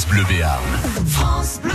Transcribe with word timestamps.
France 0.00 0.12
Bleu 0.12 0.24
Béarn. 0.24 0.62
France 1.08 1.60
Bleu. 1.62 1.72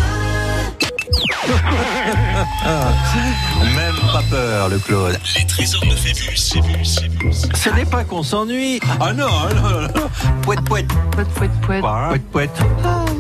Même 3.75 3.93
pas 4.11 4.23
peur, 4.31 4.69
le 4.69 4.79
Claude. 4.79 5.19
Les 5.37 5.45
trésors 5.45 5.85
de 5.85 5.95
Phébus. 5.95 6.35
Ce 7.53 7.69
n'est 7.69 7.85
pas 7.85 8.03
qu'on 8.03 8.23
s'ennuie. 8.23 8.79
Ah 8.99 9.13
non, 9.13 9.27
non, 9.27 9.81
non. 9.81 10.09
Pouet, 10.41 10.55
pouet, 10.65 10.87
pouet. 11.61 11.81
Pas 11.81 12.13
pouette. 12.31 12.49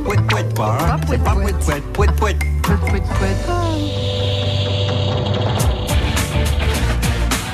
Pouette, 0.05 0.27
pouette. 0.27 0.55
Pouet, 1.93 2.07
pouet, 2.07 2.07
pouet. 2.17 2.37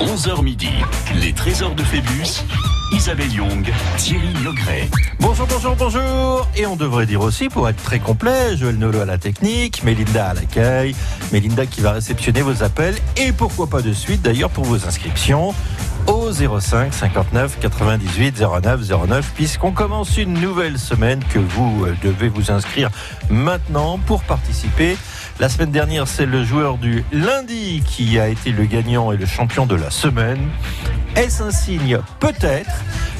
11h 0.00 0.42
midi. 0.42 0.70
Les 1.16 1.34
trésors 1.34 1.74
de 1.74 1.82
Phébus. 1.82 2.44
Isabelle 2.92 3.32
Young, 3.32 3.72
Thierry 3.96 4.32
Logret. 4.44 4.88
Bonjour, 5.18 5.46
bonjour, 5.46 5.74
bonjour. 5.76 6.48
Et 6.56 6.66
on 6.66 6.76
devrait 6.76 7.06
dire 7.06 7.22
aussi, 7.22 7.48
pour 7.48 7.68
être 7.68 7.82
très 7.82 7.98
complet, 7.98 8.56
Joël 8.56 8.76
Nolo 8.76 9.00
à 9.00 9.06
la 9.06 9.18
technique, 9.18 9.82
Mélinda 9.82 10.28
à 10.28 10.34
l'accueil, 10.34 10.94
Mélinda 11.32 11.64
qui 11.66 11.80
va 11.80 11.92
réceptionner 11.92 12.42
vos 12.42 12.62
appels 12.62 12.96
et 13.16 13.32
pourquoi 13.32 13.66
pas 13.66 13.80
de 13.80 13.92
suite 13.92 14.22
d'ailleurs 14.22 14.50
pour 14.50 14.64
vos 14.64 14.86
inscriptions 14.86 15.54
au 16.06 16.32
05 16.32 16.92
59 16.92 17.58
98 17.60 18.42
09 18.62 18.80
09 19.08 19.32
puisqu'on 19.34 19.72
commence 19.72 20.18
une 20.18 20.34
nouvelle 20.34 20.78
semaine 20.78 21.20
que 21.32 21.38
vous 21.38 21.86
euh, 21.86 21.96
devez 22.02 22.28
vous 22.28 22.50
inscrire 22.50 22.90
maintenant 23.30 23.98
pour 23.98 24.22
participer. 24.22 24.96
La 25.40 25.48
semaine 25.48 25.70
dernière, 25.72 26.06
c'est 26.06 26.26
le 26.26 26.44
joueur 26.44 26.78
du 26.78 27.04
lundi 27.10 27.82
qui 27.84 28.18
a 28.18 28.28
été 28.28 28.50
le 28.52 28.64
gagnant 28.64 29.10
et 29.12 29.16
le 29.16 29.26
champion 29.26 29.66
de 29.66 29.74
la 29.74 29.90
semaine. 29.90 30.48
Est-ce 31.16 31.42
un 31.42 31.50
signe 31.50 31.98
Peut-être. 32.20 32.70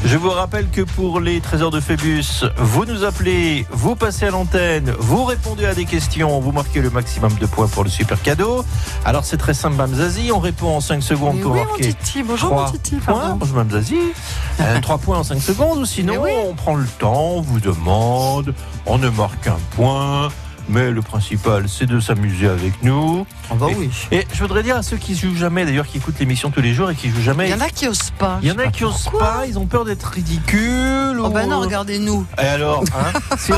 Je 0.05 0.17
vous 0.17 0.30
rappelle 0.30 0.69
que 0.69 0.83
pour 0.83 1.20
les 1.20 1.41
trésors 1.41 1.70
de 1.70 1.80
Phébus, 1.80 2.45
vous 2.59 2.84
nous 2.84 3.05
appelez, 3.05 3.67
vous 3.70 3.97
passez 3.97 4.27
à 4.27 4.30
l'antenne, 4.30 4.93
vous 4.98 5.25
répondez 5.25 5.65
à 5.65 5.75
des 5.75 5.84
questions, 5.84 6.39
vous 6.41 6.53
marquez 6.53 6.80
le 6.80 6.91
maximum 6.91 7.33
de 7.41 7.47
points 7.47 7.69
pour 7.69 7.83
le 7.84 7.91
super 7.91 8.20
cadeau. 8.22 8.65
Alors 9.05 9.25
c'est 9.25 9.37
très 9.37 9.55
simple, 9.55 9.77
Mme 9.77 9.94
Zazie, 9.97 10.31
on 10.33 10.39
répond 10.41 10.77
en 10.77 10.81
5 10.81 11.03
secondes 11.03 11.37
Mais 11.37 11.42
pour 11.42 11.53
oui, 11.53 11.59
mon 11.61 11.67
marquer 11.67 11.92
titi. 11.94 12.22
Bonjour, 12.22 12.50
trois 12.50 12.67
mon 12.67 12.72
titi. 12.72 12.97
points. 12.97 13.15
Pardon. 13.15 13.37
Bonjour 13.37 13.56
Mme 13.56 13.70
Zazie. 13.70 13.98
3 14.83 14.98
points 14.98 15.19
en 15.19 15.25
5 15.25 15.41
secondes, 15.41 15.78
ou 15.78 15.84
sinon 15.87 16.17
oui. 16.22 16.31
on 16.48 16.55
prend 16.55 16.75
le 16.75 16.87
temps, 16.98 17.34
on 17.37 17.41
vous 17.41 17.61
demande, 17.61 18.55
on 18.87 18.98
ne 18.98 19.09
marque 19.09 19.41
qu'un 19.44 19.59
point. 19.77 20.31
Mais 20.73 20.91
le 20.91 21.03
principal, 21.03 21.69
c'est 21.69 21.84
de 21.84 22.01
s'amuser 22.01 22.48
avec 22.48 22.83
nous. 22.83 23.27
Ah 23.51 23.55
bah 23.56 23.67
Et- 23.70 23.75
oui. 23.75 23.91
Et 24.11 24.27
je 24.33 24.41
voudrais 24.41 24.62
dire 24.62 24.75
à 24.77 24.83
ceux 24.83 24.97
qui 24.97 25.15
jouent 25.15 25.37
jamais, 25.37 25.67
d'ailleurs, 25.67 25.87
qui 25.87 25.98
écoutent 25.98 26.19
l'émission 26.19 26.51
tous 26.51 26.62
les 26.62 26.73
jours 26.73 26.91
et 26.91 26.95
qui 26.95 27.11
jouent 27.11 27.20
jamais, 27.20 27.47
Il 27.48 27.51
y 27.51 27.55
en 27.55 27.61
a 27.61 27.69
qui 27.69 27.87
osent 27.89 28.11
pas. 28.19 28.39
il 28.42 28.48
y 28.48 28.53
en 28.53 28.59
a 28.59 28.69
qui 28.69 28.83
osent 28.84 29.11
pas, 29.20 29.43
ils 29.47 29.59
ont 29.59 29.67
peur 29.67 29.84
d'être 29.84 30.05
ridicules. 30.06 31.19
Oh 31.20 31.27
ou- 31.27 31.31
bah 31.31 31.45
non, 31.45 31.61
regardez-nous. 31.61 32.25
Et 32.39 32.47
alors, 32.47 32.83
hein, 32.97 33.19
si 33.39 33.53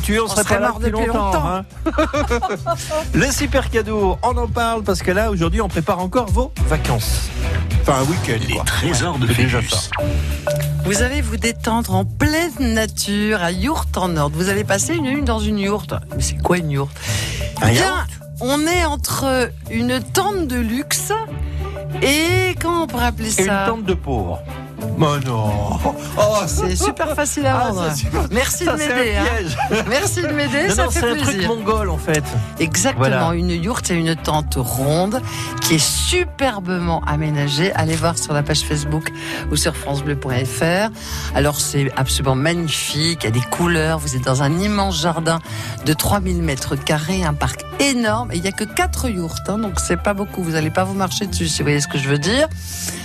tue, 0.00 0.20
on, 0.20 0.24
On 0.26 0.28
serait 0.28 0.42
serait 0.44 0.60
pas 0.60 0.68
mort 0.68 0.78
depuis 0.78 1.06
longtemps. 1.06 1.24
longtemps. 1.32 1.46
hein. 1.48 1.64
le 3.14 3.32
super 3.32 3.68
cadeau, 3.68 4.16
on 4.22 4.36
en 4.36 4.46
parle 4.46 4.84
parce 4.84 5.02
que 5.02 5.10
là, 5.10 5.32
aujourd'hui, 5.32 5.60
on 5.60 5.68
prépare 5.68 5.98
encore 5.98 6.26
vos 6.30 6.52
vacances. 6.68 7.30
Enfin, 7.82 7.98
un 8.00 8.04
week-end. 8.04 8.44
Les 8.46 8.54
quoi. 8.54 8.64
trésors 8.64 9.18
de 9.18 9.26
déjà 9.26 9.58
ça. 9.68 9.90
Vous 10.84 11.02
allez 11.02 11.20
vous 11.20 11.36
détendre 11.36 11.94
en 11.94 12.04
pleine 12.04 12.74
nature 12.74 13.42
à 13.42 13.52
Yourte 13.52 13.96
en 13.96 14.08
Nord. 14.08 14.30
Vous 14.32 14.48
allez 14.48 14.64
passer 14.64 14.94
une 14.94 15.04
nuit 15.04 15.22
dans 15.22 15.38
une 15.38 15.58
yourte. 15.58 15.94
Mais 16.16 16.22
c'est 16.22 16.38
quoi 16.42 16.58
une 16.58 16.70
yourte? 16.70 16.96
Un 17.62 17.70
Bien, 17.70 18.06
on 18.40 18.66
est 18.66 18.84
entre 18.84 19.50
une 19.70 20.00
tente 20.02 20.46
de 20.48 20.56
luxe 20.56 21.12
et 22.02 22.54
comment 22.60 22.84
on 22.84 22.86
pourrait 22.86 23.06
appeler 23.06 23.38
Et 23.38 23.42
une 23.42 23.46
ça? 23.48 23.66
tente 23.68 23.84
de 23.84 23.94
pauvres. 23.94 24.40
Oh 24.82 25.16
non 25.26 25.78
Oh, 26.18 26.36
C'est 26.46 26.76
super 26.76 27.14
facile 27.14 27.46
à 27.46 27.56
Ah, 27.56 27.68
vendre. 27.70 27.94
super- 27.94 28.26
Merci 28.30 28.64
ça, 28.64 28.72
de 28.74 28.78
m'aider. 28.78 29.14
hein. 29.16 29.82
Merci 29.88 30.22
de 30.22 30.28
m'aider, 30.28 30.68
Non, 30.68 30.74
ça 30.74 30.84
non, 30.84 30.90
fait 30.90 31.00
c'est 31.00 31.10
un 31.10 31.16
truc 31.16 31.46
mongol 31.46 31.88
en 31.90 31.96
fait. 31.96 32.22
Exactement, 32.58 32.98
Voilà. 33.08 33.34
une 33.34 33.50
yourte, 33.50 33.86
c'est 33.86 33.94
une 33.96 34.14
tente 34.16 34.54
ronde 34.56 35.20
qui 35.62 35.76
est 35.76 35.84
superbement 35.84 37.02
aménagée. 37.06 37.72
Allez 37.74 37.96
voir 37.96 38.18
sur 38.18 38.32
la 38.34 38.42
page 38.42 38.60
Facebook 38.60 39.10
ou 39.50 39.56
sur 39.56 39.74
francebleu.fr. 39.76 40.90
Alors 41.34 41.60
c'est 41.60 41.90
absolument 41.96 42.34
magnifique, 42.34 43.20
il 43.22 43.24
y 43.24 43.28
a 43.28 43.30
des 43.30 43.40
couleurs, 43.40 43.98
vous 43.98 44.16
êtes 44.16 44.24
dans 44.24 44.42
un 44.42 44.58
immense 44.58 45.00
jardin 45.00 45.38
de 45.86 45.92
3000 45.92 46.42
mètres 46.42 46.76
carrés, 46.76 47.24
un 47.24 47.34
parc 47.34 47.64
énorme 47.78 48.32
et 48.32 48.36
il 48.36 48.42
n'y 48.42 48.48
a 48.48 48.52
que 48.52 48.64
4 48.64 49.08
yourtes, 49.08 49.48
hein, 49.48 49.58
donc 49.58 49.80
c'est 49.80 49.96
pas 50.00 50.12
beaucoup, 50.14 50.42
vous 50.42 50.52
n'allez 50.52 50.70
pas 50.70 50.84
vous 50.84 50.94
marcher 50.94 51.26
dessus 51.26 51.48
si 51.48 51.58
vous 51.60 51.64
voyez 51.66 51.80
ce 51.80 51.88
que 51.88 51.98
je 51.98 52.08
veux 52.08 52.18
dire. 52.18 52.48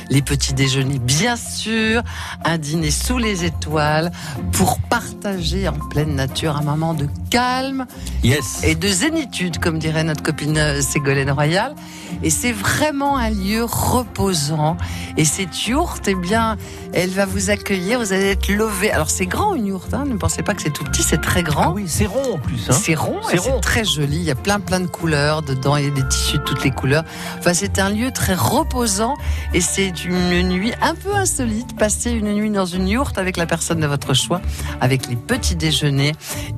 Les 0.10 0.22
petits 0.22 0.54
déjeuners, 0.54 1.00
bien 1.00 1.36
sûr, 1.36 2.02
un 2.44 2.58
dîner 2.58 2.92
sous 2.92 3.18
les 3.18 3.44
étoiles 3.46 4.12
pour 4.52 4.80
partager 4.80 5.68
en 5.68 5.74
pleine 5.74 6.16
nature 6.16 6.56
un 6.58 6.62
moment 6.62 6.94
de 6.94 7.08
calme 7.30 7.86
Yes. 8.24 8.62
et 8.64 8.76
de 8.76 8.88
zénitude, 8.88 9.58
comme 9.60 9.80
dirait 9.80 10.04
notre 10.04 10.24
copine 10.24 10.58
euh, 10.58 10.82
Ségolène 10.82 11.32
Royal. 11.32 11.76
Et 12.24 12.30
c'est 12.30 12.52
vraiment 12.52 13.18
un 13.18 13.30
lieu 13.30 13.64
reposant. 13.64 14.78
Et 15.18 15.26
cette 15.26 15.68
yourte, 15.68 16.08
eh 16.08 16.16
bien, 16.16 16.56
elle 16.94 17.10
va 17.10 17.26
vous 17.26 17.50
accueillir, 17.50 18.00
vous 18.00 18.14
allez 18.14 18.32
être 18.32 18.48
levé. 18.48 18.92
Alors 18.92 19.10
c'est 19.10 19.26
grand 19.26 19.54
une 19.56 19.68
yourte, 19.68 19.94
hein, 19.94 20.06
ne 20.06 20.16
pensez 20.16 20.44
pas 20.44 20.54
que 20.54 20.62
c'est 20.62 20.72
tout 20.72 20.84
petit, 20.84 21.04
c'est 21.04 21.22
très 21.22 21.40
Ah 21.42 21.44
grand. 21.44 21.74
oui, 21.74 21.86
c'est 21.88 22.06
rond 22.06 22.36
en 22.36 22.38
plus. 22.38 22.70
Hein. 22.70 22.74
C'est 22.74 22.96
rond 22.96 23.20
C'est 23.30 23.40
très 23.62 23.84
joli. 23.84 24.18
Il 24.18 24.24
y 24.24 24.32
a 24.32 24.36
plein 24.36 24.60
plein 24.60 24.80
de 24.80 24.88
couleurs 24.88 25.42
dedans. 25.42 25.76
Il 25.78 25.86
y 25.86 25.88
a 25.88 25.92
des 25.92 26.08
tissus 26.08 26.38
de 26.38 26.44
toutes 26.44 26.64
les 26.64 26.72
couleurs. 26.72 27.04
Enfin, 27.40 27.54
c'est 27.54 27.80
un 27.80 27.90
lieu 27.90 28.12
très 28.12 28.36
reposant 28.36 29.16
et 29.54 29.62
c'est 29.62 29.92
une 30.04 30.50
nuit 30.50 30.74
un 30.82 30.96
peu 30.96 31.16
insolite. 31.16 31.78
Passer 31.78 32.12
une 32.12 32.34
nuit 32.34 32.50
dans 32.50 32.66
une 32.66 32.88
yourte 32.88 33.18
avec 33.18 33.38
la 33.38 33.46
personne 33.46 33.80
de 33.80 33.88
votre 33.88 34.14
choix, 34.14 34.42
avec 34.82 35.08
les 35.08 35.16
petits 35.16 35.56
déjeuners 35.56 36.14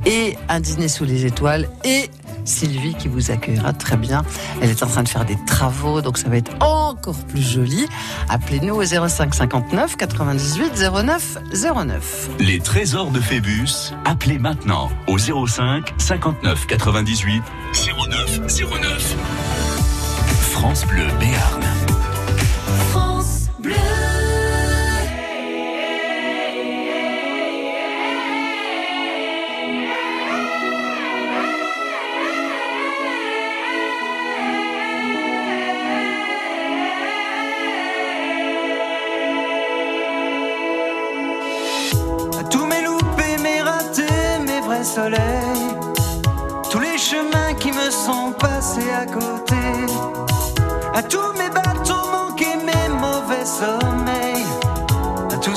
et 0.06 0.36
un 0.50 0.60
dîner 0.60 0.88
sous 0.88 1.06
les 1.06 1.26
étoiles 1.26 1.68
et 1.84 2.10
Sylvie 2.46 2.96
qui 2.96 3.08
vous 3.08 3.30
accueillera 3.30 3.74
très 3.74 3.98
bien. 3.98 4.24
Elle 4.62 4.70
est 4.70 4.82
en 4.82 4.88
train 4.88 5.04
de 5.04 5.10
faire 5.10 5.26
des 5.26 5.38
travaux, 5.46 6.02
donc 6.02 6.18
ça 6.18 6.30
va 6.30 6.38
être 6.38 6.52
encore 6.62 7.24
plus 7.26 7.42
joli. 7.42 7.88
Appelez-nous 8.30 8.76
au 8.76 8.84
05 8.84 9.34
59 9.34 9.98
98 9.98 10.72
09 10.92 11.38
09. 11.54 12.30
Les 12.40 12.60
trésors 12.60 13.12
de 13.12 13.20
Phébus. 13.20 13.94
Appelez 14.06 14.40
maintenant 14.40 14.90
au 15.08 15.18
05 15.18 15.94
59 15.98 16.68
98 16.68 17.44
09 18.10 18.40
09. 18.48 19.16
France 20.52 20.86
Bleu 20.88 21.06
Béarn. 21.20 21.77
France 23.64 24.07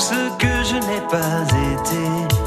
ce 0.01 0.21
que 0.37 0.53
je 0.63 0.77
n'ai 0.87 1.01
pas 1.09 1.43
été. 1.73 2.40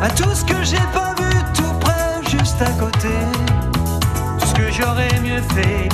À 0.00 0.08
tout 0.10 0.32
ce 0.34 0.44
que 0.44 0.62
j'ai 0.62 0.76
pas 0.92 1.14
vu 1.18 1.30
tout 1.54 1.72
près, 1.80 2.20
juste 2.30 2.60
à 2.62 2.70
côté, 2.72 3.08
tout 4.38 4.46
ce 4.46 4.54
que 4.54 4.70
j'aurais 4.70 5.18
mieux 5.20 5.42
fait 5.54 5.88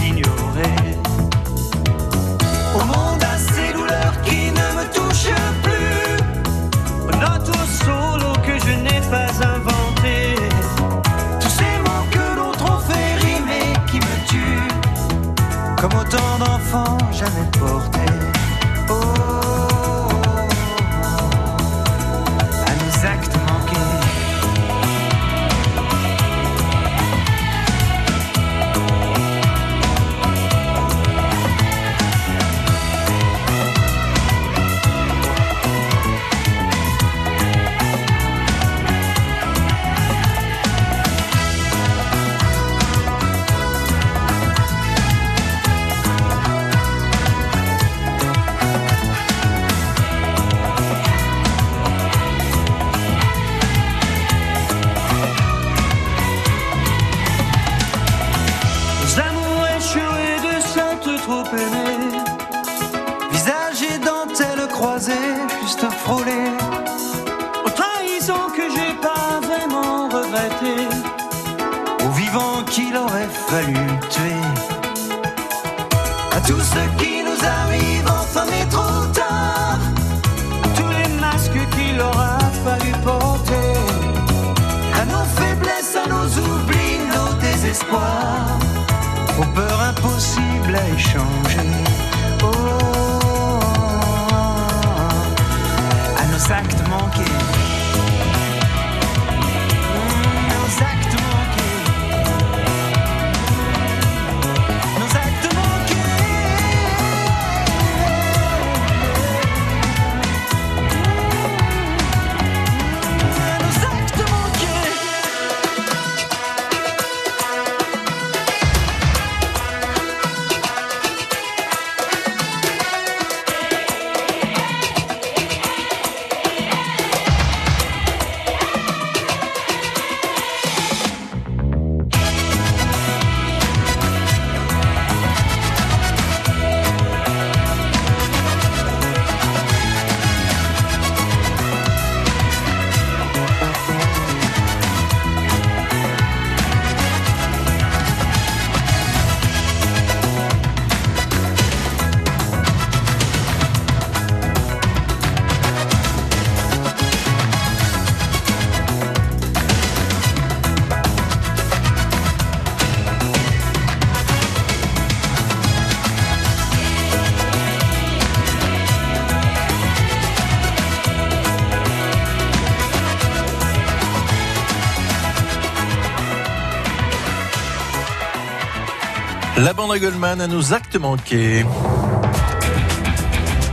À 179.90 179.98
Goldman 179.98 180.40
à 180.40 180.46
nos 180.46 180.72
actes 180.72 180.96
manqués. 180.96 181.64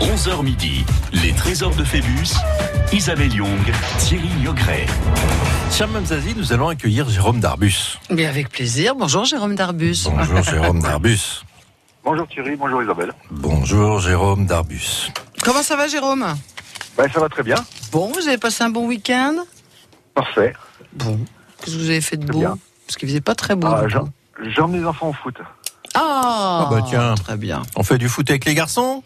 11h 0.01 0.43
midi, 0.43 0.85
les 1.13 1.31
trésors 1.31 1.73
de 1.73 1.83
Phébus, 1.85 2.35
Isabelle 2.91 3.33
Young, 3.33 3.71
Thierry 3.97 4.27
Niogret. 4.39 4.85
Chère 5.71 5.87
Mamzazi, 5.87 6.35
nous 6.35 6.51
allons 6.51 6.67
accueillir 6.67 7.09
Jérôme 7.09 7.39
Darbus. 7.39 7.97
Mais 8.09 8.25
avec 8.25 8.49
plaisir. 8.49 8.93
Bonjour 8.93 9.23
Jérôme 9.23 9.55
Darbus. 9.55 10.09
Bonjour 10.13 10.43
Jérôme 10.43 10.81
Darbus. 10.81 11.43
Bonjour 12.03 12.27
Thierry, 12.27 12.55
bonjour 12.57 12.83
Isabelle. 12.83 13.13
Bonjour 13.31 13.99
Jérôme 13.99 14.45
Darbus. 14.45 15.11
Comment 15.43 15.63
ça 15.63 15.77
va 15.77 15.87
Jérôme? 15.87 16.25
Ben, 16.97 17.09
ça 17.11 17.19
va 17.21 17.29
très 17.29 17.43
bien, 17.43 17.55
Bon, 17.91 18.11
vous 18.11 18.27
avez 18.27 18.37
passé 18.37 18.63
un 18.63 18.69
bon 18.69 18.85
week-end? 18.85 19.37
Parfait. 20.13 20.53
Bon. 20.93 21.17
Qu'est-ce 21.61 21.77
que 21.77 21.81
vous 21.81 21.89
avez 21.89 22.01
fait 22.01 22.17
de 22.17 22.25
beau? 22.25 22.39
bien. 22.39 22.57
Parce 22.85 22.97
qu'il 22.97 23.07
faisait 23.07 23.21
pas 23.21 23.33
très 23.33 23.55
beau. 23.55 23.67
Ah. 23.67 23.85
J'emmène 24.55 24.81
les 24.81 24.87
enfants 24.87 25.09
au 25.09 25.13
foot. 25.13 25.35
Ah, 25.93 26.65
Ah 26.65 26.67
bah 26.71 26.81
tiens. 26.87 27.15
Très 27.15 27.37
bien. 27.37 27.61
On 27.75 27.83
fait 27.83 27.97
du 27.97 28.07
foot 28.09 28.29
avec 28.29 28.45
les 28.45 28.53
garçons 28.55 29.03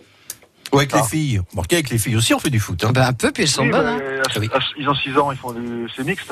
Ou 0.71 0.77
avec 0.79 0.91
Ah. 0.93 0.97
les 0.97 1.03
filles? 1.03 1.41
Bon, 1.53 1.61
ok, 1.61 1.73
avec 1.73 1.89
les 1.89 1.97
filles 1.97 2.15
aussi, 2.15 2.33
on 2.33 2.39
fait 2.39 2.49
du 2.49 2.59
foot. 2.59 2.83
hein. 2.83 2.87
Ah 2.89 2.93
bah, 2.93 3.07
un 3.07 3.13
peu, 3.13 3.31
puis 3.31 3.43
elles 3.43 3.49
sont 3.49 3.63
Oui, 3.63 3.71
bonnes. 3.71 3.97
mais 3.97 4.17
hein. 4.17 4.21
à- 4.25 4.29
Ah 4.35 4.39
oui. 4.39 4.49
à- 4.53 4.59
ils 4.77 4.89
ont 4.89 4.95
6 4.95 5.17
ans, 5.17 5.31
ils 5.31 5.37
font 5.37 5.51
du. 5.53 5.87
C'est 5.95 6.03
mixte. 6.03 6.31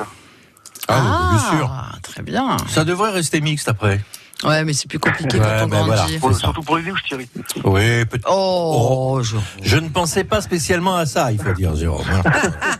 Ah, 0.88 1.00
oui, 1.32 1.36
bien 1.38 1.58
sûr. 1.58 1.70
Très 2.02 2.22
bien. 2.22 2.56
Ça 2.68 2.84
devrait 2.84 3.10
rester 3.12 3.40
mixte 3.40 3.68
après. 3.68 4.00
Ouais, 4.42 4.62
mais 4.64 4.74
c'est 4.74 4.88
plus 4.88 4.98
compliqué 4.98 5.38
Ouais, 5.38 5.46
quand 5.60 5.64
on 5.64 5.68
grandit. 5.68 5.86
voilà. 5.86 6.06
Pour- 6.20 6.34
surtout 6.36 6.60
pour 6.62 6.76
les 6.76 6.82
douches, 6.82 7.02
Thierry. 7.08 7.26
Oui, 7.64 8.04
peut 8.04 8.20
Oh, 8.28 9.20
je... 9.22 9.36
Je 9.62 9.76
ne 9.78 9.88
pensais 9.88 10.24
pas 10.24 10.42
spécialement 10.42 10.96
à 10.96 11.06
ça, 11.06 11.32
il 11.32 11.40
faut 11.40 11.52
dire, 11.54 11.74
Jérôme. 11.76 12.04
hein. 12.12 12.22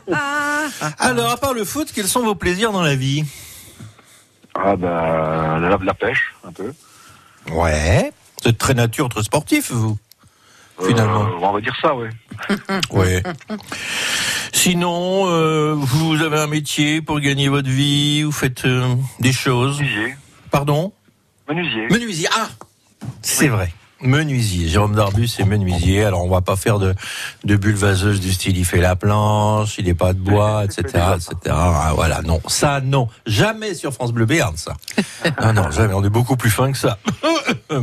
Alors, 0.99 1.31
à 1.31 1.37
part 1.39 1.55
le 1.55 1.65
foot, 1.65 1.89
quels 1.95 2.09
sont 2.09 2.23
vos 2.23 2.35
plaisirs 2.35 2.73
dans 2.73 2.83
la 2.83 2.97
vie? 2.97 3.25
Ah, 4.55 4.77
bah, 4.77 5.59
la, 5.61 5.79
la 5.83 5.95
pêche, 5.95 6.35
un 6.47 6.53
peu. 6.53 6.73
Ouais. 7.51 8.13
Vous 8.43 8.51
êtes 8.51 8.59
très 8.59 8.75
nature, 8.75 9.09
très 9.09 9.23
sportif, 9.23 9.71
vous 9.71 9.97
Finalement. 10.83 11.27
Euh, 11.27 11.39
on 11.41 11.53
va 11.53 11.61
dire 11.61 11.77
ça, 11.81 11.95
ouais. 11.95 12.11
Ouais. 12.91 13.23
Sinon, 14.53 15.29
euh, 15.29 15.75
vous 15.77 16.21
avez 16.23 16.39
un 16.39 16.47
métier 16.47 17.01
pour 17.01 17.21
gagner 17.21 17.49
votre 17.49 17.69
vie, 17.69 18.23
vous 18.23 18.33
faites 18.33 18.65
euh, 18.65 18.95
des 19.21 19.33
choses. 19.33 19.79
Menuisier. 19.81 20.17
Pardon? 20.51 20.93
Menuisier. 21.49 21.87
Menuisier, 21.89 22.29
ah 22.37 22.49
C'est 23.23 23.49
vrai. 23.49 23.73
Menuisier, 24.05 24.69
Jérôme 24.69 24.95
Darbus 24.95 25.31
est 25.39 25.45
menuisier. 25.45 26.05
Alors 26.05 26.25
on 26.25 26.29
va 26.29 26.41
pas 26.41 26.57
faire 26.57 26.79
de, 26.79 26.95
de 27.45 27.57
bulles 27.57 27.75
vaseuses 27.75 28.21
du 28.21 28.33
style 28.33 28.57
il 28.57 28.65
fait 28.65 28.81
la 28.81 28.97
planche, 28.97 29.77
il 29.79 29.87
n'est 29.87 29.95
pas 29.95 30.13
de 30.13 30.19
bois, 30.19 30.65
etc., 30.65 30.83
etc. 31.17 31.35
Ah, 31.51 31.93
voilà, 31.95 32.23
non, 32.23 32.41
ça 32.47 32.81
non, 32.81 33.09
jamais 33.27 33.75
sur 33.75 33.93
France 33.93 34.13
Bleu 34.13 34.27
Béarn, 34.27 34.57
ça. 34.57 34.75
Non, 35.43 35.53
non, 35.63 35.71
jamais. 35.71 35.95
On 35.95 36.05
est 36.05 36.11
beaucoup 36.11 36.37
plus 36.37 36.51
fin 36.51 36.71
que 36.73 36.79
ça. 36.79 36.99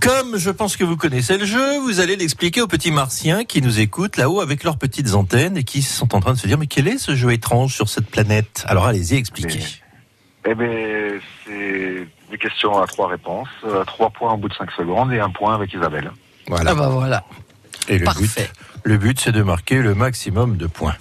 Comme 0.00 0.38
je 0.38 0.50
pense 0.50 0.76
que 0.76 0.84
vous 0.84 0.96
connaissez 0.96 1.38
le 1.38 1.46
jeu, 1.46 1.78
vous 1.80 2.00
allez 2.00 2.16
l'expliquer 2.16 2.60
aux 2.60 2.66
petits 2.66 2.90
martiens 2.90 3.44
qui 3.44 3.62
nous 3.62 3.80
écoutent 3.80 4.16
là-haut 4.16 4.40
avec 4.40 4.64
leurs 4.64 4.78
petites 4.78 5.14
antennes 5.14 5.56
et 5.56 5.64
qui 5.64 5.82
sont 5.82 6.14
en 6.14 6.20
train 6.20 6.32
de 6.32 6.38
se 6.38 6.46
dire 6.46 6.58
mais 6.58 6.66
quel 6.66 6.88
est 6.88 6.98
ce 6.98 7.14
jeu 7.14 7.32
étrange 7.32 7.74
sur 7.74 7.88
cette 7.88 8.06
planète? 8.06 8.64
Alors 8.66 8.86
allez-y, 8.86 9.16
expliquez. 9.16 9.60
Eh 10.44 10.54
ben, 10.54 11.20
c'est 11.46 12.08
des 12.32 12.38
questions 12.38 12.80
à 12.82 12.86
trois 12.86 13.08
réponses. 13.08 13.48
euh, 13.64 13.84
Trois 13.84 14.10
points 14.10 14.32
au 14.32 14.36
bout 14.36 14.48
de 14.48 14.54
5 14.54 14.70
secondes 14.72 15.12
et 15.12 15.20
un 15.20 15.30
point 15.30 15.54
avec 15.54 15.72
Isabelle. 15.72 16.10
Voilà. 16.48 16.72
Ah 16.72 16.74
bah 16.74 16.88
voilà. 16.88 17.24
Et 17.88 17.98
le 17.98 18.04
Parfait. 18.04 18.22
but, 18.48 18.50
le 18.84 18.96
but, 18.98 19.20
c'est 19.20 19.32
de 19.32 19.42
marquer 19.42 19.76
le 19.82 19.94
maximum 19.94 20.56
de 20.56 20.66
points. 20.66 20.96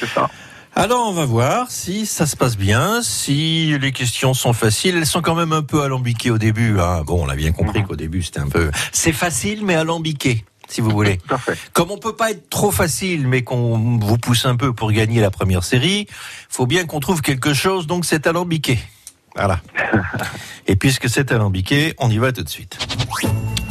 C'est 0.00 0.08
ça. 0.08 0.28
Alors, 0.74 1.08
on 1.08 1.12
va 1.12 1.24
voir 1.24 1.70
si 1.70 2.06
ça 2.06 2.26
se 2.26 2.36
passe 2.36 2.56
bien, 2.56 3.02
si 3.02 3.76
les 3.80 3.92
questions 3.92 4.34
sont 4.34 4.52
faciles. 4.52 4.96
Elles 4.96 5.06
sont 5.06 5.22
quand 5.22 5.34
même 5.34 5.52
un 5.52 5.62
peu 5.62 5.82
alambiquées 5.82 6.30
au 6.30 6.38
début. 6.38 6.78
Hein. 6.80 7.02
Bon, 7.06 7.24
on 7.24 7.28
a 7.28 7.34
bien 7.36 7.52
compris 7.52 7.82
qu'au 7.84 7.96
début, 7.96 8.22
c'était 8.22 8.40
un 8.40 8.48
peu... 8.48 8.70
C'est 8.92 9.12
facile, 9.12 9.64
mais 9.64 9.74
alambiqué, 9.74 10.44
si 10.68 10.80
vous 10.80 10.90
voulez. 10.90 11.18
Tout 11.18 11.34
à 11.34 11.38
fait. 11.38 11.58
Comme 11.72 11.90
on 11.90 11.98
peut 11.98 12.14
pas 12.14 12.30
être 12.30 12.48
trop 12.48 12.70
facile, 12.70 13.26
mais 13.26 13.42
qu'on 13.42 13.98
vous 13.98 14.18
pousse 14.18 14.44
un 14.46 14.56
peu 14.56 14.72
pour 14.72 14.92
gagner 14.92 15.20
la 15.20 15.30
première 15.30 15.64
série, 15.64 16.06
faut 16.48 16.66
bien 16.66 16.84
qu'on 16.84 17.00
trouve 17.00 17.22
quelque 17.22 17.54
chose, 17.54 17.86
donc 17.88 18.04
c'est 18.04 18.26
alambiqué. 18.26 18.78
Voilà. 19.36 19.60
Et 20.66 20.76
puisque 20.76 21.08
c'est 21.08 21.32
alambiqué, 21.32 21.94
on 21.98 22.10
y 22.10 22.18
va 22.18 22.32
tout 22.32 22.42
de 22.42 22.48
suite. 22.48 22.78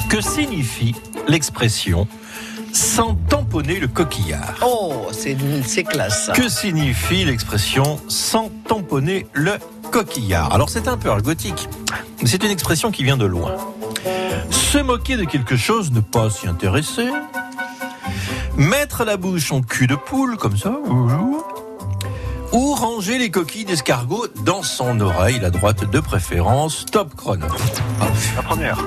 Que 0.10 0.22
signifie 0.22 0.96
l'expression 1.28 2.08
sans 2.74 3.16
tamponner 3.16 3.80
le 3.80 3.88
coquillard 3.88 4.54
Oh, 4.66 5.08
c'est 5.12 5.84
classe. 5.84 6.26
ça. 6.28 6.34
Que 6.34 6.48
signifie 6.48 7.26
l'expression 7.26 8.00
sans 8.08 8.50
tamponner 8.68 9.26
le 9.34 9.54
coquillard 9.92 10.54
Alors 10.54 10.70
c'est 10.70 10.88
un 10.88 10.98
peu 10.98 11.10
argotique, 11.10 11.68
mais 12.22 12.28
c'est 12.28 12.44
une 12.44 12.52
expression 12.52 12.92
qui 12.92 13.04
vient 13.04 13.18
de 13.18 13.26
loin. 13.26 13.56
Se 14.50 14.78
moquer 14.78 15.18
de 15.18 15.24
quelque 15.26 15.56
chose, 15.58 15.92
ne 15.92 16.00
pas 16.02 16.30
s'y 16.30 16.48
intéresser. 16.48 17.08
Mettre 18.58 19.06
la 19.06 19.18
bouche 19.18 19.52
en 19.52 19.62
cul 19.62 19.88
de 19.88 19.96
poule, 19.96 20.38
comme 20.38 20.58
ça. 20.58 20.78
Ou 22.58 22.74
ranger 22.74 23.20
les 23.20 23.30
coquilles 23.30 23.66
d'escargot 23.66 24.26
dans 24.44 24.64
son 24.64 25.00
oreille, 25.00 25.40
la 25.40 25.52
droite 25.52 25.88
de 25.92 26.00
préférence, 26.00 26.88
top 26.92 27.14
chrono. 27.16 27.46
La 28.36 28.42
première. 28.42 28.84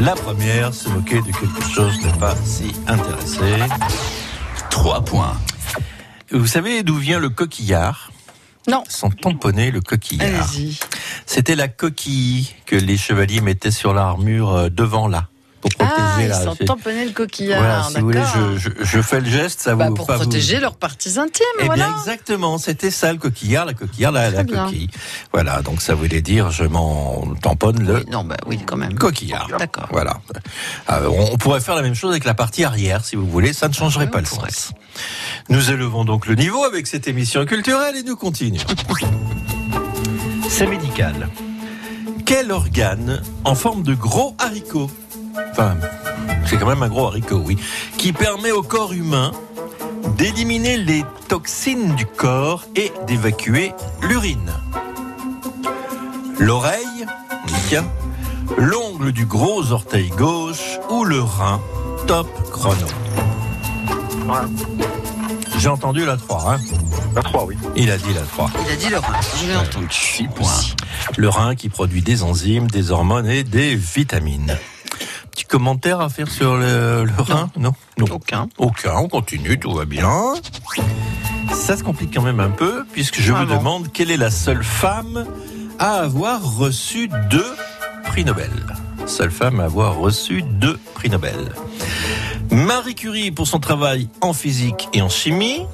La 0.00 0.14
première, 0.14 0.72
se 0.72 0.88
moquer 0.88 1.20
de 1.20 1.26
quelque 1.26 1.62
chose, 1.70 2.02
ne 2.02 2.10
pas 2.18 2.34
s'y 2.36 2.72
intéresser. 2.86 3.56
3 4.70 5.02
points. 5.02 5.36
Vous 6.30 6.46
savez 6.46 6.82
d'où 6.82 6.96
vient 6.96 7.18
le 7.18 7.28
coquillard? 7.28 8.10
Non. 8.68 8.82
Sans 8.88 9.10
tamponner 9.10 9.70
le 9.70 9.82
coquillard. 9.82 10.50
Allez-y. 10.50 10.80
C'était 11.26 11.56
la 11.56 11.68
coquille 11.68 12.54
que 12.64 12.74
les 12.74 12.96
chevaliers 12.96 13.42
mettaient 13.42 13.70
sur 13.70 13.92
l'armure 13.92 14.54
euh, 14.54 14.68
devant 14.70 15.08
là, 15.08 15.28
pour 15.70 15.86
Ah, 15.86 15.86
protéger 15.86 16.26
ils 16.26 16.28
la. 16.28 16.42
sont 16.42 16.54
tamponner 16.56 17.04
le 17.06 17.12
coquillard. 17.12 17.58
Voilà, 17.58 17.82
si 17.90 17.94
vous 17.98 18.04
voulez, 18.06 18.22
je, 18.34 18.58
je- 18.58 18.84
je 18.84 19.02
fais 19.02 19.20
le 19.20 19.28
geste, 19.28 19.60
ça 19.60 19.74
Bah, 19.74 19.88
vous 19.88 19.94
pour 19.94 20.06
pas 20.06 20.16
vous- 20.16 20.22
protéger 20.24 20.60
leurs 20.60 20.76
parties 20.76 21.18
intimes, 21.18 21.44
Eh 21.60 21.64
voilà. 21.66 21.86
bien, 21.88 21.96
exactement, 21.98 22.58
c'était 22.58 22.90
ça 22.90 23.12
le 23.12 23.18
coquillard, 23.18 23.64
la 23.66 23.74
coquillard, 23.74 24.12
la, 24.12 24.30
la 24.30 24.44
coquille. 24.44 24.88
Voilà, 25.32 25.62
donc 25.62 25.80
ça 25.82 25.94
voulait 25.94 26.22
dire 26.22 26.50
je 26.50 26.64
m'en 26.64 27.24
tamponne 27.42 27.82
le 27.86 27.94
Oui, 27.96 28.04
non, 28.10 28.24
bah 28.24 28.36
oui, 28.46 28.58
quand 28.66 28.76
même. 28.76 28.94
coquillard. 28.94 29.48
D'accord. 29.58 29.88
Voilà. 29.90 30.18
Euh, 30.90 31.08
on 31.32 31.36
pourrait 31.38 31.60
faire 31.60 31.74
la 31.74 31.82
même 31.82 31.94
chose 31.94 32.10
avec 32.10 32.24
la 32.24 32.34
partie 32.34 32.64
arrière, 32.64 33.04
si 33.04 33.16
vous 33.16 33.26
voulez, 33.26 33.52
ça 33.52 33.68
ne 33.68 33.72
changerait 33.74 34.10
pas 34.10 34.20
le 34.20 34.26
pourrait. 34.26 34.50
sens. 34.50 34.72
Nous 35.48 35.70
élevons 35.70 36.04
donc 36.04 36.26
le 36.26 36.34
niveau 36.34 36.62
avec 36.64 36.86
cette 36.86 37.08
émission 37.08 37.44
culturelle 37.46 37.96
et 37.96 38.02
nous 38.02 38.16
continuons. 38.16 38.62
C'est 40.48 40.66
médical. 40.66 41.28
Quel 42.26 42.52
organe 42.52 43.22
en 43.44 43.54
forme 43.54 43.82
de 43.82 43.94
gros 43.94 44.34
haricot 44.38 44.90
Enfin, 45.50 45.76
c'est 46.46 46.56
quand 46.56 46.66
même 46.66 46.82
un 46.82 46.88
gros 46.88 47.06
haricot, 47.06 47.42
oui. 47.44 47.58
Qui 47.98 48.12
permet 48.12 48.50
au 48.50 48.62
corps 48.62 48.92
humain 48.92 49.32
d'éliminer 50.16 50.76
les 50.78 51.04
toxines 51.28 51.94
du 51.94 52.06
corps 52.06 52.64
et 52.76 52.92
d'évacuer 53.06 53.72
l'urine. 54.02 54.52
L'oreille, 56.38 57.06
tiens, 57.68 57.86
l'ongle 58.56 59.12
du 59.12 59.26
gros 59.26 59.72
orteil 59.72 60.08
gauche 60.08 60.78
ou 60.90 61.04
le 61.04 61.20
rein. 61.20 61.60
Top 62.06 62.28
chrono. 62.50 62.86
J'ai 65.58 65.68
entendu 65.68 66.04
la 66.04 66.16
3, 66.16 66.54
hein 66.54 66.60
La 67.14 67.22
3, 67.22 67.44
oui. 67.46 67.56
Il 67.76 67.90
a 67.90 67.96
dit 67.96 68.12
la 68.14 68.22
3. 68.22 68.50
Il 68.66 68.72
a 68.72 68.76
dit 68.76 68.88
le 68.88 68.98
rein, 68.98 69.20
je 69.40 69.46
l'ai 69.46 69.56
entendu. 69.56 69.86
6 69.90 70.28
points. 70.28 70.50
Le 71.16 71.28
rein 71.28 71.54
qui 71.54 71.68
produit 71.68 72.02
des 72.02 72.22
enzymes, 72.22 72.66
des 72.68 72.90
hormones 72.90 73.26
et 73.28 73.44
des 73.44 73.74
vitamines. 73.76 74.56
Petit 75.30 75.44
commentaire 75.44 76.00
à 76.00 76.08
faire 76.08 76.28
sur 76.28 76.56
le, 76.56 77.04
le 77.04 77.22
rein? 77.22 77.50
Non. 77.56 77.72
Non. 77.98 78.06
Aucun. 78.10 78.48
Aucun, 78.58 78.94
on 78.96 79.08
continue, 79.08 79.58
tout 79.58 79.72
va 79.74 79.84
bien. 79.84 80.34
Ça 81.52 81.76
se 81.76 81.82
complique 81.84 82.12
quand 82.14 82.22
même 82.22 82.40
un 82.40 82.50
peu, 82.50 82.84
puisque 82.92 83.20
je 83.20 83.32
Ah 83.32 83.44
vous 83.44 83.54
demande 83.54 83.92
quelle 83.92 84.10
est 84.10 84.16
la 84.16 84.30
seule 84.30 84.64
femme 84.64 85.24
à 85.78 85.94
avoir 86.00 86.56
reçu 86.56 87.08
deux 87.30 87.56
prix 88.04 88.24
Nobel. 88.24 88.50
Seule 89.06 89.30
femme 89.30 89.60
à 89.60 89.64
avoir 89.64 89.96
reçu 89.96 90.42
deux 90.42 90.78
prix 90.94 91.10
Nobel. 91.10 91.52
Marie 92.50 92.94
Curie 92.94 93.30
pour 93.30 93.46
son 93.46 93.58
travail 93.60 94.08
en 94.20 94.32
physique 94.32 94.88
et 94.92 95.02
en 95.02 95.08
chimie. 95.08 95.66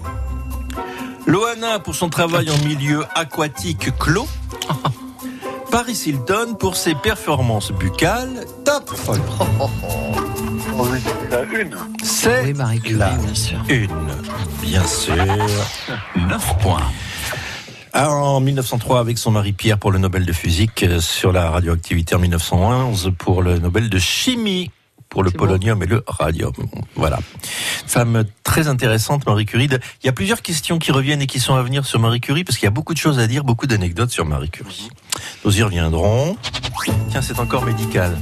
Loana 1.26 1.78
pour 1.78 1.94
son 1.94 2.08
travail 2.08 2.50
en 2.50 2.56
milieu 2.66 3.04
aquatique 3.14 3.96
clos. 3.98 4.28
Paris 5.70 6.02
Hilton 6.06 6.56
pour 6.58 6.76
ses 6.76 6.94
performances 6.94 7.72
buccales. 7.72 8.44
Top. 8.64 8.90
La 11.30 11.42
une. 11.42 11.76
C'est 12.02 12.42
Oui, 12.44 12.54
Marie 12.54 12.80
Curie, 12.80 12.98
la 12.98 13.10
bien 13.10 13.34
sûr. 13.34 13.58
une, 13.68 13.88
bien 14.62 14.86
sûr. 14.86 15.14
9 16.16 16.58
points. 16.58 16.82
Ah, 17.92 18.10
En 18.10 18.40
1903, 18.40 19.00
avec 19.00 19.18
son 19.18 19.32
mari 19.32 19.52
Pierre 19.52 19.76
pour 19.78 19.90
le 19.90 19.98
Nobel 19.98 20.24
de 20.24 20.32
physique 20.32 20.84
euh, 20.84 21.00
sur 21.00 21.32
la 21.32 21.50
radioactivité 21.50 22.14
en 22.14 22.20
1911 22.20 23.12
pour 23.18 23.42
le 23.42 23.58
Nobel 23.58 23.90
de 23.90 23.98
chimie 23.98 24.70
pour 25.10 25.22
le 25.24 25.30
polonium 25.30 25.82
et 25.82 25.86
le 25.86 26.02
radium. 26.06 26.52
Voilà. 26.94 27.18
Femme 27.86 28.24
très 28.44 28.68
intéressante, 28.68 29.26
Marie 29.26 29.44
Curie. 29.44 29.68
Il 30.02 30.06
y 30.06 30.08
a 30.08 30.12
plusieurs 30.12 30.40
questions 30.40 30.78
qui 30.78 30.92
reviennent 30.92 31.20
et 31.20 31.26
qui 31.26 31.40
sont 31.40 31.54
à 31.54 31.62
venir 31.62 31.84
sur 31.84 31.98
Marie 31.98 32.20
Curie 32.20 32.44
parce 32.44 32.56
qu'il 32.56 32.66
y 32.66 32.68
a 32.68 32.72
beaucoup 32.72 32.94
de 32.94 32.98
choses 32.98 33.18
à 33.18 33.26
dire, 33.26 33.44
beaucoup 33.44 33.66
d'anecdotes 33.66 34.10
sur 34.10 34.24
Marie 34.24 34.50
Curie. 34.50 34.88
Nous 35.44 35.58
y 35.58 35.62
reviendrons. 35.62 36.36
Tiens, 37.10 37.22
c'est 37.22 37.40
encore 37.40 37.64
médical. 37.66 38.16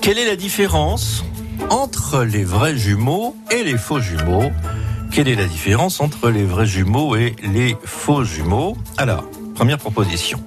Quelle 0.00 0.18
est 0.18 0.26
la 0.26 0.36
différence 0.36 1.24
entre 1.68 2.24
les 2.24 2.44
vrais 2.44 2.76
jumeaux 2.76 3.36
et 3.50 3.62
les 3.62 3.76
faux 3.76 4.00
jumeaux? 4.00 4.50
Quelle 5.12 5.28
est 5.28 5.34
la 5.34 5.46
différence 5.46 6.00
entre 6.00 6.30
les 6.30 6.44
vrais 6.44 6.66
jumeaux 6.66 7.14
et 7.14 7.36
les 7.42 7.76
faux 7.84 8.24
jumeaux? 8.24 8.76
Alors, 8.96 9.28
première 9.54 9.78
proposition. 9.78 10.42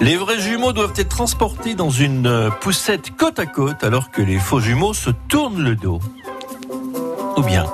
Les 0.00 0.16
vrais 0.16 0.40
jumeaux 0.40 0.72
doivent 0.72 0.92
être 0.96 1.08
transportés 1.08 1.74
dans 1.74 1.90
une 1.90 2.26
euh, 2.26 2.50
poussette 2.50 3.16
côte 3.16 3.38
à 3.38 3.46
côte 3.46 3.84
alors 3.84 4.10
que 4.10 4.22
les 4.22 4.38
faux 4.38 4.60
jumeaux 4.60 4.94
se 4.94 5.10
tournent 5.28 5.62
le 5.62 5.76
dos. 5.76 6.00
Ou 7.36 7.42
bien, 7.42 7.66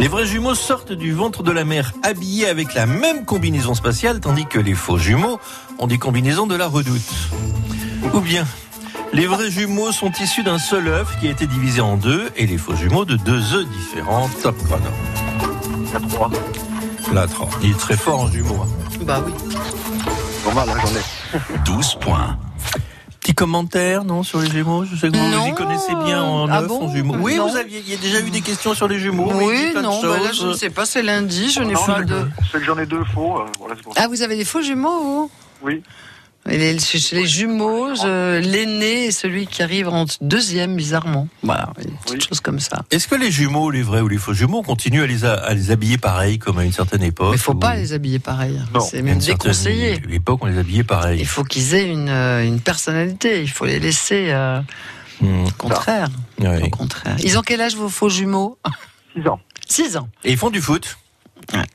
les 0.00 0.08
vrais 0.08 0.26
jumeaux 0.26 0.54
sortent 0.54 0.92
du 0.92 1.12
ventre 1.12 1.42
de 1.42 1.50
la 1.52 1.64
mère 1.64 1.92
habillés 2.02 2.46
avec 2.48 2.74
la 2.74 2.86
même 2.86 3.24
combinaison 3.24 3.74
spatiale 3.74 4.20
tandis 4.20 4.46
que 4.46 4.58
les 4.58 4.74
faux 4.74 4.98
jumeaux 4.98 5.38
ont 5.78 5.86
des 5.86 5.98
combinaisons 5.98 6.46
de 6.46 6.56
la 6.56 6.66
redoute. 6.66 7.00
Ou 8.12 8.20
bien, 8.20 8.44
les 9.12 9.26
vrais 9.26 9.50
jumeaux 9.50 9.92
sont 9.92 10.10
issus 10.20 10.42
d'un 10.42 10.58
seul 10.58 10.88
œuf 10.88 11.18
qui 11.20 11.28
a 11.28 11.30
été 11.30 11.46
divisé 11.46 11.80
en 11.80 11.96
deux 11.96 12.30
et 12.36 12.46
les 12.46 12.58
faux 12.58 12.74
jumeaux 12.74 13.04
de 13.04 13.16
deux 13.16 13.54
œufs 13.54 13.66
différents. 13.68 14.28
Top 14.42 14.56
chrono. 14.64 14.84
La 15.92 16.00
3. 16.00 16.30
La 17.12 17.26
3. 17.26 17.48
Il 17.62 17.70
est 17.70 17.78
très 17.78 17.96
fort 17.96 18.20
en 18.22 18.26
jumeaux. 18.26 18.62
hein. 18.62 18.68
Bah 19.06 19.22
oui. 19.24 19.32
Normal, 20.54 20.76
hein, 20.76 20.80
j'en 20.86 21.38
ai. 21.38 21.58
12 21.64 21.94
points. 22.00 22.38
Petit 23.20 23.34
commentaire, 23.34 24.04
non, 24.04 24.22
sur 24.22 24.40
les 24.40 24.50
jumeaux 24.50 24.84
Je 24.84 24.94
sais 24.96 25.08
que 25.10 25.16
vous 25.16 25.28
Non. 25.30 25.44
vous 25.46 25.48
y 25.48 25.54
connaissez 25.54 25.94
bien 26.04 26.22
en 26.22 26.46
Ah 26.48 26.62
bon 26.62 26.84
en 26.88 26.92
jumeaux. 26.92 27.16
Oui, 27.18 27.36
Non. 27.36 27.48
vous 27.48 27.56
aviez 27.56 27.80
il 27.80 27.90
y 27.90 27.94
a 27.94 27.96
déjà 27.96 28.20
eu 28.20 28.30
des 28.30 28.42
questions 28.42 28.74
sur 28.74 28.86
les 28.86 28.98
jumeaux. 28.98 29.30
Oui, 29.34 29.72
non, 29.74 30.00
bah 30.02 30.18
là, 30.22 30.30
je 30.32 30.46
ne 30.46 30.52
sais 30.52 30.70
pas, 30.70 30.84
c'est 30.84 31.02
lundi, 31.02 31.50
je 31.50 31.60
n'ai 31.62 31.72
pas 31.72 31.80
c'est 31.98 32.04
de... 32.04 32.14
que- 32.14 32.28
C'est 32.52 32.58
que 32.58 32.64
j'en 32.64 32.78
ai 32.78 32.86
deux 32.86 33.02
faux. 33.14 33.38
euh, 33.38 33.46
voilà, 33.58 33.74
c'est 33.76 33.82
pour 33.82 33.94
ça. 33.94 34.02
Ah, 34.04 34.08
vous 34.08 34.22
avez 34.22 34.36
des 34.36 34.44
faux 34.44 34.60
jumeaux, 34.62 35.00
vous? 35.02 35.30
Oui. 35.62 35.82
Les, 36.46 36.78
chez 36.78 36.98
chez 36.98 37.16
les 37.16 37.26
jumeaux, 37.26 37.94
l'aîné 38.04 39.06
est 39.06 39.10
celui 39.12 39.46
qui 39.46 39.62
arrive 39.62 39.88
en 39.88 40.04
deuxième, 40.20 40.76
bizarrement. 40.76 41.26
Voilà, 41.42 41.72
des 41.78 41.84
petites 42.04 42.10
Oui. 42.10 42.26
choses 42.28 42.40
comme 42.40 42.60
ça. 42.60 42.82
Est-ce 42.90 43.08
que 43.08 43.14
les 43.14 43.30
jumeaux, 43.30 43.70
les 43.70 43.82
vrais 43.82 44.02
ou 44.02 44.08
les 44.08 44.18
faux 44.18 44.34
jumeaux, 44.34 44.62
continuent 44.62 45.02
à 45.02 45.06
les, 45.06 45.24
a- 45.24 45.32
à 45.34 45.54
les 45.54 45.70
habiller 45.70 45.96
pareil 45.96 46.38
comme 46.38 46.58
à 46.58 46.64
une 46.64 46.72
certaine 46.72 47.02
époque 47.02 47.32
il 47.34 47.38
faut 47.40 47.52
ou- 47.52 47.58
pas 47.58 47.76
les 47.76 47.94
habiller 47.94 48.18
pareil. 48.18 48.60
Non. 48.74 48.80
C'est 48.80 48.98
à 48.98 49.02
même 49.02 49.14
une 49.14 49.20
certaine 49.22 49.52
déconseillé. 49.52 50.02
époque, 50.10 50.40
on 50.42 50.46
les 50.46 50.58
habillait 50.58 50.84
pareil. 50.84 51.18
Il 51.20 51.26
faut 51.26 51.44
qu'ils 51.44 51.74
aient 51.74 51.88
une, 51.90 52.10
euh, 52.10 52.44
une 52.44 52.60
personnalité. 52.60 53.40
Il 53.40 53.50
faut 53.50 53.64
les 53.64 53.78
laisser. 53.80 54.26
euh, 54.30 54.60
Hmm, 55.20 55.44
au 55.46 55.50
contraire. 55.56 56.08
ouais. 56.40 56.60
Au 56.62 56.68
contraire. 56.70 57.16
Ils 57.22 57.38
ont 57.38 57.42
quel 57.42 57.60
âge 57.60 57.76
vos 57.76 57.88
faux 57.88 58.08
jumeaux? 58.10 58.58
6 59.16 59.26
ans. 59.28 59.40
6 59.68 59.96
ans. 59.96 60.08
Et 60.24 60.32
ils 60.32 60.36
font 60.36 60.50
du 60.50 60.60
foot? 60.60 60.98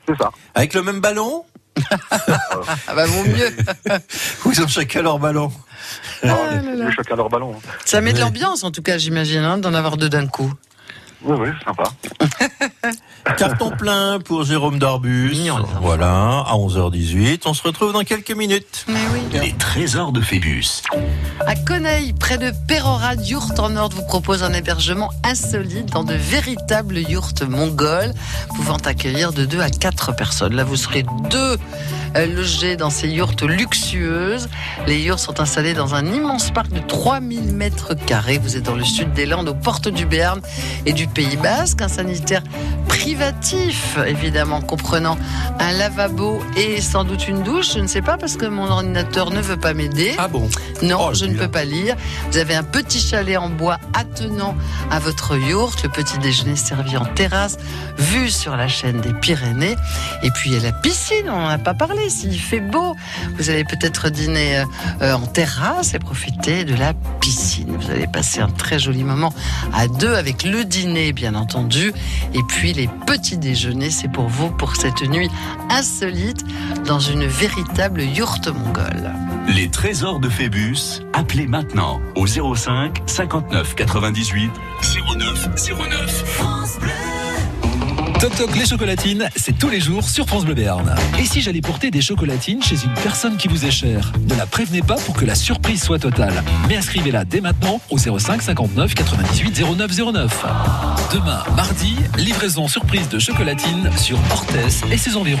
C'est 0.06 0.16
ça. 0.18 0.30
avec 0.54 0.74
le 0.74 0.82
même 0.82 1.00
ballon? 1.00 1.44
Ah 2.88 2.94
bah 2.94 3.06
vaut 3.06 3.24
mieux. 3.24 3.50
ou 4.44 4.52
ils 4.52 4.62
ont 4.62 4.68
chacun 4.68 5.02
leur 5.02 5.18
ballon 5.18 5.50
Ah, 6.22 6.26
là 6.62 6.74
là. 6.76 6.90
chacun 6.90 7.16
leur 7.16 7.28
ballon. 7.28 7.54
hein. 7.56 7.70
Ça 7.84 8.00
met 8.00 8.12
de 8.12 8.20
l'ambiance 8.20 8.64
en 8.64 8.70
tout 8.70 8.82
cas, 8.82 8.98
j'imagine, 8.98 9.40
hein, 9.44 9.58
d'en 9.58 9.74
avoir 9.74 9.96
deux 9.96 10.08
d'un 10.08 10.26
coup. 10.26 10.52
Oui, 11.22 11.36
oui, 11.38 11.48
c'est 11.58 11.64
sympa. 11.66 11.84
Carton 13.36 13.70
plein 13.70 14.18
pour 14.20 14.44
Jérôme 14.44 14.78
Darbus. 14.78 15.36
Voilà, 15.80 16.44
à 16.46 16.54
11h18. 16.54 17.42
On 17.44 17.54
se 17.54 17.62
retrouve 17.62 17.92
dans 17.92 18.04
quelques 18.04 18.30
minutes. 18.30 18.86
Mais 18.88 19.00
oui. 19.12 19.20
Les 19.40 19.52
trésors 19.52 20.12
de 20.12 20.20
Phébus. 20.20 20.82
À 21.46 21.54
Coneil, 21.54 22.14
près 22.14 22.38
de 22.38 22.52
Pérorade, 22.66 23.24
Yurt 23.26 23.58
en 23.58 23.70
Nord 23.70 23.90
vous 23.90 24.04
propose 24.04 24.42
un 24.42 24.52
hébergement 24.52 25.10
insolite 25.22 25.86
dans 25.86 26.04
de 26.04 26.14
véritables 26.14 26.98
yurts 26.98 27.46
mongols, 27.46 28.14
pouvant 28.56 28.78
accueillir 28.78 29.32
de 29.32 29.44
2 29.44 29.60
à 29.60 29.70
4 29.70 30.16
personnes. 30.16 30.54
Là, 30.54 30.64
vous 30.64 30.76
serez 30.76 31.04
deux 31.30 31.58
logés 32.14 32.76
dans 32.76 32.90
ces 32.90 33.08
yurts 33.08 33.44
luxueuses. 33.44 34.48
Les 34.86 35.00
yurts 35.00 35.18
sont 35.18 35.40
installés 35.40 35.74
dans 35.74 35.94
un 35.94 36.04
immense 36.06 36.50
parc 36.50 36.70
de 36.72 36.80
3000 36.80 37.52
mètres 37.54 37.94
carrés. 37.94 38.38
Vous 38.38 38.56
êtes 38.56 38.62
dans 38.64 38.74
le 38.74 38.84
sud 38.84 39.12
des 39.12 39.26
Landes, 39.26 39.48
aux 39.48 39.54
portes 39.54 39.88
du 39.88 40.06
Béarn 40.06 40.40
et 40.86 40.92
du 40.92 41.06
Pays 41.06 41.36
Basque. 41.36 41.82
Un 41.82 41.88
sanitaire 41.88 42.42
privatif, 42.88 43.96
évidemment, 44.06 44.60
comprenant 44.60 45.16
un 45.58 45.72
lavabo 45.72 46.40
et 46.56 46.80
sans 46.80 47.04
doute 47.04 47.28
une 47.28 47.42
douche. 47.42 47.74
Je 47.74 47.80
ne 47.80 47.86
sais 47.86 48.02
pas 48.02 48.16
parce 48.18 48.36
que 48.36 48.46
mon 48.46 48.68
ordinateur 48.68 49.30
ne 49.30 49.40
veut 49.40 49.56
pas 49.56 49.74
m'aider. 49.74 50.14
Ah 50.18 50.28
bon? 50.28 50.48
Non, 50.82 50.98
Oh, 51.02 51.14
je 51.14 51.24
ne 51.24 51.34
peux 51.34 51.48
pas 51.48 51.64
lire. 51.64 51.96
Vous 52.30 52.36
avez 52.36 52.54
un 52.54 52.62
petit 52.62 53.00
chalet 53.00 53.38
en 53.38 53.48
bois 53.48 53.78
attenant 53.94 54.54
à 54.90 54.98
votre 54.98 55.36
yourte, 55.38 55.82
le 55.82 55.88
petit 55.88 56.18
déjeuner 56.18 56.56
servi 56.56 56.96
en 56.98 57.06
terrasse, 57.06 57.56
vue 57.96 58.30
sur 58.30 58.54
la 58.54 58.68
chaîne 58.68 59.00
des 59.00 59.14
Pyrénées. 59.14 59.76
Et 60.22 60.30
puis 60.30 60.50
il 60.50 60.56
y 60.56 60.58
a 60.58 60.70
la 60.70 60.72
piscine, 60.72 61.30
on 61.30 61.38
n'en 61.38 61.48
a 61.48 61.56
pas 61.58 61.72
parlé. 61.72 61.99
S'il 62.08 62.38
fait 62.38 62.60
beau, 62.60 62.96
vous 63.36 63.50
allez 63.50 63.64
peut-être 63.64 64.10
dîner 64.10 64.58
euh, 64.58 64.64
euh, 65.02 65.12
en 65.12 65.26
terrasse 65.26 65.94
et 65.94 65.98
profiter 65.98 66.64
de 66.64 66.74
la 66.74 66.94
piscine. 67.20 67.76
Vous 67.76 67.90
allez 67.90 68.06
passer 68.06 68.40
un 68.40 68.48
très 68.48 68.78
joli 68.78 69.04
moment 69.04 69.32
à 69.72 69.86
deux 69.86 70.14
avec 70.14 70.42
le 70.44 70.64
dîner, 70.64 71.12
bien 71.12 71.34
entendu. 71.34 71.92
Et 72.34 72.42
puis 72.48 72.72
les 72.72 72.88
petits 73.06 73.38
déjeuners, 73.38 73.90
c'est 73.90 74.10
pour 74.10 74.28
vous 74.28 74.50
pour 74.50 74.76
cette 74.76 75.02
nuit 75.02 75.30
insolite 75.70 76.44
dans 76.86 77.00
une 77.00 77.26
véritable 77.26 78.02
yourte 78.02 78.48
mongole. 78.48 79.12
Les 79.48 79.68
trésors 79.68 80.20
de 80.20 80.28
Phébus, 80.28 81.02
appelez 81.12 81.46
maintenant 81.46 82.00
au 82.16 82.26
05 82.26 83.02
59 83.06 83.74
98 83.74 84.50
09 85.16 85.48
09. 85.78 86.49
Toc 88.20 88.36
Toc 88.36 88.54
les 88.54 88.66
chocolatines, 88.66 89.30
c'est 89.34 89.58
tous 89.58 89.70
les 89.70 89.80
jours 89.80 90.06
sur 90.06 90.26
France 90.26 90.44
Bleu 90.44 90.52
Béarn. 90.52 90.94
Et 91.18 91.24
si 91.24 91.40
j'allais 91.40 91.62
porter 91.62 91.90
des 91.90 92.02
chocolatines 92.02 92.62
chez 92.62 92.74
une 92.84 92.92
personne 93.02 93.38
qui 93.38 93.48
vous 93.48 93.64
est 93.64 93.70
chère 93.70 94.12
Ne 94.28 94.34
la 94.34 94.44
prévenez 94.44 94.82
pas 94.82 94.96
pour 94.96 95.16
que 95.16 95.24
la 95.24 95.34
surprise 95.34 95.82
soit 95.82 95.98
totale. 95.98 96.44
Mais 96.68 96.76
inscrivez-la 96.76 97.24
dès 97.24 97.40
maintenant 97.40 97.80
au 97.88 97.96
05 97.96 98.42
59 98.42 98.94
98 98.94 99.62
09 99.74 100.12
09. 100.12 100.46
Demain, 101.14 101.42
mardi, 101.56 101.96
livraison 102.18 102.68
surprise 102.68 103.08
de 103.08 103.18
chocolatines 103.18 103.90
sur 103.96 104.18
Orthès 104.30 104.82
et 104.92 104.98
ses 104.98 105.16
environs. 105.16 105.40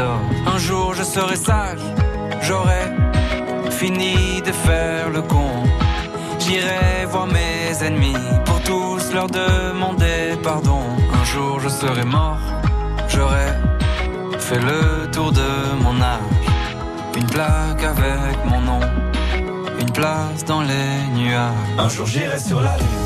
Un 0.00 0.58
jour 0.58 0.94
je 0.94 1.02
serai 1.02 1.34
sage, 1.34 1.80
j'aurai 2.40 2.84
fini 3.70 4.40
de 4.42 4.52
faire 4.52 5.10
le 5.10 5.22
con. 5.22 5.50
J'irai 6.38 7.04
voir 7.10 7.26
mes 7.26 7.84
ennemis 7.84 8.14
pour 8.44 8.60
tous 8.62 9.12
leur 9.12 9.26
demander 9.26 10.36
pardon. 10.42 10.82
Un 11.20 11.24
jour 11.24 11.58
je 11.58 11.68
serai 11.68 12.04
mort, 12.04 12.38
j'aurai 13.08 13.48
fait 14.38 14.60
le 14.60 15.10
tour 15.10 15.32
de 15.32 15.50
mon 15.82 16.00
âge. 16.00 16.20
Une 17.16 17.26
plaque 17.26 17.82
avec 17.82 18.36
mon 18.46 18.60
nom, 18.60 18.80
une 19.80 19.90
place 19.90 20.44
dans 20.44 20.62
les 20.62 20.90
nuages. 21.16 21.52
Un 21.76 21.88
jour 21.88 22.06
j'irai 22.06 22.38
sur 22.38 22.60
la 22.60 22.76
lune. 22.76 22.97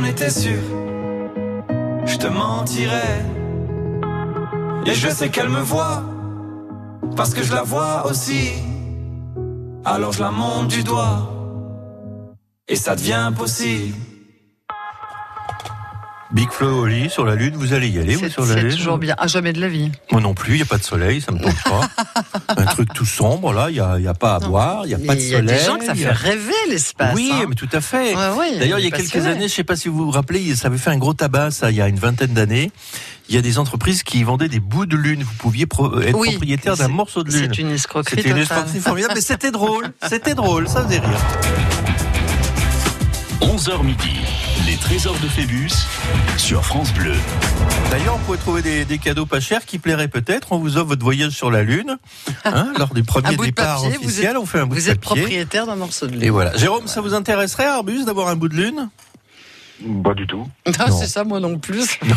J'en 0.00 0.06
étais 0.06 0.30
sûr, 0.30 0.60
je 2.06 2.16
te 2.16 2.26
mentirais. 2.26 3.24
Et 4.86 4.94
je 4.94 5.08
sais 5.08 5.28
qu'elle 5.28 5.48
me 5.48 5.60
voit, 5.60 6.02
parce 7.16 7.34
que 7.34 7.42
je 7.42 7.52
la 7.52 7.62
vois 7.62 8.06
aussi. 8.06 8.50
Alors 9.84 10.12
je 10.12 10.20
la 10.20 10.30
monte 10.30 10.68
du 10.68 10.82
doigt, 10.82 11.30
et 12.68 12.76
ça 12.76 12.96
devient 12.96 13.30
possible. 13.36 13.96
Big 16.32 16.48
Flo 16.52 16.82
au 16.82 16.86
lit 16.86 17.10
sur 17.10 17.24
la 17.24 17.34
Lune, 17.34 17.54
vous 17.56 17.72
allez 17.72 17.88
y 17.88 17.98
aller, 17.98 18.14
vous, 18.14 18.20
C'est 18.20 18.30
sur 18.30 18.46
la 18.46 18.54
c'est 18.54 18.62
Lune 18.62 18.76
toujours 18.76 18.98
bien. 18.98 19.16
Ah, 19.18 19.26
jamais 19.26 19.52
de 19.52 19.60
la 19.60 19.66
vie. 19.68 19.90
Moi 20.12 20.20
non 20.20 20.32
plus, 20.32 20.52
il 20.52 20.56
n'y 20.56 20.62
a 20.62 20.66
pas 20.66 20.78
de 20.78 20.84
soleil, 20.84 21.20
ça 21.20 21.32
me 21.32 21.40
tente 21.40 21.60
pas. 21.64 21.80
Un 22.56 22.66
truc 22.66 22.92
tout 22.94 23.04
sombre, 23.04 23.52
là, 23.52 23.66
il 23.68 23.72
n'y 23.74 23.80
a, 23.80 23.98
y 23.98 24.06
a 24.06 24.14
pas 24.14 24.36
à 24.36 24.38
boire, 24.38 24.82
il 24.84 24.88
n'y 24.90 24.94
a 24.94 24.98
Mais 24.98 25.06
pas 25.06 25.14
de 25.16 25.20
il 25.20 25.28
y 25.28 25.34
a 25.34 25.38
soleil. 25.38 25.58
des 25.58 25.64
gens 25.64 25.76
que 25.76 25.84
ça 25.86 25.94
fait 25.96 26.08
rêver 26.12 26.52
l'espace. 26.68 27.14
Oui, 27.16 27.32
hein. 27.34 27.46
mais 27.48 27.56
tout 27.56 27.68
à 27.72 27.80
fait. 27.80 28.14
Ouais, 28.14 28.28
ouais, 28.38 28.58
D'ailleurs, 28.60 28.78
il 28.78 28.84
y 28.84 28.88
a 28.88 28.96
quelques 28.96 29.16
années, 29.26 29.38
je 29.40 29.44
ne 29.44 29.48
sais 29.48 29.64
pas 29.64 29.74
si 29.74 29.88
vous 29.88 30.04
vous 30.04 30.10
rappelez, 30.12 30.54
ça 30.54 30.68
avait 30.68 30.78
fait 30.78 30.90
un 30.90 30.98
gros 30.98 31.14
tabac, 31.14 31.50
ça, 31.50 31.72
il 31.72 31.76
y 31.76 31.80
a 31.82 31.88
une 31.88 31.98
vingtaine 31.98 32.32
d'années. 32.32 32.70
Il 33.28 33.34
y 33.34 33.38
a 33.38 33.42
des 33.42 33.58
entreprises 33.58 34.04
qui 34.04 34.22
vendaient 34.22 34.48
des 34.48 34.60
bouts 34.60 34.86
de 34.86 34.96
lune. 34.96 35.22
Vous 35.24 35.34
pouviez 35.36 35.66
pro- 35.66 36.00
être 36.00 36.16
Oui, 36.16 36.30
propriétaire 36.30 36.76
d'un 36.76 36.86
c'est- 36.86 36.92
morceau 36.92 37.24
de 37.24 37.30
lune. 37.32 37.48
C'est 37.52 37.58
une 37.60 37.70
escroquerie 37.72 38.16
C'était 38.16 38.30
une 38.30 38.38
escroquerie 38.38 38.78
formidable, 38.80 39.14
mais 39.16 39.20
c'était 39.20 39.50
drôle. 39.50 39.92
C'était 40.08 40.34
drôle, 40.34 40.68
ça 40.68 40.84
faisait 40.84 41.00
rire. 41.00 41.18
11h 43.40 43.82
midi, 43.84 44.10
trésors 44.80 45.18
de 45.20 45.28
Phébus 45.28 45.70
sur 46.36 46.64
France 46.64 46.92
Bleu. 46.92 47.14
D'ailleurs, 47.90 48.16
on 48.16 48.18
pourrait 48.20 48.38
trouver 48.38 48.62
des, 48.62 48.84
des 48.84 48.98
cadeaux 48.98 49.26
pas 49.26 49.40
chers 49.40 49.64
qui 49.64 49.78
plairaient 49.78 50.08
peut-être. 50.08 50.52
On 50.52 50.58
vous 50.58 50.76
offre 50.76 50.88
votre 50.88 51.02
voyage 51.04 51.32
sur 51.32 51.50
la 51.50 51.62
Lune. 51.62 51.98
Hein, 52.44 52.72
lors 52.78 52.94
du 52.94 53.02
premier 53.02 53.36
bout 53.36 53.42
de 53.42 53.48
départ 53.48 53.80
vous 53.82 53.88
officiel, 53.90 54.30
êtes- 54.30 54.36
on 54.38 54.46
fait 54.46 54.60
un 54.60 54.66
bout 54.66 54.74
Vous 54.76 54.80
de 54.86 54.88
êtes 54.90 55.00
papier. 55.00 55.20
propriétaire 55.22 55.66
d'un 55.66 55.76
morceau 55.76 56.06
de 56.06 56.12
lune. 56.12 56.22
Et 56.22 56.30
voilà. 56.30 56.56
Jérôme, 56.56 56.86
ça 56.88 57.00
vous 57.02 57.12
intéresserait, 57.12 57.66
Arbus, 57.66 58.04
d'avoir 58.06 58.28
un 58.28 58.36
bout 58.36 58.48
de 58.48 58.56
lune? 58.56 58.88
Pas 60.04 60.14
du 60.14 60.26
tout. 60.26 60.46
Ah, 60.78 60.88
Non. 60.88 60.98
c'est 60.98 61.06
ça, 61.06 61.24
moi 61.24 61.40
non 61.40 61.58
plus. 61.58 61.98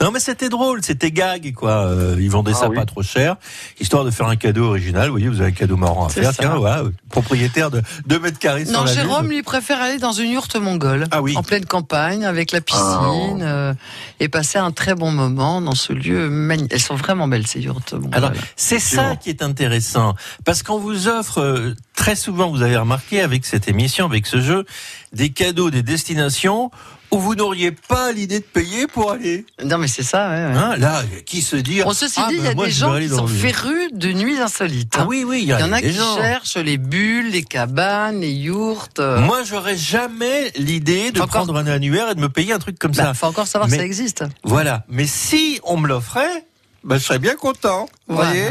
Non, 0.00 0.10
mais 0.12 0.20
c'était 0.20 0.48
drôle, 0.48 0.80
c'était 0.82 1.10
gag, 1.10 1.52
quoi. 1.54 1.86
Euh, 1.86 2.16
ils 2.18 2.30
vendaient 2.30 2.52
Ah 2.54 2.60
ça 2.60 2.68
oui. 2.68 2.76
pas 2.76 2.84
trop 2.84 3.02
cher, 3.02 3.36
histoire 3.80 4.04
de 4.04 4.10
faire 4.10 4.26
un 4.28 4.36
cadeau 4.36 4.64
original. 4.66 5.06
Vous 5.06 5.12
voyez, 5.12 5.28
vous 5.28 5.40
avez 5.40 5.50
un 5.50 5.54
cadeau 5.54 5.76
marrant 5.76 6.06
à 6.06 6.10
C'est 6.10 6.20
faire. 6.22 6.32
ça. 6.32 6.42
Tiens, 6.42 6.56
voilà, 6.56 6.82
propriétaire 7.10 7.70
de 7.70 7.82
2 8.06 8.18
mètres 8.18 8.38
carrés 8.38 8.64
sur 8.64 8.74
Non, 8.74 8.84
la 8.84 8.92
Jérôme, 8.92 9.28
lui 9.28 9.42
préfère 9.42 9.80
aller 9.80 9.98
dans 9.98 10.12
une 10.12 10.30
yourte 10.30 10.56
mongole, 10.56 11.06
Ah 11.10 11.22
oui. 11.22 11.36
en 11.36 11.42
pleine 11.42 11.64
campagne, 11.64 12.24
avec 12.24 12.52
la 12.52 12.60
piscine, 12.60 13.40
euh, 13.42 13.72
et 14.20 14.28
passer 14.28 14.58
un 14.58 14.70
très 14.72 14.94
bon 14.94 15.10
moment 15.10 15.60
dans 15.60 15.74
ce 15.74 15.92
lieu 15.92 16.28
magnifique. 16.28 16.72
Elles 16.74 16.80
sont 16.80 16.96
vraiment 16.96 17.28
belles, 17.28 17.46
ces 17.46 17.60
yourtes 17.60 17.92
mongoles. 17.94 18.14
Alors, 18.14 18.32
c'est 18.56 18.78
ça 18.80 19.16
qui 19.16 19.30
est 19.30 19.42
intéressant, 19.42 20.14
parce 20.44 20.62
qu'on 20.62 20.78
vous 20.78 21.08
offre 21.08 21.38
euh, 21.40 21.74
très 21.94 22.16
souvent, 22.16 22.50
vous 22.50 22.62
avez 22.62 22.76
remarqué 22.76 23.20
avec 23.20 23.44
cette 23.46 23.68
émission, 23.68 24.06
avec 24.06 24.26
ce 24.26 24.40
jeu, 24.40 24.64
des 25.12 25.30
cadeaux, 25.30 25.70
des 25.70 25.82
destinations 25.82 26.70
où 27.10 27.18
vous 27.20 27.36
n'auriez 27.36 27.70
pas 27.70 28.10
l'idée 28.10 28.40
de 28.40 28.44
payer 28.44 28.88
pour 28.88 29.12
aller. 29.12 29.46
non, 29.64 29.78
mais 29.78 29.86
c'est 29.86 30.02
ça, 30.02 30.28
ouais, 30.30 30.34
ouais. 30.46 30.58
Hein, 30.58 30.76
là, 30.78 31.02
qui 31.24 31.42
se 31.42 31.54
dit 31.54 31.80
Bon, 31.82 31.92
ceci 31.92 32.18
ah, 32.20 32.26
dit, 32.28 32.34
il 32.34 32.40
ben, 32.40 32.44
y 32.46 32.50
a 32.50 32.54
moi, 32.54 32.66
des 32.66 32.72
gens 32.72 32.98
qui 32.98 33.08
sont 33.08 33.28
férus 33.28 33.90
de 33.92 34.10
nuits 34.12 34.38
insolites. 34.40 34.94
Ah 34.96 35.02
hein. 35.02 35.06
oui, 35.08 35.22
oui, 35.24 35.40
il 35.42 35.48
y, 35.48 35.54
en 35.54 35.70
a 35.72 35.80
qui 35.80 35.92
gens. 35.92 36.16
cherchent 36.16 36.56
les 36.56 36.76
bulles, 36.76 37.30
les 37.30 37.44
cabanes, 37.44 38.20
les 38.20 38.32
yourtes. 38.32 38.98
euh. 38.98 39.20
Moi, 39.20 39.44
j'aurais 39.44 39.76
jamais 39.76 40.50
l'idée 40.56 41.12
de 41.12 41.20
Encore- 41.20 41.44
prendre 41.44 41.56
un 41.56 41.66
annuaire 41.68 42.10
et 42.10 42.14
de 42.16 42.20
me 42.20 42.28
payer 42.28 42.52
un 42.52 42.58
truc 42.58 42.78
comme 42.80 42.90
Bah, 42.92 43.04
ça. 43.04 43.14
faut 43.14 43.26
encore 43.26 43.46
savoir 43.46 43.68
Mais- 43.68 43.76
si 43.76 43.80
ça 43.80 43.86
existe. 43.86 44.24
Voilà. 44.42 44.84
Mais 44.88 45.06
si 45.06 45.60
on 45.62 45.76
me 45.76 45.86
l'offrait, 45.86 46.44
ben, 46.84 46.98
je 46.98 47.04
serais 47.04 47.18
bien 47.18 47.34
content. 47.36 47.86
Vous 48.08 48.16
Voilà. 48.16 48.30
voyez 48.30 48.48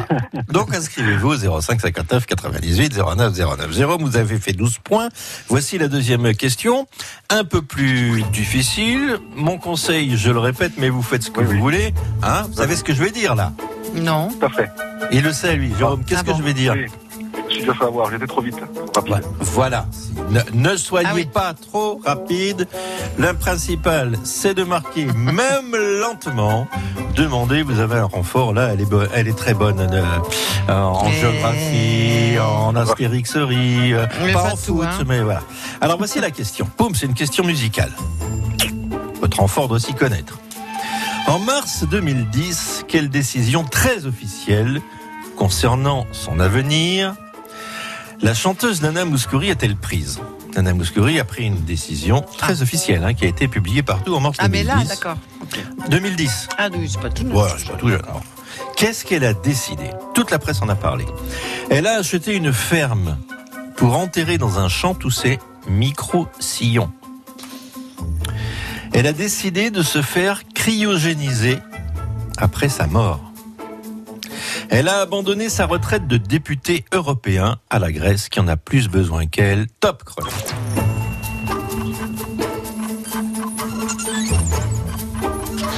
Donc 0.49 0.73
inscrivez-vous 0.73 1.45
au 1.47 1.61
05 1.61 1.79
59 1.81 2.25
98 2.25 2.97
09 2.97 3.33
09. 3.37 3.71
Jérôme, 3.71 4.03
vous 4.03 4.17
avez 4.17 4.37
fait 4.39 4.53
12 4.53 4.79
points. 4.83 5.09
Voici 5.47 5.77
la 5.77 5.87
deuxième 5.87 6.33
question. 6.35 6.87
Un 7.29 7.43
peu 7.43 7.61
plus 7.61 8.23
difficile. 8.31 9.17
Mon 9.35 9.57
conseil, 9.57 10.17
je 10.17 10.31
le 10.31 10.39
répète, 10.39 10.73
mais 10.77 10.89
vous 10.89 11.01
faites 11.03 11.23
ce 11.23 11.31
que 11.31 11.39
Oui, 11.41 11.45
vous 11.45 11.51
oui. 11.53 11.59
voulez. 11.59 11.93
Hein 12.23 12.43
vous 12.49 12.55
savez 12.57 12.75
ce 12.75 12.83
que 12.83 12.93
je 12.93 13.03
vais 13.03 13.11
dire 13.11 13.35
là? 13.35 13.53
Non. 13.95 14.29
Tout 14.29 14.45
à 14.45 14.49
fait. 14.49 14.69
Il 15.11 15.21
le 15.23 15.33
sait, 15.33 15.55
lui. 15.55 15.71
Jérôme, 15.77 16.03
qu'est-ce 16.03 16.21
Ah 16.21 16.23
que 16.23 16.31
bon 16.31 16.37
je 16.37 16.43
vais 16.43 16.53
dire? 16.53 16.73
Oui. 16.75 16.85
Je 17.53 17.57
suis 17.59 17.67
déjà 17.67 17.73
fait 17.77 17.85
avoir, 17.85 18.09
j'étais 18.09 18.25
trop 18.25 18.41
vite. 18.41 18.55
Rapide. 18.95 19.21
Voilà. 19.39 19.85
Ne, 20.31 20.39
ne 20.53 20.75
soyez 20.75 21.07
Ah 21.09 21.13
oui. 21.13 21.25
pas 21.25 21.53
trop 21.53 22.01
rapide. 22.03 22.67
Le 23.19 23.33
principal, 23.33 24.17
c'est 24.23 24.55
de 24.55 24.63
marquer, 24.63 25.05
même 25.15 25.75
lentement. 26.01 26.67
Demandez, 27.15 27.61
vous 27.61 27.79
avez 27.79 27.97
un 27.97 28.05
renfort. 28.05 28.53
Là, 28.53 28.69
elle 28.73 28.81
est, 28.81 28.85
bo- 28.89 29.03
elle 29.13 29.27
est 29.27 29.37
très 29.37 29.53
bonne 29.53 29.79
euh, 29.79 30.01
euh, 30.69 30.81
en 30.81 31.11
géographie, 31.11 32.39
en 32.39 32.75
astérixerie, 32.75 33.93
euh, 33.93 34.07
pas 34.33 34.45
en 34.45 34.49
tout, 34.55 34.77
foot, 34.77 34.87
hein. 34.89 35.03
mais 35.07 35.21
voilà. 35.21 35.41
Alors 35.79 35.97
voici 35.99 36.19
la 36.19 36.31
question. 36.31 36.67
Poum, 36.75 36.95
c'est 36.95 37.05
une 37.05 37.13
question 37.13 37.43
musicale. 37.43 37.91
Votre 39.21 39.37
renfort 39.39 39.67
doit 39.67 39.79
s'y 39.79 39.93
connaître. 39.93 40.39
En 41.27 41.37
mars 41.37 41.85
2010, 41.89 42.85
quelle 42.87 43.09
décision 43.09 43.63
très 43.63 44.05
officielle 44.07 44.81
concernant 45.37 46.05
son 46.11 46.39
avenir 46.39 47.15
la 48.23 48.33
chanteuse 48.33 48.81
Nana 48.81 49.05
Mouskouri 49.05 49.51
a-t-elle 49.51 49.75
prise? 49.75 50.19
Nana 50.55 50.73
Mouskouri 50.73 51.19
a 51.19 51.25
pris 51.25 51.45
une 51.45 51.63
décision 51.63 52.21
très 52.37 52.61
officielle 52.61 53.03
hein, 53.03 53.13
qui 53.13 53.25
a 53.25 53.27
été 53.27 53.47
publiée 53.47 53.83
partout 53.83 54.15
en 54.15 54.19
mars 54.19 54.37
Ah, 54.39 54.47
mais 54.47 54.63
2010. 54.63 54.67
là, 54.89 54.95
d'accord. 54.95 55.17
2010. 55.89 56.47
Ah, 56.57 56.69
oui, 56.73 56.89
c'est 56.91 57.01
pas 57.01 57.09
tout 57.09 57.23
neuf. 57.23 57.33
Voilà, 57.33 57.55
c'est 57.57 57.67
pas 57.69 57.77
tout 57.77 57.89
jeune. 57.89 58.01
Alors, 58.03 58.21
Qu'est-ce 58.77 59.03
qu'elle 59.05 59.25
a 59.25 59.33
décidé? 59.33 59.89
Toute 60.13 60.31
la 60.31 60.39
presse 60.39 60.61
en 60.61 60.69
a 60.69 60.75
parlé. 60.75 61.05
Elle 61.69 61.87
a 61.87 61.97
acheté 61.97 62.35
une 62.35 62.53
ferme 62.53 63.17
pour 63.75 63.97
enterrer 63.97 64.37
dans 64.37 64.59
un 64.59 64.69
champ 64.69 64.93
tous 64.93 65.11
ses 65.11 65.39
micro-sillons. 65.67 66.91
Elle 68.93 69.07
a 69.07 69.13
décidé 69.13 69.71
de 69.71 69.81
se 69.81 70.01
faire 70.03 70.43
cryogéniser 70.53 71.57
après 72.37 72.69
sa 72.69 72.85
mort. 72.87 73.32
Elle 74.75 74.87
a 74.87 75.01
abandonné 75.01 75.49
sa 75.49 75.67
retraite 75.67 76.07
de 76.07 76.17
député 76.17 76.83
européen 76.91 77.57
à 77.69 77.77
la 77.77 77.91
Grèce 77.91 78.27
qui 78.27 78.39
en 78.39 78.47
a 78.47 78.57
plus 78.57 78.87
besoin 78.87 79.27
qu'elle. 79.27 79.67
Top 79.79 80.03
chrono. 80.03 80.31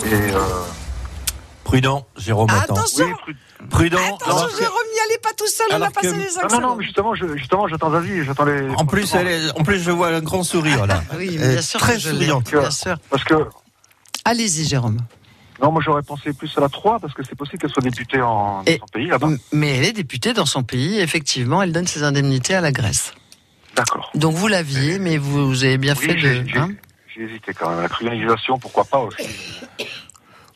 Et 0.05 0.13
euh, 0.13 0.39
Prudent, 1.63 2.05
Jérôme 2.17 2.47
Ah, 2.51 2.61
attention 2.63 3.05
oui, 3.05 3.33
prud- 3.59 3.69
Prudent. 3.69 3.97
Attention, 4.21 4.57
Jérôme, 4.57 4.77
n'y 4.93 4.99
allez 5.09 5.17
pas 5.21 5.31
tout 5.35 5.47
seul, 5.47 5.65
on 5.71 5.81
a 5.81 5.89
passé 5.89 6.09
que- 6.09 6.15
les 6.15 6.29
5 6.29 6.51
Non, 6.51 6.61
non, 6.61 6.79
justement, 6.81 7.15
je, 7.15 7.35
justement, 7.35 7.67
j'attends 7.67 7.91
Zazie, 7.91 8.23
j'attends 8.23 8.45
les. 8.45 8.69
En 8.77 8.85
plus, 8.85 9.13
elle 9.15 9.27
est- 9.27 9.59
en 9.59 9.63
plus, 9.63 9.79
je 9.79 9.91
vois 9.91 10.09
un 10.09 10.21
grand 10.21 10.43
sourire 10.43 10.85
là. 10.85 11.01
Oui, 11.17 11.37
bien 11.37 11.61
sûr 11.61 11.79
très 11.79 11.99
souriante. 11.99 12.51
Bien 12.51 12.71
sûr. 12.71 12.95
Parce 13.09 13.23
que, 13.23 13.33
Allez-y, 14.27 14.65
Jérôme. 14.65 14.97
Non, 15.61 15.71
moi 15.71 15.81
j'aurais 15.83 16.01
pensé 16.03 16.33
plus 16.33 16.51
à 16.57 16.61
la 16.61 16.69
3, 16.69 16.99
parce 16.99 17.13
que 17.13 17.23
c'est 17.23 17.35
possible 17.35 17.59
qu'elle 17.59 17.69
soit 17.71 17.81
députée 17.83 18.21
en, 18.21 18.63
dans 18.63 18.71
son 18.79 18.85
pays 18.91 19.07
là-bas. 19.07 19.29
Mais 19.53 19.77
elle 19.77 19.85
est 19.85 19.93
députée 19.93 20.33
dans 20.33 20.45
son 20.45 20.63
pays, 20.63 20.99
effectivement, 20.99 21.61
elle 21.61 21.71
donne 21.71 21.87
ses 21.87 22.03
indemnités 22.03 22.55
à 22.55 22.61
la 22.61 22.71
Grèce. 22.71 23.13
D'accord. 23.75 24.09
Donc 24.15 24.35
vous 24.35 24.47
l'aviez, 24.47 24.99
mais 24.99 25.17
vous, 25.17 25.47
vous 25.47 25.63
avez 25.63 25.77
bien 25.77 25.95
Oui, 25.99 26.05
fait 26.05 26.17
j'ai 26.17 26.39
de. 26.43 26.47
j'ai- 26.47 26.57
hein 26.57 26.71
j'ai 27.15 27.23
hésité 27.23 27.53
quand 27.53 27.69
même. 27.69 27.81
La 27.81 27.87
cryonisation, 27.89 28.57
pourquoi 28.59 28.83
pas 28.83 28.99
aussi. 28.99 29.25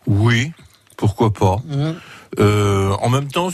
Oui, 0.07 0.51
pourquoi 0.97 1.31
pas. 1.33 1.57
Mhm. 1.67 1.95
Euh, 2.39 2.91
en 3.01 3.09
même 3.09 3.27
temps, 3.31 3.49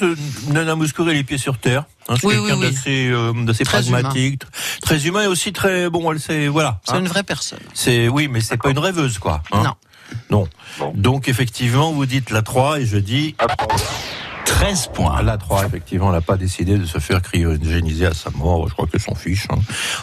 Nana 0.49 0.75
Mouskouri 0.75 1.11
a 1.11 1.13
les 1.13 1.23
pieds 1.23 1.37
sur 1.37 1.57
terre. 1.57 1.85
Hein, 2.09 2.15
c'est 2.19 2.27
Oui, 2.27 2.33
quelqu'un 2.35 2.55
oui, 2.55 2.65
oui. 2.67 2.71
d'assez, 2.75 3.09
euh, 3.09 3.31
d'assez 3.45 3.63
Très 3.63 3.81
pragmatique, 3.81 4.41
tr- 4.43 4.79
très 4.81 5.07
humain 5.07 5.23
et 5.23 5.27
aussi 5.27 5.53
très 5.53 5.89
bon. 5.89 6.11
Elle 6.11 6.19
sait, 6.19 6.47
voilà. 6.47 6.81
C'est 6.83 6.93
hein. 6.93 6.99
une 6.99 7.07
vraie 7.07 7.23
personne. 7.23 7.59
C'est 7.73 8.09
oui, 8.09 8.27
mais 8.27 8.41
c'est 8.41 8.57
pas 8.57 8.69
une 8.71 8.79
rêveuse, 8.79 9.17
quoi. 9.17 9.41
hein. 9.51 9.63
Non. 9.63 9.73
Non. 10.29 10.47
Bon. 10.79 10.91
Donc 10.95 11.27
effectivement, 11.27 11.91
vous 11.91 12.05
dites 12.05 12.29
la 12.31 12.41
3 12.41 12.79
et 12.79 12.85
je 12.85 12.97
dis 12.97 13.35
À 13.37 13.47
trois. 13.47 13.75
13 14.45 14.89
points. 14.93 15.21
la 15.23 15.37
3. 15.37 15.65
Effectivement, 15.65 16.07
elle 16.09 16.13
n'a 16.13 16.21
pas 16.21 16.37
décidé 16.37 16.77
de 16.77 16.85
se 16.85 16.99
faire 16.99 17.21
cryogéniser 17.21 18.05
à 18.05 18.13
sa 18.13 18.29
mort. 18.29 18.67
Je 18.69 18.73
crois 18.73 18.85
que 18.85 18.99
s'en 18.99 19.15
fiche. 19.15 19.47
hein. 19.49 19.57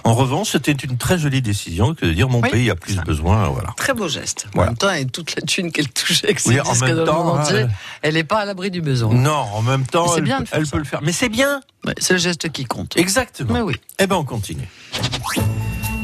En 0.04 0.14
revanche, 0.14 0.50
c'était 0.50 0.72
une 0.72 0.96
très 0.98 1.16
jolie 1.16 1.40
décision 1.42 1.94
que 1.94 2.04
de 2.06 2.12
dire 2.12 2.28
mon 2.28 2.40
Oui, 2.40 2.50
pays 2.50 2.70
a 2.70 2.74
plus 2.74 2.94
ça. 2.94 3.02
besoin. 3.02 3.46
Voilà. 3.48 3.68
Très 3.76 3.94
beau 3.94 4.08
geste. 4.08 4.46
En 4.56 4.64
même 4.64 4.76
temps, 4.76 4.88
avec 4.88 5.12
toute 5.12 5.36
la 5.36 5.42
thune 5.42 5.70
qu'elle 5.70 5.88
touche 5.88 6.24
avec 6.24 6.40
ses 6.40 6.50
Oui, 6.50 6.60
en 6.60 6.64
disques 6.64 6.84
même 6.84 6.96
dans 6.96 7.04
temps, 7.06 7.18
le 7.18 7.24
monde 7.24 7.38
entier, 7.40 7.56
euh, 7.58 7.66
elle 8.02 8.14
n'est 8.14 8.24
pas 8.24 8.40
à 8.40 8.44
l'abri 8.44 8.70
du 8.72 8.80
besoin. 8.82 9.14
Non, 9.14 9.30
en 9.54 9.62
même 9.62 9.86
temps, 9.86 10.16
elle, 10.16 10.24
bien 10.24 10.40
peut- 10.40 10.46
elle 10.52 10.66
peut 10.66 10.78
le 10.78 10.84
faire. 10.84 11.00
Mais 11.02 11.12
c'est 11.12 11.28
bien. 11.28 11.60
Ouais, 11.86 11.94
c'est 11.98 12.14
le 12.14 12.18
geste 12.20 12.50
qui 12.50 12.64
compte. 12.64 12.96
Exactement. 12.96 13.54
Mais 13.54 13.60
oui. 13.60 13.76
Eh 14.00 14.06
ben, 14.08 14.16
on 14.16 14.24
continue. 14.24 14.68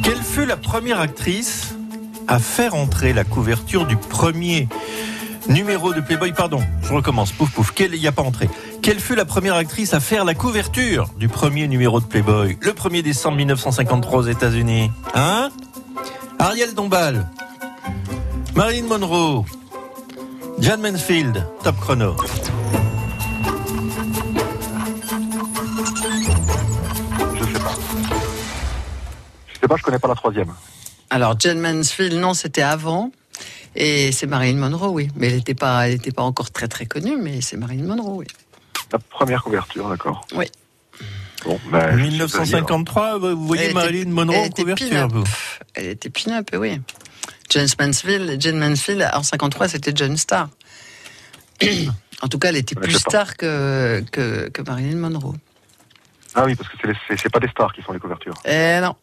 Quelle 0.02 0.22
fut 0.22 0.46
la 0.46 0.56
première 0.56 1.00
actrice 1.00 1.74
à 2.28 2.38
faire 2.38 2.74
entrer 2.74 3.12
la 3.12 3.24
couverture 3.24 3.86
du 3.86 3.96
premier 3.96 4.68
numéro 5.48 5.94
de 5.94 6.00
Playboy 6.00 6.32
Pardon, 6.32 6.60
je 6.82 6.92
recommence. 6.92 7.32
Pouf 7.32 7.50
pouf. 7.50 7.72
Il 7.80 7.98
n'y 7.98 8.06
a 8.06 8.12
pas 8.12 8.22
entré. 8.22 8.48
Quelle 8.82 9.00
fut 9.00 9.14
la 9.14 9.24
première 9.24 9.54
actrice 9.54 9.94
à 9.94 10.00
faire 10.00 10.24
la 10.24 10.34
couverture 10.34 11.08
du 11.18 11.28
premier 11.28 11.66
numéro 11.66 12.00
de 12.00 12.04
Playboy? 12.04 12.58
Le 12.60 12.72
1er 12.72 13.02
décembre 13.02 13.36
1953 13.38 14.18
aux 14.18 14.26
États-Unis 14.26 14.90
Hein? 15.14 15.50
Ariel 16.38 16.74
Dombal, 16.74 17.28
Marilyn 18.54 18.86
Monroe, 18.86 19.44
Jan 20.60 20.78
Mansfield, 20.78 21.44
top 21.64 21.76
chrono. 21.80 22.14
Je 27.34 27.44
sais 27.44 27.58
pas. 27.58 27.74
Je 29.48 29.60
sais 29.60 29.68
pas, 29.68 29.76
je 29.76 29.82
connais 29.82 29.98
pas 29.98 30.08
la 30.08 30.14
troisième. 30.14 30.52
Alors, 31.10 31.38
Jen 31.38 31.58
Mansfield, 31.60 32.14
non, 32.14 32.34
c'était 32.34 32.62
avant. 32.62 33.10
Et 33.76 34.12
c'est 34.12 34.26
Marilyn 34.26 34.58
Monroe, 34.58 34.88
oui. 34.90 35.08
Mais 35.14 35.28
elle 35.28 35.36
n'était 35.36 35.54
pas, 35.54 35.88
elle 35.88 35.94
était 35.94 36.10
pas 36.12 36.22
encore 36.22 36.50
très 36.50 36.68
très 36.68 36.86
connue, 36.86 37.16
mais 37.16 37.40
c'est 37.40 37.56
Marilyn 37.56 37.84
Monroe, 37.84 38.16
oui. 38.16 38.26
La 38.92 38.98
première 38.98 39.42
couverture, 39.42 39.88
d'accord. 39.88 40.26
Oui. 40.34 40.46
Bon, 41.44 41.60
ben, 41.70 41.92
je 41.92 42.02
suis 42.02 42.08
1953, 42.10 43.18
vous 43.18 43.46
voyez 43.46 43.62
Elle 43.64 43.70
était- 43.70 43.74
Marilyn 43.74 44.10
Monroe 44.10 44.34
elle 44.34 44.40
en 44.42 44.44
était 44.46 44.62
couverture, 44.62 45.08
Elle 45.74 45.86
était 45.86 46.10
pin-up, 46.10 46.50
oui. 46.54 46.80
Jane 47.50 47.68
Mansfield, 47.78 48.40
Jane 48.40 48.58
Mansfield, 48.58 49.08
en 49.12 49.22
53, 49.22 49.68
c'était 49.68 49.92
John 49.94 50.16
Star. 50.16 50.48
en 52.22 52.28
tout 52.28 52.38
cas, 52.38 52.48
elle 52.48 52.56
était 52.56 52.74
plus 52.74 52.94
star 52.98 53.36
que, 53.36 54.02
que, 54.10 54.48
que 54.48 54.62
Marilyn 54.62 54.96
Monroe. 54.96 55.34
Ah 56.34 56.44
oui, 56.44 56.54
parce 56.56 56.68
que 56.70 56.76
c'est 56.80 56.88
les- 56.88 56.98
c'est 57.08 57.18
c'est 57.18 57.30
pas 57.30 57.40
des 57.40 57.48
stars 57.48 57.72
qui 57.72 57.82
font 57.82 57.92
les 57.92 57.98
couvertures. 58.00 58.34
Eh 58.44 58.80
non. 58.82 58.94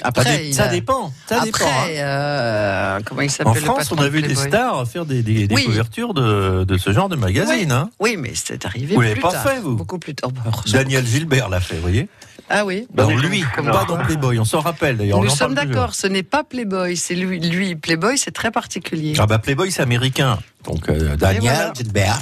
Ça, 0.00 0.08
Après, 0.08 0.52
ça 0.52 0.68
dépend. 0.68 1.12
Ça 1.28 1.36
Après, 1.36 1.44
dépend. 1.46 1.66
hein. 1.66 1.88
euh, 1.90 2.98
comment 3.04 3.20
il 3.22 3.26
En 3.26 3.28
s'appelle 3.28 3.54
le 3.54 3.60
France, 3.60 3.92
on 3.92 3.96
a 3.98 4.04
de 4.04 4.08
vu 4.08 4.22
des 4.22 4.34
stars 4.34 4.86
faire 4.88 5.06
des, 5.06 5.22
des- 5.22 5.46
des 5.46 5.54
Oui. 5.54 5.64
couvertures 5.64 6.14
de, 6.14 6.64
de 6.64 6.76
ce 6.78 6.92
genre 6.92 7.08
de 7.08 7.16
magazine. 7.16 7.70
hein. 7.72 7.90
Oui, 8.00 8.16
mais 8.18 8.32
c'est 8.34 8.66
arrivé 8.66 8.94
Vous 8.94 9.00
plus 9.00 9.08
l'avez 9.10 9.20
pas 9.20 9.30
tard. 9.32 9.42
fait, 9.44 9.60
vous 9.60 9.76
Beaucoup 9.76 9.98
plus 9.98 10.14
tard. 10.14 10.30
Bah, 10.32 10.42
heureusement. 10.46 10.78
Daniel 10.80 11.06
Gilbert 11.06 11.48
l'a 11.48 11.60
fait, 11.60 11.76
vous 11.76 11.82
voyez 11.82 12.08
Ah 12.50 12.64
oui. 12.64 12.88
Non, 12.96 13.06
oui, 13.06 13.16
lui, 13.16 13.44
comme 13.54 13.66
pas 13.70 13.84
dans 13.84 13.96
Playboy. 13.98 14.38
On 14.40 14.44
s'en 14.44 14.60
rappelle 14.60 14.96
d'ailleurs. 14.96 15.18
on 15.18 15.22
Nous 15.24 15.30
en 15.30 15.34
sommes 15.34 15.54
d'accord, 15.54 15.94
ce 15.94 16.06
n'est 16.08 16.22
pas 16.24 16.42
Playboy, 16.44 16.96
c'est 16.96 17.14
lui. 17.14 17.38
Lui, 17.38 17.76
Playboy, 17.76 18.18
c'est 18.18 18.32
très 18.32 18.50
particulier. 18.50 19.14
Ah 19.18 19.26
bah 19.26 19.38
Playboy, 19.38 19.70
c'est 19.70 19.82
américain. 19.82 20.38
Donc 20.64 20.88
euh, 20.88 21.16
Daniel 21.16 21.42
voilà. 21.54 21.72
Gilbert. 21.74 22.18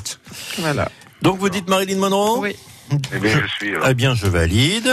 Voilà. 0.59 0.89
Donc 1.23 1.39
vous 1.39 1.49
dites 1.49 1.69
Marilyn 1.69 1.97
Monroe 1.99 2.39
Oui. 2.41 2.55
Eh 3.15 3.19
bien, 3.19 3.41
je 3.41 3.47
suis. 3.47 3.75
euh, 3.75 3.81
Eh 3.89 3.95
bien, 3.95 4.15
je 4.15 4.27
valide. 4.27 4.93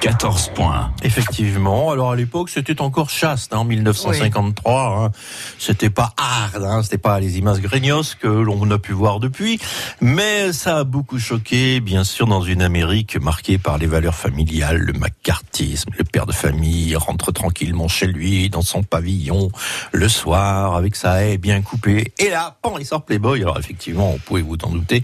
14 0.00 0.52
points. 0.54 0.92
Effectivement. 1.02 1.90
Alors 1.90 2.12
à 2.12 2.16
l'époque, 2.16 2.48
c'était 2.48 2.80
encore 2.80 3.10
chaste, 3.10 3.52
hein, 3.52 3.58
en 3.58 3.64
1953. 3.64 5.04
hein. 5.04 5.10
C'était 5.58 5.90
pas 5.90 6.14
hard, 6.16 6.64
hein, 6.64 6.82
c'était 6.82 6.96
pas 6.96 7.20
les 7.20 7.36
images 7.36 7.60
grignos 7.60 8.14
que 8.18 8.26
l'on 8.26 8.70
a 8.70 8.78
pu 8.78 8.92
voir 8.92 9.20
depuis, 9.20 9.60
mais 10.00 10.52
ça 10.52 10.78
a 10.78 10.84
beaucoup 10.84 11.18
choqué, 11.18 11.80
bien 11.80 12.02
sûr, 12.04 12.26
dans 12.26 12.40
une 12.40 12.62
Amérique 12.62 13.20
marquée 13.20 13.58
par 13.58 13.76
les 13.76 13.86
valeurs 13.86 14.14
familiales, 14.14 14.78
le 14.78 14.94
macartisme. 14.94 15.90
Le 15.98 16.04
père 16.04 16.24
de 16.24 16.32
famille 16.32 16.96
rentre 16.96 17.30
tranquillement 17.30 17.88
chez 17.88 18.06
lui, 18.06 18.48
dans 18.48 18.62
son 18.62 18.82
pavillon, 18.82 19.50
le 19.92 20.08
soir, 20.08 20.76
avec 20.76 20.96
sa 20.96 21.24
haie 21.24 21.36
bien 21.36 21.60
coupée. 21.60 22.12
Et 22.18 22.30
là, 22.30 22.56
pan, 22.62 22.78
il 22.78 22.86
sort 22.86 23.04
Playboy. 23.04 23.42
Alors 23.42 23.58
effectivement, 23.58 24.12
vous 24.12 24.18
pouvez 24.24 24.42
vous 24.42 24.56
en 24.62 24.70
douter? 24.70 25.02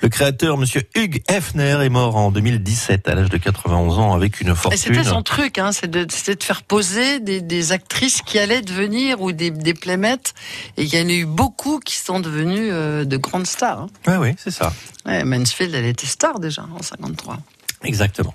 Le 0.00 0.08
créateur, 0.08 0.56
Monsieur 0.58 0.82
Hugh 0.94 1.22
Hefner, 1.28 1.78
est 1.82 1.88
mort 1.88 2.16
en 2.16 2.30
2017 2.30 3.08
à 3.08 3.16
l'âge 3.16 3.30
de 3.30 3.36
91 3.36 3.98
ans 3.98 4.14
avec 4.14 4.27
une 4.40 4.50
Et 4.50 4.54
fortune. 4.54 4.78
c'était 4.78 5.04
son 5.04 5.22
truc, 5.22 5.58
hein, 5.58 5.70
de, 5.82 6.06
c'était 6.10 6.34
de 6.36 6.42
faire 6.42 6.62
poser 6.62 7.20
des, 7.20 7.40
des 7.40 7.72
actrices 7.72 8.22
qui 8.22 8.38
allaient 8.38 8.62
devenir 8.62 9.20
ou 9.20 9.32
des, 9.32 9.50
des 9.50 9.74
playmates. 9.74 10.34
Et 10.76 10.84
il 10.84 10.94
y 10.94 11.00
en 11.00 11.08
a 11.08 11.12
eu 11.12 11.24
beaucoup 11.26 11.80
qui 11.80 11.96
sont 11.96 12.20
devenues 12.20 12.70
euh, 12.70 13.04
de 13.04 13.16
grandes 13.16 13.46
stars. 13.46 13.80
hein. 13.80 13.86
Oui, 14.06 14.14
oui, 14.20 14.34
c'est 14.38 14.50
ça. 14.50 14.72
Ouais, 15.06 15.24
Mansfield, 15.24 15.74
elle 15.74 15.86
était 15.86 16.06
star 16.06 16.38
déjà 16.40 16.62
en 16.78 16.82
53. 16.82 17.38
Exactement. 17.84 18.34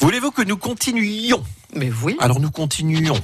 Voulez-vous 0.00 0.30
que 0.30 0.42
nous 0.42 0.56
continuions? 0.56 1.42
Mais 1.74 1.90
oui. 2.02 2.16
Alors 2.20 2.40
nous 2.40 2.50
continuons. 2.50 3.20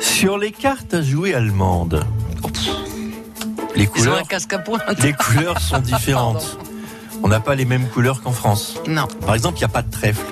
Sur 0.00 0.38
les 0.38 0.52
cartes 0.52 0.94
à 0.94 1.02
jouer 1.02 1.34
allemandes, 1.34 2.04
les 3.74 3.86
couleurs, 3.86 4.22
les 5.02 5.12
couleurs 5.12 5.60
sont 5.60 5.78
différentes. 5.92 6.58
On 7.22 7.28
n'a 7.28 7.40
pas 7.40 7.54
les 7.54 7.64
mêmes 7.64 7.88
couleurs 7.88 8.22
qu'en 8.22 8.32
France. 8.32 8.74
Non. 8.86 9.06
Par 9.24 9.34
exemple, 9.34 9.56
il 9.58 9.60
n'y 9.60 9.64
a 9.64 9.68
pas 9.68 9.82
de 9.82 9.90
trèfle. 9.90 10.24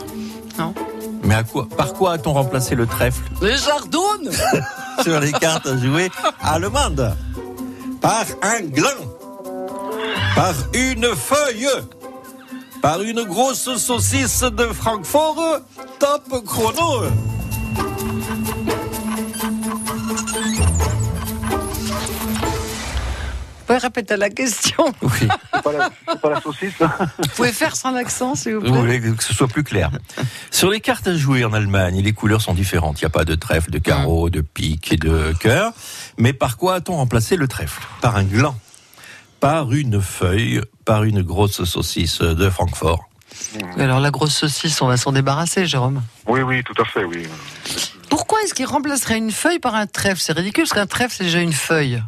Non. 0.59 0.75
Mais 1.23 1.35
à 1.35 1.43
quoi, 1.43 1.67
par 1.77 1.95
quoi 1.95 2.13
a-t-on 2.13 2.33
remplacé 2.33 2.75
le 2.75 2.87
trèfle? 2.87 3.23
Les 3.41 3.57
jardounes 3.57 4.31
sur 5.03 5.19
les 5.21 5.33
cartes 5.33 5.67
à 5.67 5.77
jouer 5.79 6.11
allemandes 6.43 7.17
Par 8.01 8.25
un 8.43 8.61
gland, 8.63 8.89
par 10.35 10.55
une 10.75 11.07
feuille, 11.17 11.69
par 12.83 13.01
une 13.01 13.23
grosse 13.23 13.77
saucisse 13.77 14.43
de 14.43 14.67
Francfort, 14.67 15.61
top 15.99 16.45
chrono. 16.45 17.05
Pouvez 23.75 23.87
répéter 23.87 24.17
la 24.17 24.31
question 24.31 24.93
Oui. 25.03 25.11
C'est 25.21 25.63
pas, 25.63 25.73
la- 25.73 25.91
c'est 26.09 26.21
pas 26.21 26.31
la 26.31 26.41
saucisse. 26.41 26.73
Vous 26.79 27.29
pouvez 27.37 27.53
faire 27.53 27.77
sans 27.77 27.95
accent, 27.95 28.35
s'il 28.35 28.55
vous 28.55 28.61
Vous 28.61 28.67
plaît 28.73 28.99
voulez 28.99 29.17
que 29.17 29.23
ce 29.25 29.35
soit 29.35 29.49
plus 29.49 29.65
clair. 29.65 29.91
Sur 30.51 30.71
les 30.71 30.81
cartes 30.81 31.07
à 31.09 31.17
jouer 31.17 31.45
en 31.45 31.53
Allemagne, 31.53 32.01
les 32.03 32.13
couleurs 32.13 32.41
sont 32.41 32.55
différentes. 32.55 33.01
Il 33.01 33.05
n'y 33.05 33.09
a 33.09 33.11
pas 33.11 33.25
de 33.25 33.35
trèfle, 33.35 33.71
de 33.71 33.79
carreau, 33.79 34.31
de 34.31 34.41
pique 34.41 34.93
et 34.93 34.97
de 34.97 35.33
cœur. 35.41 35.73
Mais 36.19 36.33
par 36.33 36.57
quoi 36.57 36.77
a-t-on 36.77 36.97
remplacé 36.97 37.37
le 37.37 37.49
trèfle? 37.49 37.83
Par 38.01 38.17
un 38.17 38.25
gland, 38.25 38.57
par 39.41 39.73
une 39.73 40.01
feuille, 40.01 40.61
par 40.85 41.05
une 41.05 41.23
grosse 41.23 41.65
saucisse 41.65 42.21
de 42.21 42.51
Francfort. 42.51 43.09
Alors 43.79 43.99
la 44.01 44.11
grosse 44.11 44.35
saucisse, 44.37 44.81
on 44.81 44.87
va 44.87 44.97
s'en 44.97 45.11
débarrasser, 45.13 45.67
Jérôme. 45.67 46.03
Oui, 46.29 46.41
oui, 46.43 46.63
tout 46.63 46.81
à 46.81 46.85
fait, 46.85 47.05
oui. 47.05 47.27
Pourquoi 48.09 48.41
est-ce 48.43 48.55
qu'il 48.55 48.67
remplacerait 48.67 49.19
une 49.19 49.33
feuille 49.33 49.59
par 49.59 49.75
un 49.75 49.87
trèfle? 49.87 50.21
C'est 50.21 50.33
ridicule, 50.33 50.65
parce 50.65 50.73
qu'un 50.75 50.87
trèfle, 50.87 51.17
c'est 51.19 51.25
déjà 51.25 51.41
une 51.41 51.53
feuille. 51.53 52.01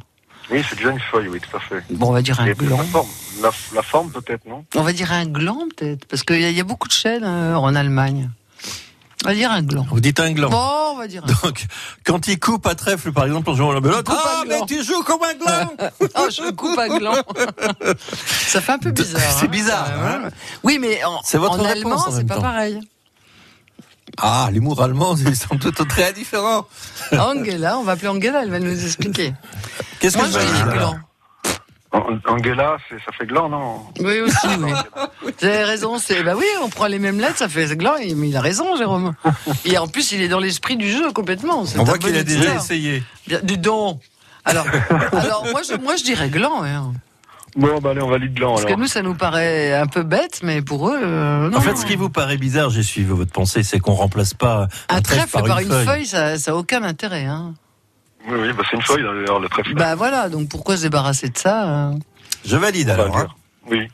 Oui, 0.50 0.62
c'est 0.68 0.76
déjà 0.76 0.90
une 0.90 1.00
feuille, 1.00 1.28
oui, 1.28 1.40
tout 1.40 1.56
à 1.56 1.61
fait. 1.61 1.82
Bon, 1.90 2.09
on 2.09 2.12
va 2.12 2.22
dire 2.22 2.38
un 2.40 2.46
Et 2.46 2.54
gland. 2.54 2.76
la 2.78 2.85
forme, 2.85 3.09
la, 3.42 3.50
la 3.74 3.82
forme 3.82 4.11
peut-être, 4.11 4.46
non? 4.46 4.64
On 4.76 4.82
va 4.82 4.92
dire 4.92 5.11
un 5.12 5.26
gland, 5.26 5.64
peut-être, 5.76 6.06
parce 6.06 6.22
qu'il 6.22 6.40
y, 6.40 6.44
a- 6.44 6.50
il 6.50 6.56
y 6.56 6.61
a 6.61 6.64
beaucoup 6.64 6.87
de 6.88 6.92
chênes 6.92 7.24
euh, 7.24 7.56
en 7.56 7.74
Allemagne. 7.74 8.30
On 9.24 9.28
va 9.28 9.35
dire 9.35 9.50
un 9.50 9.62
gland. 9.62 9.87
Vous 9.90 9.98
dites 9.98 10.20
un 10.20 10.30
gland. 10.32 10.50
Bon, 10.50 10.92
on 10.92 10.98
va 10.98 11.09
dire 11.09 11.24
un 11.24 11.46
Donc, 11.46 11.64
quand 12.04 12.28
il 12.28 12.38
coupe 12.38 12.64
à 12.66 12.74
trèfle, 12.76 13.11
par 13.12 13.24
exemple, 13.24 13.50
en 13.50 13.54
jouant 13.54 13.70
à 13.70 13.74
la 13.74 13.80
belote, 13.80 14.06
ah, 14.09 14.42
mais 14.46 14.56
gland. 14.59 14.66
tu 14.66 14.85
joues 14.85 15.02
comme 15.02 15.22
un 15.24 15.35
gland 15.35 15.72
Oh, 16.16 16.26
je 16.30 16.50
coupe 16.52 16.78
un 16.78 16.96
gland. 16.98 17.14
Ça 17.98 18.61
fait 18.61 18.72
un 18.72 18.78
peu 18.78 18.90
bizarre. 18.92 19.20
C'est 19.40 19.46
hein, 19.46 19.48
bizarre, 19.48 19.88
même, 19.98 20.24
hein. 20.26 20.30
Oui, 20.62 20.78
mais 20.80 21.02
en, 21.04 21.20
C'est 21.24 21.38
votre 21.38 21.59
en 21.59 21.62
réponse, 21.62 22.02
allemand, 22.06 22.16
c'est 22.16 22.26
pas 22.26 22.37
temps. 22.37 22.42
pareil. 22.42 22.80
Ah, 24.20 24.48
l'humour 24.52 24.83
allemand, 24.83 25.16
c'est 25.22 25.35
sans 25.35 25.55
doute 25.55 25.87
très 25.88 26.12
différent. 26.12 26.66
Angela, 27.12 27.79
on 27.79 27.83
va 27.85 27.92
appeler 27.92 28.09
Angela, 28.09 28.42
elle 28.42 28.50
va 28.50 28.59
nous 28.61 28.85
expliquer. 28.85 29.35
Qu'est-ce 30.00 30.16
que 30.16 30.22
Moi, 30.22 30.31
je 30.31 30.70
gland. 30.76 30.96
An- 31.92 32.18
Angela, 32.29 32.76
c'est- 32.88 32.98
ça 33.05 33.12
fait 33.16 33.26
gland, 33.26 33.48
non? 33.48 33.81
Oui, 34.00 34.20
aussi, 34.20 34.46
oui. 34.59 34.72
Vous 35.22 35.46
avez 35.46 35.64
raison, 35.64 35.98
c'est, 35.98 36.22
bah 36.22 36.35
oui, 36.37 36.44
on 36.62 36.68
prend 36.68 36.87
les 36.88 36.98
mêmes 36.98 37.20
lettres, 37.20 37.38
ça 37.38 37.48
fait 37.48 37.74
gland, 37.76 37.96
et- 37.96 38.14
mais 38.14 38.29
il 38.29 38.37
a 38.37 38.40
raison, 38.40 38.76
Jérôme. 38.76 39.14
Et 39.64 39.79
en 39.79 39.87
plus, 39.88 40.12
il 40.12 40.20
est 40.20 40.29
dans 40.29 40.40
l'esprit 40.40 40.76
du 40.76 40.90
jeu 40.90 41.12
complètement. 41.12 41.64
C'est 41.64 41.79
On 41.79 41.85
voit 41.85 41.96
bon 41.98 42.07
qu'il 42.09 42.16
a 42.16 42.22
déjà 42.24 42.55
essayé. 42.57 43.02
Dis 43.42 43.59
donc. 43.59 44.00
Alors, 44.44 44.66
alors 45.12 45.44
moi, 45.52 45.62
je, 45.68 45.74
moi, 45.76 45.96
je 45.96 46.05
dirais 46.05 46.29
gland, 46.29 46.62
hein. 46.64 46.92
Bon, 47.57 47.79
bah 47.81 47.90
allez, 47.90 48.03
on 48.03 48.09
valide 48.09 48.35
gland 48.35 48.51
Parce 48.51 48.62
que 48.64 48.69
alors. 48.69 48.81
nous, 48.81 48.87
ça 48.87 49.01
nous 49.03 49.14
paraît 49.14 49.73
un 49.75 49.87
peu 49.87 50.03
bête, 50.03 50.40
mais 50.42 50.61
pour 50.61 50.90
eux, 50.90 50.99
euh, 51.03 51.49
non. 51.49 51.57
En 51.57 51.61
fait, 51.62 51.75
ce 51.77 51.87
qui 51.87 51.97
vous 51.97 52.11
paraît 52.11 52.37
bizarre, 52.37 52.69
j'ai 52.69 52.83
suivi 52.83 53.09
votre 53.09 53.33
pensée, 53.33 53.62
c'est 53.62 53.79
qu'on 53.79 53.95
remplace 53.95 54.35
pas 54.35 54.69
un 54.90 55.01
trèfle 55.01 55.42
par, 55.42 55.59
une 55.61 55.69
feuille, 55.71 55.87
feuille. 55.87 56.07
ça, 56.07 56.38
ça 56.38 56.51
a 56.51 56.55
aucun 56.55 56.83
intérêt. 56.83 57.25
Hein. 57.25 57.55
Oui, 58.29 58.37
oui, 58.42 58.53
bah 58.53 58.62
c'est 58.71 58.77
une 58.77 58.83
feuille 58.83 59.03
d'ailleurs, 59.03 59.40
le 59.40 59.49
trèfle. 59.49 59.73
Bah 59.75 59.95
voilà, 59.95 60.29
donc 60.29 60.49
pourquoi 60.51 60.77
se 60.77 60.83
débarrasser 60.83 61.31
de 61.31 61.38
ça 61.38 61.88
euh 61.88 61.92
Je 62.45 62.57
valide 62.57 62.90
alors. 62.90 63.16
hein. 63.16 63.29
Oui. 63.71 63.88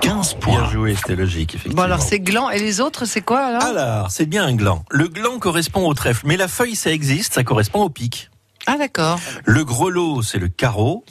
15 0.00 0.36
Bien 0.36 0.40
points. 0.40 0.70
joué, 0.70 0.94
c'était 0.96 1.16
logique, 1.16 1.54
effectivement. 1.54 1.76
Bon, 1.82 1.82
alors 1.82 2.00
c'est 2.00 2.18
gland, 2.18 2.48
et 2.50 2.58
les 2.58 2.80
autres, 2.80 3.04
c'est 3.04 3.20
quoi 3.20 3.40
alors? 3.40 3.62
Alors, 3.62 4.10
c'est 4.10 4.26
bien 4.26 4.44
un 4.44 4.54
gland. 4.54 4.84
Le 4.90 5.06
gland 5.08 5.38
correspond 5.38 5.86
au 5.86 5.94
trèfle, 5.94 6.26
mais 6.26 6.36
la 6.36 6.48
feuille, 6.48 6.74
ça 6.76 6.90
existe, 6.90 7.34
ça 7.34 7.44
correspond 7.44 7.82
au 7.82 7.88
pic. 7.90 8.30
Ah, 8.66 8.76
d'accord. 8.78 9.20
Le 9.44 9.64
grelot, 9.64 10.22
c'est 10.22 10.38
le 10.38 10.48
carreau. 10.48 11.04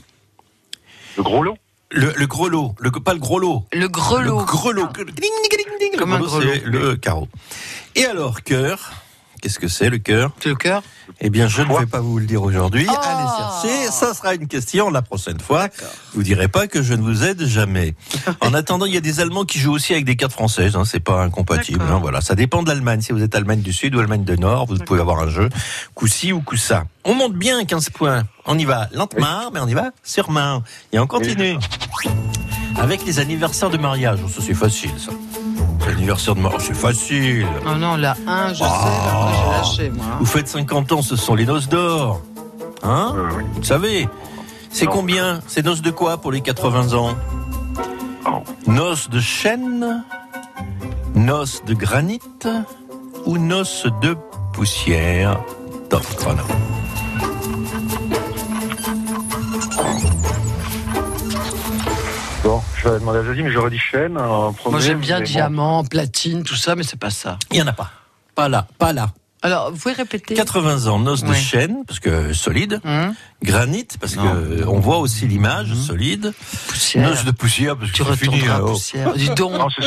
Le 1.18 1.24
gros 1.24 1.44
lot 1.44 1.58
Le, 1.90 2.14
le 2.16 2.28
grelot, 2.28 2.76
le, 2.80 2.92
pas 2.92 3.14
le 3.14 3.20
gros 3.20 3.40
lot. 3.40 3.66
Le 3.74 3.88
grelot. 3.88 4.40
Le 4.40 4.46
grelot. 4.46 4.88
Ah. 4.88 4.94
Ding, 4.98 5.14
ding, 5.16 5.30
ding, 5.52 5.80
ding. 5.80 5.92
Le 5.94 5.98
Comme 5.98 6.14
un 6.14 6.20
grelot, 6.20 6.50
c'est 6.54 6.66
le 6.66 6.96
carreau. 6.96 7.28
Et 7.96 8.06
alors, 8.06 8.44
cœur. 8.44 8.94
Qu'est-ce 9.42 9.58
que 9.58 9.68
c'est 9.68 9.90
le 9.90 9.98
cœur? 9.98 10.32
C'est 10.40 10.50
le 10.50 10.56
cœur? 10.56 10.84
Eh 11.20 11.32
bien, 11.32 11.48
je 11.48 11.64
ne 11.64 11.80
vais 11.80 11.88
pas 11.88 12.00
vous 12.00 12.20
le 12.20 12.26
dire 12.26 12.44
aujourd'hui. 12.44 12.86
Oh. 12.88 12.94
Allez 12.94 13.28
chercher. 13.38 13.92
Ça 13.92 14.14
sera 14.14 14.36
une 14.36 14.48
question 14.48 14.92
la 14.92 15.02
prochaine 15.02 15.40
fois. 15.40 15.68
Vous 16.14 16.22
direz 16.22 16.48
pas 16.48 16.68
que 16.68 16.84
je 16.84 16.94
ne 16.94 17.02
vous 17.02 17.24
aide 17.24 17.46
jamais. 17.46 17.96
En 18.40 18.54
attendant, 18.54 18.86
il 18.86 18.94
y 18.94 18.98
a 18.98 19.02
des 19.02 19.20
Allemands 19.20 19.46
qui 19.46 19.60
jouent 19.60 19.74
aussi 19.74 19.94
avec 19.94 20.06
des 20.06 20.16
cartes 20.16 20.32
françaises. 20.32 20.76
Hein, 20.76 20.84
c'est 20.86 21.00
pas 21.00 21.22
incompatible. 21.24 21.84
Hein, 21.90 22.00
voilà, 22.02 22.22
ça 22.22 22.36
dépend 22.36 22.64
de 22.64 22.70
l'Allemagne. 22.70 23.02
Si 23.02 23.12
vous 23.12 23.22
êtes 23.22 23.36
Allemagne 23.36 23.62
du 23.62 23.74
Sud 23.74 23.96
ou 23.96 24.00
Allemagne 24.00 24.24
du 24.24 24.38
Nord, 24.38 24.68
vous 24.68 24.78
pouvez 24.78 25.00
avoir 25.00 25.20
un 25.20 25.30
jeu 25.30 25.50
coup 25.96 26.08
ci 26.08 26.32
ou 26.34 26.42
coup 26.42 26.56
ça. 26.58 26.86
On 27.04 27.14
monte 27.14 27.34
bien 27.34 27.60
à 27.60 27.66
15 27.66 27.90
points. 27.90 28.24
On 28.46 28.58
y 28.58 28.66
va 28.66 28.90
lentement, 28.94 29.52
mais 29.54 29.60
on 29.60 29.68
y 29.68 29.74
va 29.74 29.92
sûrement. 30.04 30.64
Et 30.92 31.00
on 31.00 31.08
continue. 31.08 31.58
Avec 32.78 33.06
les 33.06 33.20
anniversaires 33.20 33.70
de 33.70 33.78
mariage. 33.78 34.20
Ça, 34.28 34.42
c'est 34.46 34.54
facile, 34.54 34.92
ça. 34.98 35.12
L'anniversaire 35.88 36.36
de 36.36 36.42
mariage, 36.42 36.62
c'est 36.68 36.74
facile. 36.76 37.48
Oh 37.66 37.76
non, 37.78 37.96
la 37.98 38.16
1, 38.28 38.50
je 38.54 38.60
sais, 38.60 38.64
Ah. 38.66 39.32
j'ai 39.34 39.52
lâché, 39.84 39.90
moi. 39.90 40.06
Vous 40.20 40.26
faites 40.26 40.48
50 40.48 40.92
ans, 40.92 41.02
ce 41.02 41.16
sont 41.16 41.36
les 41.36 41.46
noces 41.46 41.68
d'or. 41.70 42.22
Hein 42.84 43.14
Oui, 43.16 43.22
oui. 43.38 43.44
Vous 43.56 43.64
savez 43.64 44.10
C'est 44.72 44.86
Non. 44.86 44.92
combien 44.92 45.40
C'est 45.48 45.66
noces 45.66 45.82
de 45.82 45.92
quoi 45.92 46.18
pour 46.18 46.32
les 46.32 46.42
80 46.42 46.94
ans 46.94 47.16
Oh. 48.26 48.44
Noces 48.68 49.10
de 49.10 49.20
chêne 49.20 50.04
Noces 51.16 51.64
de 51.66 51.74
granit 51.74 52.22
Ou 53.26 53.38
noces 53.38 53.88
de 54.02 54.16
poussière 54.54 55.40
Top 55.90 56.04
chrono. 56.16 56.44
Je 62.84 62.90
vais 62.90 63.00
demander 63.00 63.20
à 63.20 63.24
Zazie, 63.24 63.44
mais 63.44 63.52
j'aurais 63.52 63.70
dit 63.70 63.78
chêne 63.80 64.18
en 64.18 64.54
premier. 64.54 64.72
Moi 64.72 64.80
j'aime 64.80 65.00
bien 65.00 65.20
mais 65.20 65.26
bon. 65.26 65.32
diamant, 65.32 65.84
platine, 65.84 66.44
tout 66.44 66.56
ça, 66.56 66.76
mais 66.76 66.84
c'est 66.84 67.00
pas 67.00 67.10
ça. 67.12 67.38
Il 67.52 67.56
n'y 67.58 67.62
en 67.62 67.68
a 67.68 67.74
pas. 67.74 67.92
Pas 68.36 68.50
là, 68.50 68.68
pas 68.80 68.92
là. 68.94 69.12
Alors, 69.44 69.72
vous 69.72 69.78
pouvez 69.78 69.94
répéter 69.96 70.36
80 70.36 70.86
ans, 70.88 71.00
noce 71.00 71.24
de 71.24 71.34
chêne, 71.34 71.78
parce 71.88 72.00
que 72.00 72.32
solide. 72.34 72.80
Hum, 72.86 73.14
Granit, 73.44 73.88
parce 74.00 74.16
que 74.16 74.22
euh, 74.22 74.66
on 74.68 74.80
voit 74.80 74.98
aussi 74.98 75.28
l'image, 75.28 75.74
solide. 75.74 76.34
Poussière. 76.68 77.10
Noce 77.10 77.24
de 77.26 77.32
poussière, 77.32 77.76
parce 77.78 77.92
que 77.92 77.96
Tu 77.98 78.04
c'est 78.04 78.16
fini. 78.18 78.36
retourneras 78.36 78.58
hein, 78.60 78.64
oh. 78.66 78.72
poussière. 78.72 79.14
Dis 79.14 79.30
donc. 79.32 79.54
Non, 79.54 79.68
c'est 79.76 79.84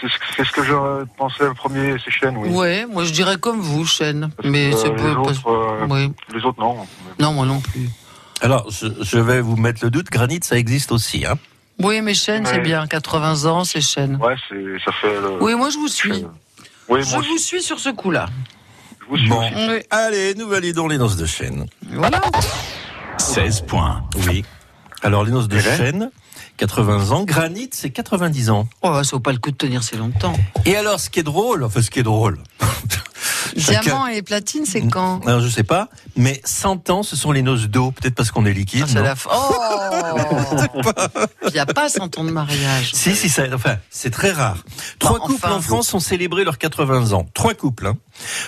c'est 0.00 0.08
ce- 0.08 0.12
c'est 0.36 0.44
ce 0.44 0.50
que 0.52 0.64
je 0.64 1.04
pensais 1.16 1.44
le 1.44 1.54
premier, 1.54 1.94
c'est 2.04 2.10
chêne, 2.10 2.36
oui. 2.36 2.48
Ouais, 2.48 2.86
moi 2.86 3.04
je 3.04 3.12
dirais 3.12 3.36
comme 3.38 3.60
vous, 3.60 3.84
chêne. 3.86 4.30
Parce 4.36 4.48
Mais 4.48 4.70
que, 4.70 4.76
c'est 4.76 4.88
euh, 4.88 4.96
peu. 4.96 5.08
les, 5.08 5.14
pas- 5.14 5.20
autres, 5.20 5.48
euh, 5.48 5.86
Oui. 5.88 6.12
les 6.34 6.44
autres, 6.44 6.58
non. 6.60 6.76
Non, 7.20 7.32
moi 7.34 7.46
non 7.46 7.60
plus. 7.60 7.88
Alors, 8.40 8.68
je, 8.70 8.86
je 9.00 9.18
vais 9.18 9.40
vous 9.40 9.56
mettre 9.56 9.84
le 9.84 9.90
doute, 9.90 10.10
granit, 10.10 10.40
ça 10.42 10.56
existe 10.58 10.90
aussi. 10.90 11.24
Hein. 11.26 11.34
Oui, 11.82 12.00
mais 12.02 12.14
chêne, 12.14 12.44
c'est 12.46 12.60
bien. 12.60 12.86
80 12.86 13.44
ans, 13.46 13.64
c'est 13.64 13.80
chêne. 13.80 14.16
Ouais, 14.20 14.34
c'est, 14.48 14.56
ça 14.84 14.92
fait 15.00 15.20
le. 15.20 15.42
Oui, 15.42 15.54
moi 15.54 15.70
je 15.70 15.78
vous 15.78 15.88
suis. 15.88 16.24
Oui, 16.88 17.02
Je 17.02 17.10
moi 17.10 17.20
vous 17.22 17.34
aussi. 17.34 17.44
suis 17.44 17.62
sur 17.62 17.78
ce 17.78 17.88
coup-là. 17.90 18.26
Je 19.00 19.06
vous 19.08 19.16
suis 19.18 19.28
Bon. 19.28 19.38
aussi. 19.40 19.54
Oui. 19.54 19.80
Allez, 19.90 20.34
nous 20.34 20.48
validons 20.48 20.88
les 20.88 20.98
noces 20.98 21.16
de 21.16 21.26
chêne. 21.26 21.66
Voilà. 21.90 22.20
16 23.18 23.62
points. 23.62 24.02
Oui. 24.26 24.44
Alors, 25.02 25.24
les 25.24 25.32
noces 25.32 25.48
de 25.48 25.58
Et 25.58 25.62
là 25.62 25.76
chêne, 25.76 26.10
80 26.56 27.10
ans. 27.10 27.24
Granit, 27.24 27.70
c'est 27.72 27.90
90 27.90 28.50
ans. 28.50 28.68
Oh, 28.82 29.02
ça 29.02 29.10
vaut 29.16 29.20
pas 29.20 29.32
le 29.32 29.38
coup 29.38 29.50
de 29.50 29.56
tenir 29.56 29.82
si 29.82 29.96
longtemps. 29.96 30.34
Et 30.64 30.76
alors, 30.76 31.00
ce 31.00 31.10
qui 31.10 31.20
est 31.20 31.24
drôle, 31.24 31.64
enfin, 31.64 31.82
ce 31.82 31.90
qui 31.90 31.98
est 32.00 32.04
drôle. 32.04 32.38
Diamant 33.56 34.06
et 34.06 34.22
platine, 34.22 34.64
c'est 34.64 34.86
quand 34.88 35.20
Alors, 35.26 35.40
je 35.40 35.48
sais 35.48 35.62
pas, 35.62 35.88
mais 36.16 36.40
100 36.44 36.88
ans, 36.90 37.02
ce 37.02 37.16
sont 37.16 37.32
les 37.32 37.42
noces 37.42 37.68
d'eau. 37.68 37.90
Peut-être 37.90 38.14
parce 38.14 38.30
qu'on 38.30 38.46
est 38.46 38.52
liquide. 38.52 38.86
Ah, 38.96 39.00
la 39.02 39.14
Oh 39.30 39.54
Il 41.48 41.52
n'y 41.52 41.58
a 41.58 41.66
pas 41.66 41.88
100 41.88 42.18
ans 42.18 42.24
de 42.24 42.30
mariage. 42.30 42.92
Si, 42.94 43.14
si, 43.14 43.28
ça, 43.28 43.44
enfin, 43.52 43.76
c'est 43.90 44.10
très 44.10 44.30
rare. 44.32 44.56
Trois 44.98 45.18
couples 45.18 45.34
enfin, 45.44 45.56
en 45.56 45.60
France 45.60 45.92
ont 45.94 46.00
célébré 46.00 46.44
leurs 46.44 46.58
80 46.58 47.12
ans. 47.12 47.26
Trois 47.34 47.54
couples. 47.54 47.88
hein. 47.88 47.96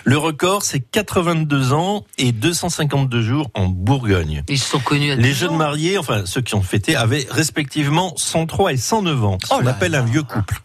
Le 0.04 0.16
record, 0.18 0.62
c'est 0.62 0.80
82 0.80 1.72
ans 1.72 2.04
et 2.18 2.32
252 2.32 3.22
jours 3.22 3.50
en 3.54 3.66
Bourgogne. 3.66 4.42
Ils 4.48 4.58
se 4.58 4.70
sont 4.70 4.78
connus 4.78 5.12
à 5.12 5.16
Les 5.16 5.30
10 5.30 5.34
jeunes 5.34 5.56
mariés, 5.56 5.98
enfin 5.98 6.22
ceux 6.26 6.40
qui 6.40 6.54
ont 6.54 6.62
fêté, 6.62 6.96
avaient 6.96 7.26
respectivement 7.30 7.93
103 8.16 8.72
et 8.72 8.76
109 8.76 9.24
ans. 9.24 9.38
Oh 9.50 9.60
là 9.60 9.70
appelle 9.70 9.92
là. 9.92 10.00
un 10.00 10.04
vieux 10.04 10.22
couple. 10.22 10.56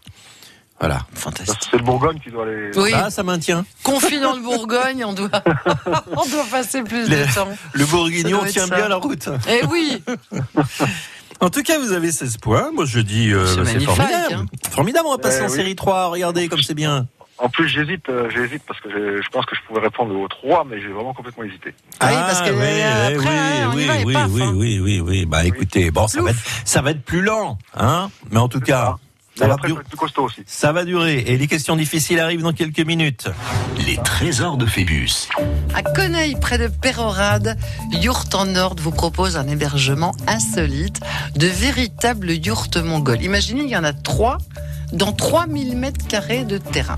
Voilà. 0.78 1.00
Fantastique. 1.12 1.68
C'est 1.70 1.76
le 1.76 1.82
Bourgogne 1.84 2.18
qui 2.24 2.30
doit 2.30 2.46
les. 2.46 2.70
Oui, 2.78 2.90
Ah, 2.94 3.10
ça 3.10 3.22
maintient. 3.22 3.64
confit 3.82 4.18
dans 4.18 4.32
le 4.34 4.40
Bourgogne, 4.40 5.04
on 5.04 5.12
doit, 5.12 5.28
on 6.16 6.26
doit 6.28 6.44
passer 6.50 6.82
plus 6.82 7.06
Les- 7.08 7.26
de 7.26 7.34
temps. 7.34 7.48
Le 7.74 7.84
Bourguignon 7.84 8.44
tient 8.46 8.66
ça. 8.66 8.76
bien 8.76 8.88
la 8.88 8.96
route. 8.96 9.28
Eh 9.48 9.64
oui, 9.66 10.02
En 11.42 11.48
tout 11.48 11.62
cas, 11.62 11.78
vous 11.78 11.92
avez 11.92 12.12
16 12.12 12.36
points. 12.38 12.70
Moi, 12.72 12.84
je 12.84 13.00
dis, 13.00 13.32
euh, 13.32 13.46
C'est 13.46 13.62
magnifique, 13.62 13.86
formidable. 13.88 14.34
hein. 14.34 14.46
Formidable, 14.70 15.06
on 15.08 15.12
va 15.12 15.18
passer 15.18 15.38
Eh 15.40 15.44
en 15.46 15.48
oui. 15.50 15.56
série 15.56 15.74
3. 15.76 16.08
Regardez 16.08 16.48
comme 16.48 16.60
c'est 16.62 16.74
bien. 16.74 17.06
En 17.42 17.48
plus, 17.48 17.68
j'hésite, 17.68 18.08
euh, 18.10 18.28
j'hésite 18.28 18.62
parce 18.66 18.78
que 18.80 18.90
je, 18.90 19.22
je 19.22 19.28
pense 19.30 19.46
que 19.46 19.56
je 19.56 19.60
pouvais 19.66 19.80
répondre 19.80 20.14
aux 20.14 20.28
trois, 20.28 20.64
mais 20.68 20.80
j'ai 20.80 20.88
vraiment 20.88 21.14
complètement 21.14 21.44
hésité. 21.44 21.74
Ah 21.98 22.08
oui, 22.10 22.14
parce 22.16 22.42
que, 22.42 22.50
euh, 22.50 23.16
après, 23.16 23.28
oui, 23.28 23.64
on 23.66 23.72
y 23.72 23.76
oui, 23.76 24.00
et 24.00 24.04
oui, 24.04 24.12
paf, 24.12 24.28
oui, 24.30 24.42
hein. 24.42 24.52
oui, 24.54 24.80
oui, 24.80 25.00
oui. 25.00 25.24
Bah, 25.26 25.44
écoutez, 25.44 25.90
bon, 25.90 26.06
ça 26.06 26.20
va, 26.20 26.30
être, 26.30 26.38
ça 26.66 26.82
va 26.82 26.90
être 26.90 27.02
plus 27.02 27.22
lent, 27.22 27.56
hein. 27.76 28.10
Mais 28.30 28.38
en 28.38 28.48
tout 28.48 28.60
cas, 28.60 28.96
ça 29.36 29.46
va, 29.46 29.54
après, 29.54 29.68
dur- 29.68 29.76
ça 29.76 29.80
va 29.80 29.82
être 29.82 29.88
plus 29.88 29.96
costaud 29.96 30.24
aussi. 30.24 30.42
ça 30.44 30.72
va 30.72 30.84
durer. 30.84 31.20
Et 31.20 31.38
les 31.38 31.46
questions 31.46 31.76
difficiles 31.76 32.20
arrivent 32.20 32.42
dans 32.42 32.52
quelques 32.52 32.84
minutes. 32.84 33.28
Les 33.86 33.96
trésors 33.96 34.58
de 34.58 34.66
Phébus. 34.66 35.28
à 35.74 35.82
Coneil, 35.82 36.36
près 36.38 36.58
de 36.58 36.68
Pérorade, 36.68 37.56
Yourte 37.92 38.34
en 38.34 38.44
Nord 38.44 38.74
vous 38.78 38.90
propose 38.92 39.38
un 39.38 39.48
hébergement 39.48 40.12
insolite 40.28 41.00
de 41.36 41.46
véritables 41.46 42.32
yourtes 42.32 42.76
mongoles. 42.76 43.22
Imaginez, 43.22 43.62
il 43.62 43.70
y 43.70 43.76
en 43.78 43.84
a 43.84 43.94
trois 43.94 44.36
dans 44.92 45.12
3000 45.12 45.76
mètres 45.76 46.06
carrés 46.06 46.44
de 46.44 46.58
terrain. 46.58 46.96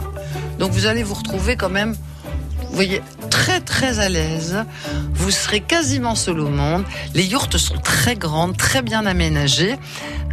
Donc 0.59 0.73
vous 0.73 0.87
allez 0.87 1.03
vous 1.03 1.15
retrouver 1.15 1.57
quand 1.57 1.69
même, 1.69 1.95
vous 2.69 2.75
voyez, 2.75 3.03
très 3.31 3.61
très 3.61 3.99
à 3.99 4.09
l'aise. 4.09 4.65
Vous 5.15 5.31
serez 5.31 5.61
quasiment 5.61 6.15
seul 6.15 6.41
au 6.41 6.49
monde. 6.49 6.85
Les 7.15 7.25
yourtes 7.25 7.59
sont 7.59 7.79
très 7.79 8.17
grandes, 8.17 8.57
très 8.57 8.83
bien 8.83 9.05
aménagées. 9.07 9.77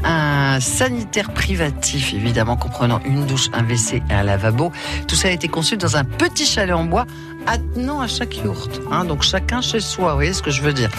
Un 0.04 0.62
sanitaire 0.62 1.32
privatif, 1.34 2.14
évidemment, 2.14 2.56
comprenant 2.56 3.02
une 3.06 3.26
douche, 3.26 3.50
un 3.52 3.64
WC 3.64 4.02
et 4.10 4.14
un 4.14 4.24
lavabo. 4.24 4.72
Tout 5.08 5.16
ça 5.16 5.28
a 5.28 5.32
été 5.32 5.50
conçu 5.50 5.76
dans 5.76 5.98
un 5.98 6.06
petit 6.06 6.46
chalet 6.46 6.74
en 6.74 6.86
bois 6.86 7.06
attenant 7.46 8.00
à 8.00 8.08
chaque 8.08 8.38
yourte. 8.38 8.80
hein. 8.92 9.04
donc 9.06 9.24
chacun 9.24 9.62
chez 9.62 9.80
soi, 9.82 10.12
vous 10.12 10.16
voyez 10.16 10.34
ce 10.34 10.42
que 10.42 10.52
je 10.52 10.62
veux 10.62 10.74
dire. 10.74 10.90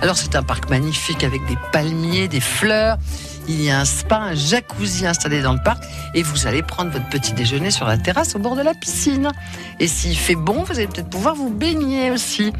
Alors 0.00 0.16
c'est 0.16 0.34
un 0.36 0.42
parc 0.42 0.70
magnifique 0.70 1.24
avec 1.24 1.44
des 1.46 1.58
palmiers, 1.72 2.28
des 2.28 2.40
fleurs. 2.40 2.96
Il 3.48 3.62
y 3.62 3.70
a 3.70 3.80
un 3.80 3.84
spa, 3.84 4.16
un 4.16 4.34
jacuzzi 4.34 5.06
installé 5.06 5.42
dans 5.42 5.52
le 5.52 5.62
parc 5.62 5.84
et 6.14 6.22
vous 6.22 6.46
allez 6.46 6.62
prendre 6.62 6.90
votre 6.90 7.08
petit 7.08 7.32
déjeuner 7.32 7.70
sur 7.70 7.86
la 7.86 7.96
terrasse 7.96 8.34
au 8.34 8.38
bord 8.38 8.56
de 8.56 8.62
la 8.62 8.74
piscine. 8.74 9.30
Et 9.78 9.86
s'il 9.86 10.16
fait 10.16 10.34
bon, 10.34 10.64
vous 10.64 10.72
allez 10.72 10.86
peut-être 10.86 11.10
pouvoir 11.10 11.34
vous 11.34 11.50
baigner 11.50 12.10
aussi. 12.10 12.52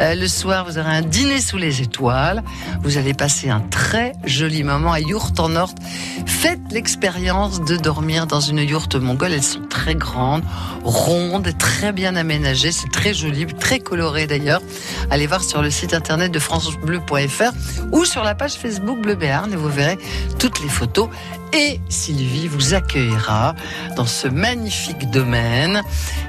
Euh, 0.00 0.14
le 0.14 0.26
soir, 0.26 0.64
vous 0.64 0.78
aurez 0.78 0.90
un 0.90 1.02
dîner 1.02 1.40
sous 1.40 1.58
les 1.58 1.82
étoiles. 1.82 2.42
Vous 2.82 2.96
allez 2.96 3.14
passer 3.14 3.50
un 3.50 3.60
très 3.60 4.12
joli 4.24 4.64
moment 4.64 4.92
à 4.92 5.00
Yourte 5.00 5.38
en 5.38 5.50
Nord. 5.50 5.74
Faites 6.26 6.60
l'expérience 6.70 7.60
de 7.62 7.76
dormir 7.76 8.26
dans 8.26 8.40
une 8.40 8.58
yourte 8.58 8.96
mongole. 8.96 9.32
Elles 9.32 9.42
sont 9.42 9.62
très 9.68 9.94
grandes, 9.94 10.42
rondes, 10.84 11.56
très 11.58 11.92
bien 11.92 12.16
aménagées. 12.16 12.72
C'est 12.72 12.90
très 12.90 13.14
joli, 13.14 13.46
très 13.46 13.78
coloré 13.78 14.26
d'ailleurs. 14.26 14.62
Allez 15.10 15.26
voir 15.26 15.44
sur 15.44 15.62
le 15.62 15.70
site 15.70 15.94
internet 15.94 16.32
de 16.32 16.38
francebleu.fr 16.38 17.52
ou 17.92 18.04
sur 18.04 18.24
la 18.24 18.34
page 18.34 18.54
Facebook 18.54 19.00
Bleu 19.00 19.14
Béarn 19.14 19.52
et 19.52 19.56
vous 19.56 19.68
verrez 19.68 19.98
toutes 20.38 20.62
les 20.62 20.68
photos. 20.68 21.08
Et 21.52 21.80
Sylvie 21.88 22.48
vous 22.48 22.74
accueillera 22.74 23.54
dans 23.96 24.06
ce 24.06 24.26
magnifique 24.28 25.10
domaine. 25.10 25.82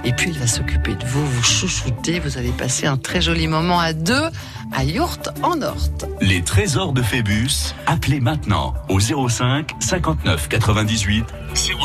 Et 0.03 0.11
puis 0.11 0.29
il 0.29 0.39
va 0.39 0.47
s'occuper 0.47 0.95
de 0.95 1.05
vous, 1.05 1.25
vous 1.25 1.43
chouchouter. 1.43 2.19
Vous 2.19 2.37
allez 2.37 2.51
passer 2.51 2.87
un 2.87 2.97
très 2.97 3.21
joli 3.21 3.47
moment 3.47 3.79
à 3.79 3.93
deux 3.93 4.29
à 4.73 4.83
Yourte 4.83 5.29
en 5.41 5.55
Nord. 5.55 5.77
Les 6.21 6.41
trésors 6.41 6.93
de 6.93 7.01
Phébus. 7.01 7.73
Appelez 7.85 8.19
maintenant 8.19 8.73
au 8.89 8.99
05 8.99 9.71
59 9.79 10.49
98 10.49 11.25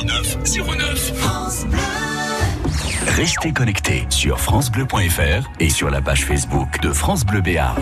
09 0.05 0.39
09. 0.67 1.13
France 1.15 1.65
Bleu. 1.67 1.79
Restez 3.07 3.53
connectés 3.53 4.07
sur 4.11 4.39
francebleu.fr 4.39 5.49
et 5.61 5.71
sur 5.71 5.91
la 5.91 6.01
page 6.01 6.25
Facebook 6.25 6.81
de 6.81 6.93
France 6.93 7.25
Bleu 7.25 7.41
Béarn. 7.41 7.77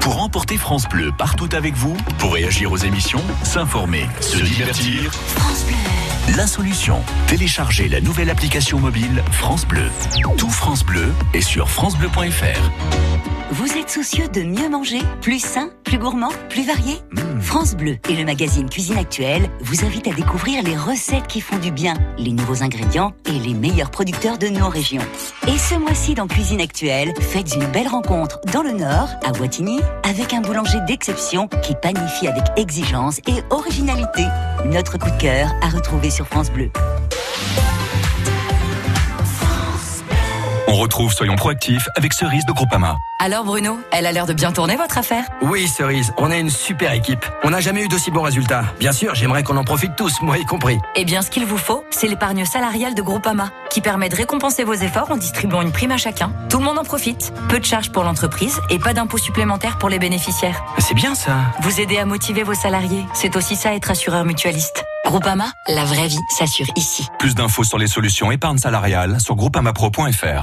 Pour 0.00 0.22
emporter 0.22 0.56
France 0.56 0.88
Bleu 0.88 1.12
partout 1.16 1.48
avec 1.52 1.74
vous, 1.74 1.96
pour 2.18 2.34
réagir 2.34 2.72
aux 2.72 2.76
émissions, 2.76 3.22
s'informer, 3.42 4.06
se 4.20 4.42
divertir, 4.42 5.12
France 5.12 5.64
Bleu. 5.66 6.36
la 6.36 6.46
solution. 6.46 7.00
Téléchargez 7.26 7.88
la 7.88 8.00
nouvelle 8.00 8.30
application 8.30 8.78
mobile 8.78 9.22
France 9.30 9.66
Bleu. 9.66 9.90
Tout 10.36 10.50
France 10.50 10.84
Bleu 10.84 11.12
est 11.34 11.42
sur 11.42 11.68
francebleu.fr. 11.68 13.39
Vous 13.52 13.76
êtes 13.76 13.90
soucieux 13.90 14.28
de 14.28 14.42
mieux 14.42 14.68
manger, 14.68 15.00
plus 15.22 15.42
sain, 15.42 15.70
plus 15.82 15.98
gourmand, 15.98 16.28
plus 16.48 16.64
varié 16.64 16.98
France 17.40 17.74
Bleu 17.74 17.96
et 18.08 18.14
le 18.14 18.24
magazine 18.24 18.70
Cuisine 18.70 18.96
Actuelle 18.96 19.50
vous 19.60 19.84
invitent 19.84 20.06
à 20.06 20.12
découvrir 20.12 20.62
les 20.62 20.76
recettes 20.76 21.26
qui 21.26 21.40
font 21.40 21.58
du 21.58 21.72
bien, 21.72 21.94
les 22.16 22.30
nouveaux 22.30 22.62
ingrédients 22.62 23.12
et 23.26 23.32
les 23.40 23.54
meilleurs 23.54 23.90
producteurs 23.90 24.38
de 24.38 24.46
nos 24.46 24.68
régions. 24.68 25.02
Et 25.48 25.58
ce 25.58 25.74
mois-ci 25.74 26.14
dans 26.14 26.28
Cuisine 26.28 26.60
Actuelle, 26.60 27.12
faites 27.20 27.52
une 27.56 27.66
belle 27.66 27.88
rencontre 27.88 28.40
dans 28.52 28.62
le 28.62 28.70
Nord, 28.70 29.08
à 29.24 29.32
Wattignies, 29.32 29.80
avec 30.08 30.32
un 30.32 30.42
boulanger 30.42 30.78
d'exception 30.86 31.48
qui 31.64 31.74
panifie 31.74 32.28
avec 32.28 32.44
exigence 32.56 33.18
et 33.26 33.42
originalité. 33.50 34.26
Notre 34.66 34.96
coup 34.96 35.10
de 35.10 35.20
cœur 35.20 35.50
à 35.60 35.70
retrouver 35.70 36.10
sur 36.10 36.28
France 36.28 36.52
Bleu. 36.52 36.70
On 40.72 40.74
retrouve 40.76 41.12
Soyons 41.12 41.34
proactifs 41.34 41.88
avec 41.96 42.12
Cerise 42.12 42.46
de 42.46 42.52
Groupama. 42.52 42.96
Alors 43.18 43.42
Bruno, 43.44 43.80
elle 43.90 44.06
a 44.06 44.12
l'air 44.12 44.24
de 44.26 44.32
bien 44.32 44.52
tourner 44.52 44.76
votre 44.76 44.98
affaire? 44.98 45.24
Oui, 45.42 45.66
Cerise, 45.66 46.12
on 46.16 46.30
a 46.30 46.36
une 46.36 46.48
super 46.48 46.92
équipe. 46.92 47.26
On 47.42 47.50
n'a 47.50 47.58
jamais 47.58 47.82
eu 47.82 47.88
d'aussi 47.88 48.12
bons 48.12 48.22
résultats. 48.22 48.62
Bien 48.78 48.92
sûr, 48.92 49.16
j'aimerais 49.16 49.42
qu'on 49.42 49.56
en 49.56 49.64
profite 49.64 49.96
tous, 49.96 50.22
moi 50.22 50.38
y 50.38 50.44
compris. 50.44 50.78
Eh 50.94 51.04
bien, 51.04 51.22
ce 51.22 51.30
qu'il 51.30 51.44
vous 51.44 51.58
faut, 51.58 51.84
c'est 51.90 52.06
l'épargne 52.06 52.44
salariale 52.44 52.94
de 52.94 53.02
Groupama, 53.02 53.50
qui 53.70 53.80
permet 53.80 54.08
de 54.08 54.16
récompenser 54.16 54.64
vos 54.64 54.74
efforts 54.74 55.10
en 55.10 55.16
distribuant 55.16 55.62
une 55.62 55.72
prime 55.72 55.92
à 55.92 55.96
chacun. 55.96 56.32
Tout 56.48 56.58
le 56.58 56.64
monde 56.64 56.78
en 56.78 56.84
profite. 56.84 57.32
Peu 57.48 57.58
de 57.58 57.64
charges 57.64 57.90
pour 57.90 58.04
l'entreprise 58.04 58.60
et 58.68 58.78
pas 58.78 58.92
d'impôts 58.92 59.18
supplémentaires 59.18 59.78
pour 59.78 59.88
les 59.88 59.98
bénéficiaires. 59.98 60.64
C'est 60.78 60.94
bien 60.94 61.14
ça. 61.14 61.36
Vous 61.62 61.80
aider 61.80 61.98
à 61.98 62.04
motiver 62.04 62.42
vos 62.42 62.54
salariés, 62.54 63.04
c'est 63.14 63.36
aussi 63.36 63.56
ça 63.56 63.74
être 63.74 63.90
assureur 63.90 64.24
mutualiste. 64.24 64.84
Groupama, 65.04 65.52
la 65.68 65.84
vraie 65.84 66.08
vie 66.08 66.20
s'assure 66.36 66.66
ici. 66.76 67.06
Plus 67.18 67.34
d'infos 67.34 67.64
sur 67.64 67.78
les 67.78 67.86
solutions 67.86 68.30
épargne 68.30 68.58
salariale 68.58 69.20
sur 69.20 69.34
groupamapro.fr. 69.36 70.42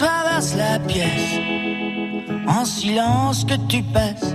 tu 0.00 0.06
traverses 0.06 0.56
la 0.56 0.78
pièce, 0.78 1.40
en 2.48 2.64
silence 2.64 3.44
que 3.44 3.54
tu 3.68 3.82
passes 3.82 4.34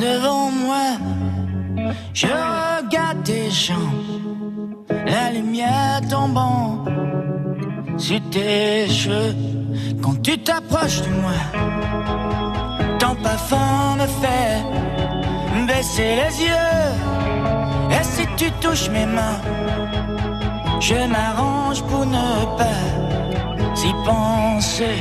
devant 0.00 0.50
moi. 0.50 0.98
Je 2.12 2.26
regarde 2.26 3.22
tes 3.24 3.50
jambes, 3.50 4.84
la 5.06 5.30
lumière 5.30 6.00
tombant 6.10 6.84
sur 7.96 8.20
tes 8.30 8.86
cheveux. 8.88 9.34
Quand 10.02 10.20
tu 10.22 10.38
t'approches 10.38 11.00
de 11.00 11.12
moi, 11.22 11.40
ton 12.98 13.14
parfum 13.22 13.96
me 13.98 14.06
fait 14.20 15.66
baisser 15.66 16.16
les 16.20 16.44
yeux. 16.44 16.86
Et 17.92 18.04
si 18.04 18.26
tu 18.36 18.50
touches 18.60 18.90
mes 18.90 19.06
mains, 19.06 19.40
je 20.80 20.96
m'arrange 21.08 21.82
pour 21.84 22.04
ne 22.04 22.58
pas 22.58 23.05
y 23.86 23.92
penser. 24.04 24.98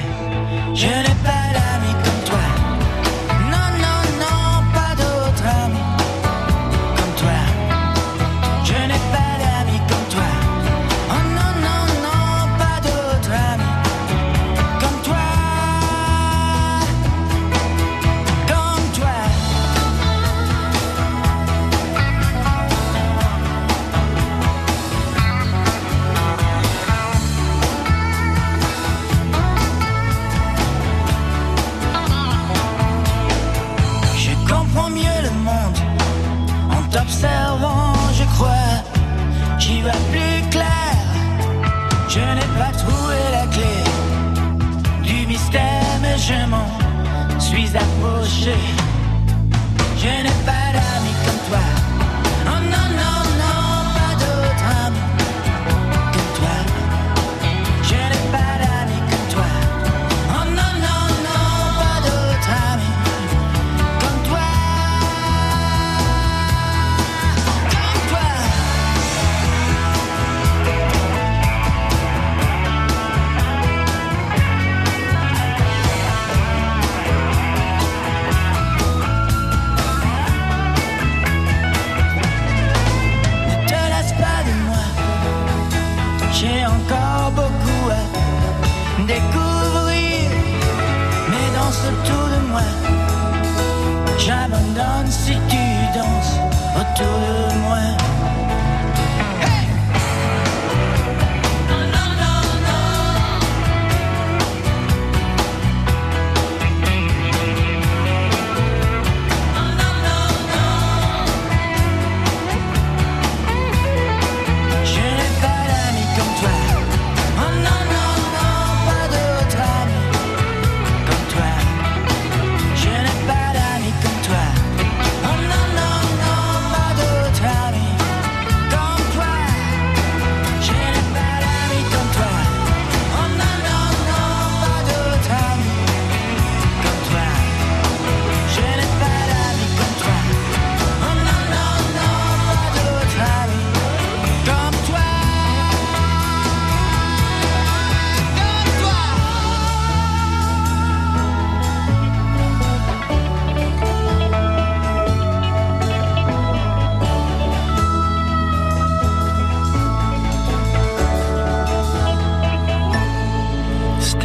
Je 0.74 0.88
n'ai 0.88 1.18
pas 1.28 1.46
d'ami 1.56 1.94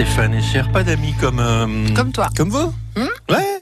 Stéphane 0.01 0.32
et 0.32 0.40
Cher, 0.40 0.72
pas 0.72 0.82
d'amis 0.82 1.12
comme. 1.20 1.40
euh, 1.40 1.94
Comme 1.94 2.11
toi. 2.11 2.30
Comme 2.34 2.48
vous 2.48 2.72
Ouais. 3.28 3.61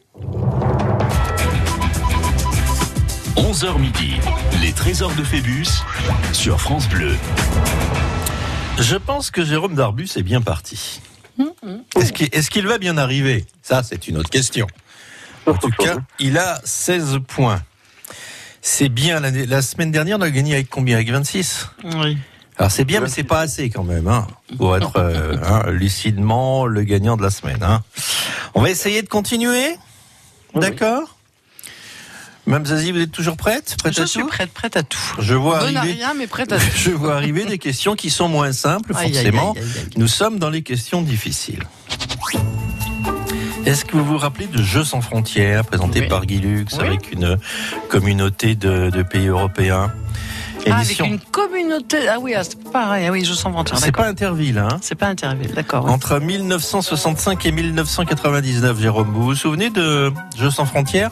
11h 3.34 3.76
midi, 3.80 4.12
les 4.62 4.72
trésors 4.72 5.12
de 5.16 5.24
Phébus 5.24 5.66
sur 6.32 6.61
France 6.61 6.89
Bleu. 6.89 7.16
Je 8.78 8.95
pense 8.95 9.32
que 9.32 9.45
Jérôme 9.45 9.74
Darbus 9.74 10.11
est 10.14 10.22
bien 10.22 10.41
parti. 10.41 11.01
Est-ce 11.97 12.12
qu'il 12.12 12.28
est-ce 12.30 12.51
qu'il 12.53 12.68
va 12.68 12.78
bien 12.78 12.99
arriver? 12.99 13.45
Ça, 13.62 13.82
c'est 13.82 14.07
une 14.07 14.16
autre 14.16 14.30
question. 14.30 14.68
En 15.45 15.55
tout 15.55 15.70
cas, 15.70 15.97
il 16.20 16.39
a 16.39 16.61
16 16.62 17.18
points. 17.26 17.61
C'est 18.62 18.89
bien. 18.91 19.18
La, 19.18 19.32
la 19.32 19.61
semaine 19.61 19.91
dernière, 19.91 20.18
on 20.18 20.22
a 20.22 20.30
gagné 20.30 20.55
avec 20.55 20.70
combien? 20.70 20.95
Avec 20.95 21.11
26 21.11 21.66
Oui. 21.97 22.16
Alors 22.59 22.71
c'est 22.73 22.85
bien, 22.85 23.01
mais 23.01 23.09
c'est 23.09 23.23
pas 23.23 23.41
assez 23.41 23.71
quand 23.71 23.85
même, 23.85 24.09
hein, 24.09 24.27
pour 24.57 24.77
être 24.77 24.93
euh, 24.97 25.37
hein, 25.45 25.71
lucidement 25.71 26.67
le 26.67 26.83
gagnant 26.83 27.17
de 27.17 27.23
la 27.23 27.31
semaine. 27.31 27.63
hein. 27.63 27.83
On 28.55 28.63
va 28.63 28.71
essayer 28.71 29.03
de 29.03 29.09
continuer, 29.09 29.77
d'accord? 30.55 31.15
Mme 32.47 32.65
Zazie, 32.67 32.93
vous 32.93 33.01
êtes 33.01 33.13
toujours 33.13 33.37
prête? 33.37 33.77
Prête 33.79 33.95
Je 33.95 34.03
à 34.03 34.07
suis 34.07 34.21
tout? 34.23 34.27
prête, 34.27 34.51
prête 34.51 34.77
à 34.77 34.83
tout. 34.83 34.99
Je 35.19 35.35
vois 35.35 35.59
Bonne 35.61 35.77
à 35.77 35.81
arriver. 35.81 35.95
rien, 35.99 36.15
mais 36.15 36.27
prête 36.27 36.51
à 36.51 36.59
tout. 36.59 36.65
Je 36.75 36.91
vois 36.91 37.15
arriver 37.15 37.45
des 37.45 37.59
questions 37.59 37.95
qui 37.95 38.09
sont 38.11 38.27
moins 38.29 38.53
simples, 38.53 38.93
Aïe, 38.97 39.07
aïe, 39.09 39.13
forcément. 39.13 39.53
aïe, 39.53 39.61
aïe, 39.63 39.69
aïe. 39.81 39.89
Nous 39.99 40.09
sommes 40.09 40.39
dans 40.39 40.49
les 40.51 40.63
questions 40.63 41.03
difficiles. 41.03 41.63
Est-ce 43.67 43.85
que 43.85 43.97
vous 43.99 44.05
vous 44.05 44.17
rappelez 44.19 44.47
de 44.47 44.63
Jeux 44.63 44.85
sans 44.85 45.03
frontières, 45.03 45.65
présenté 45.67 46.01
Oui. 46.01 46.09
par 46.09 46.25
Guy 46.25 46.39
Lux, 46.39 46.75
Oui. 46.79 46.87
avec 46.87 47.13
une 47.13 47.39
communauté 47.91 48.55
de, 48.55 48.89
de 48.89 49.03
pays 49.03 49.27
européens? 49.29 49.93
Ah, 50.71 50.79
avec 50.81 50.99
une 51.01 51.19
communauté. 51.19 52.09
Ah 52.09 52.19
oui, 52.21 52.35
ah, 52.35 52.45
c'est 52.45 52.63
pareil. 52.71 53.07
Ah 53.07 53.13
oui, 53.13 53.25
je 53.25 53.33
sens 53.33 53.53
mentir. 53.53 53.79
C'est 53.79 53.93
pas 53.93 54.07
Interville, 54.07 54.59
hein 54.59 54.79
C'est 54.83 54.95
pas 54.95 55.07
Interville, 55.07 55.53
d'accord. 55.55 55.85
oui. 55.87 55.91
Entre 55.93 56.19
1965 56.19 57.47
et 57.47 57.53
1999, 57.53 58.81
Jérôme, 58.81 59.11
vous 59.13 59.23
vous 59.23 59.35
souvenez 59.35 59.71
de 59.71 60.13
Jeux 60.37 60.51
sans 60.51 60.65
frontières 60.67 61.11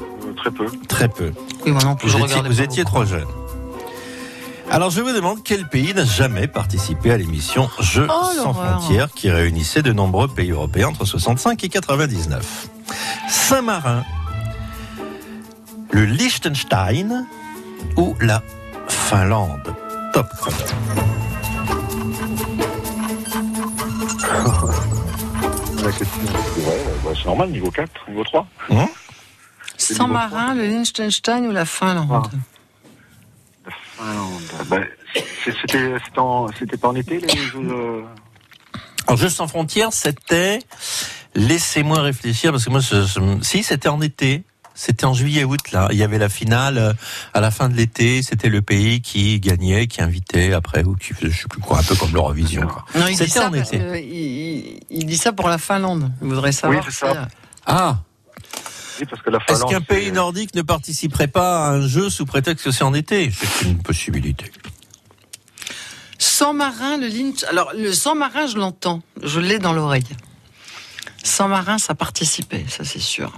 Euh, 0.00 0.32
Très 0.36 0.50
peu. 0.50 0.66
Très 0.88 1.08
peu. 1.08 1.32
Oui, 1.64 1.72
moi 1.72 1.82
non 1.84 1.96
plus, 1.96 2.08
Vous 2.10 2.18
je 2.18 2.24
étiez, 2.24 2.42
vous 2.42 2.60
étiez 2.60 2.84
trop 2.84 3.04
jeune. 3.04 3.26
Alors 4.70 4.90
je 4.90 5.00
vous 5.00 5.12
demande 5.12 5.38
quel 5.44 5.68
pays 5.68 5.94
n'a 5.94 6.04
jamais 6.04 6.48
participé 6.48 7.12
à 7.12 7.16
l'émission 7.16 7.70
Jeux 7.80 8.08
Oh, 8.10 8.24
sans 8.42 8.52
frontières 8.52 9.08
qui 9.14 9.30
réunissait 9.30 9.82
de 9.82 9.92
nombreux 9.92 10.26
pays 10.28 10.50
européens 10.50 10.88
entre 10.88 11.04
65 11.04 11.62
et 11.64 11.68
99. 11.68 12.68
Saint-Marin, 13.28 14.02
le 15.92 16.04
Liechtenstein 16.04 17.26
ou 17.96 18.16
la 18.20 18.42
Finlande. 18.88 19.74
Top. 20.12 20.26
La 25.76 25.92
ouais, 25.92 26.84
bah, 27.04 27.10
c'est 27.14 27.24
normal, 27.26 27.50
niveau 27.50 27.70
4, 27.70 27.90
niveau 28.08 28.24
3. 28.24 28.46
Hein 28.70 28.88
Saint-Marin, 29.76 30.54
le 30.54 30.66
Liechtenstein 30.66 31.46
ou 31.46 31.52
la 31.52 31.64
Finlande 31.64 32.28
Finlande. 33.96 34.42
Bah, 34.68 34.78
c'était 35.44 35.94
c'était 36.58 36.76
pas 36.76 36.88
en 36.88 36.94
été 36.96 37.20
les 37.20 37.28
jeux 37.36 37.60
euh, 37.62 38.02
Alors, 39.06 39.18
Jeux 39.18 39.28
sans 39.28 39.46
frontières, 39.46 39.92
c'était. 39.92 40.58
Laissez-moi 41.34 42.00
réfléchir, 42.00 42.50
parce 42.50 42.64
que 42.64 42.70
moi, 42.70 42.80
je- 42.80 43.04
je- 43.04 43.42
si, 43.42 43.62
c'était 43.62 43.88
en 43.88 44.00
été. 44.00 44.42
C'était 44.78 45.06
en 45.06 45.14
juillet-août, 45.14 45.72
là. 45.72 45.88
Il 45.90 45.96
y 45.96 46.02
avait 46.02 46.18
la 46.18 46.28
finale 46.28 46.76
euh, 46.76 46.92
à 47.32 47.40
la 47.40 47.50
fin 47.50 47.70
de 47.70 47.74
l'été. 47.74 48.22
C'était 48.22 48.50
le 48.50 48.60
pays 48.60 49.00
qui 49.00 49.40
gagnait, 49.40 49.86
qui 49.86 50.02
invitait 50.02 50.52
après, 50.52 50.84
ou 50.84 50.94
qui 50.96 51.14
faisait, 51.14 51.30
je 51.32 51.40
sais 51.42 51.48
plus 51.48 51.60
quoi, 51.62 51.78
un 51.78 51.82
peu 51.82 51.94
comme 51.96 52.12
l'Eurovision, 52.12 52.66
quoi. 52.66 52.84
Non, 52.94 53.06
il 53.06 53.12
dit 53.12 53.16
C'était 53.16 53.30
ça 53.30 53.48
en 53.48 53.50
parce 53.52 53.72
été. 53.72 53.78
que 53.78 53.96
il, 53.98 55.06
dit 55.06 55.16
ça 55.16 55.32
pour 55.32 55.48
la 55.48 55.56
Finlande. 55.56 56.12
Il 56.20 56.28
voudrait 56.28 56.52
savoir. 56.52 56.84
c'est 56.84 56.90
si, 56.90 56.96
ça. 56.98 57.06
euh, 57.06 57.24
Ah! 57.64 57.98
Oui, 59.00 59.06
parce 59.10 59.22
que 59.22 59.30
la 59.30 59.38
Est-ce 59.48 59.64
qu'un 59.64 59.80
pays 59.80 60.12
nordique 60.12 60.54
ne 60.54 60.62
participerait 60.62 61.28
pas 61.28 61.66
à 61.66 61.70
un 61.70 61.86
jeu 61.86 62.08
sous 62.10 62.26
prétexte 62.26 62.64
que 62.66 62.70
c'est 62.70 62.84
en 62.84 62.92
été? 62.94 63.30
C'est 63.30 63.64
une 63.66 63.82
possibilité. 63.82 64.50
Sans 66.18 66.54
marin, 66.54 66.96
le 66.98 67.06
Lynch. 67.08 67.44
Alors, 67.44 67.72
le 67.76 67.92
sans 67.92 68.14
marin, 68.14 68.46
je 68.46 68.56
l'entends. 68.56 69.02
Je 69.22 69.40
l'ai 69.40 69.58
dans 69.58 69.72
l'oreille. 69.72 70.06
Sans 71.22 71.48
marin, 71.48 71.78
ça 71.78 71.94
participait, 71.94 72.64
ça 72.68 72.84
c'est 72.84 73.00
sûr. 73.00 73.32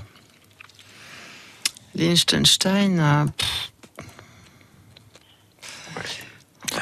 Liechtenstein, 1.98 2.98
euh, 3.00 3.24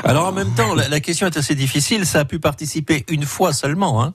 Alors 0.04 0.26
en 0.26 0.32
même 0.32 0.54
temps, 0.54 0.74
la, 0.74 0.88
la 0.88 1.00
question 1.00 1.26
est 1.26 1.36
assez 1.36 1.54
difficile. 1.54 2.04
Ça 2.06 2.20
a 2.20 2.24
pu 2.24 2.38
participer 2.38 3.04
une 3.08 3.24
fois 3.24 3.52
seulement, 3.52 4.02
hein 4.02 4.14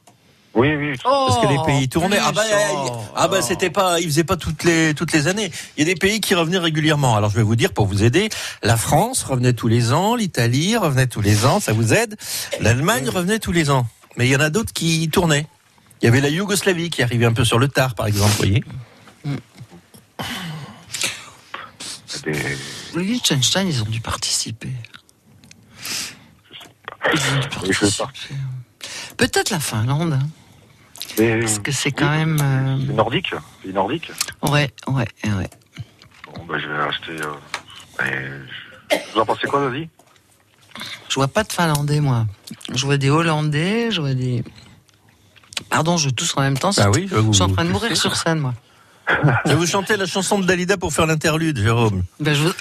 Oui, 0.54 0.76
oui. 0.76 0.94
Parce 1.04 1.40
que 1.42 1.48
les 1.48 1.58
Oh, 1.58 1.64
pays 1.66 1.90
tournaient. 1.90 2.20
Ah 2.22 2.32
bah, 2.32 2.44
oh, 2.74 2.98
ah 3.16 3.28
bah 3.28 3.42
c'était 3.42 3.70
pas, 3.70 4.00
ils 4.00 4.06
faisaient 4.06 4.24
pas 4.24 4.38
toutes 4.38 4.64
les 4.64 4.94
toutes 4.94 5.12
les 5.14 5.28
années. 5.28 5.52
Il 5.78 5.88
y 5.88 5.90
a 5.90 5.94
des 5.94 5.98
pays 6.00 6.22
qui 6.22 6.36
revenaient 6.36 6.60
régulièrement. 6.60 7.16
Alors 7.16 7.30
je 7.32 7.36
vais 7.38 7.44
vous 7.44 7.56
dire 7.56 7.74
pour 7.74 7.88
vous 7.88 8.04
aider, 8.04 8.30
la 8.62 8.78
France 8.78 9.24
revenait 9.24 9.54
tous 9.54 9.68
les 9.68 9.92
ans, 9.94 10.16
l'Italie 10.16 10.78
revenait 10.78 11.08
tous 11.08 11.22
les 11.22 11.46
ans, 11.46 11.60
ça 11.60 11.74
vous 11.74 11.94
aide. 11.94 12.16
L'Allemagne 12.60 13.10
revenait 13.10 13.40
tous 13.40 13.52
les 13.54 13.70
ans. 13.70 13.88
Mais 14.18 14.28
il 14.28 14.32
y 14.32 14.36
en 14.36 14.42
a 14.42 14.50
d'autres 14.50 14.74
qui 14.74 15.10
tournaient. 15.10 15.48
Il 16.02 16.06
y 16.06 16.08
avait 16.10 16.22
la 16.22 16.30
Yougoslavie 16.30 16.90
qui 16.90 17.02
arrivait 17.02 17.26
un 17.26 17.34
peu 17.34 17.46
sur 17.46 17.60
le 17.60 17.68
tard, 17.68 17.96
par 17.96 18.08
exemple, 18.08 18.32
vous 18.32 18.38
voyez. 18.38 18.64
Des- 22.24 22.58
le 22.96 23.02
Liechtenstein, 23.02 23.68
ils 23.68 23.82
ont 23.82 23.86
dû 23.86 24.02
participer. 24.02 24.70
Participer. 27.02 28.36
Peut-être 29.18 29.50
la 29.50 29.60
Finlande, 29.60 30.14
hein, 30.14 30.28
parce 31.42 31.60
que 31.60 31.72
c'est 31.72 31.92
quand 31.92 32.10
même. 32.10 32.38
euh, 32.42 32.78
C'est 32.88 32.94
nordique. 32.94 33.34
C'est 33.64 33.74
nordique. 33.74 34.12
Ouais, 34.44 34.72
ouais, 34.88 35.06
ouais. 35.26 35.50
Bon, 36.34 36.46
bah, 36.46 36.56
je 36.60 36.68
vais 36.68 36.84
rester. 36.84 37.12
euh, 38.02 38.46
je- 38.92 38.98
Vous 39.14 39.20
en 39.20 39.26
pensez 39.26 39.48
quoi, 39.48 39.70
vas-y? 39.70 39.90
Je 41.10 41.16
vois 41.16 41.28
pas 41.28 41.44
de 41.44 41.52
Finlandais, 41.52 42.00
moi. 42.00 42.26
Je 42.74 42.86
vois 42.86 42.98
des 42.98 43.10
Hollandais, 43.10 43.92
je 43.92 44.02
vois 44.02 44.14
des. 44.14 44.44
Pardon, 45.70 45.98
je 45.98 46.10
tousse 46.10 46.34
en 46.38 46.42
même 46.42 46.58
temps. 46.58 46.72
Ah 46.78 46.90
oui, 46.92 47.08
je 47.10 47.16
suis 47.34 47.44
en 47.44 47.50
train 47.50 47.66
de 47.66 47.70
mourir 47.72 47.96
sur 47.98 48.16
scène, 48.16 48.40
moi. 48.40 48.54
Je 49.46 49.50
vais 49.50 49.56
vous 49.56 49.66
chanter 49.68 49.98
la 49.98 50.06
chanson 50.06 50.40
de 50.40 50.46
Dalida 50.46 50.78
pour 50.78 50.94
faire 50.94 51.06
l'interlude, 51.06 51.58
Jérôme. 51.58 52.04
Ben, 52.20 52.34
je, 52.34 52.44
vous- 52.44 52.54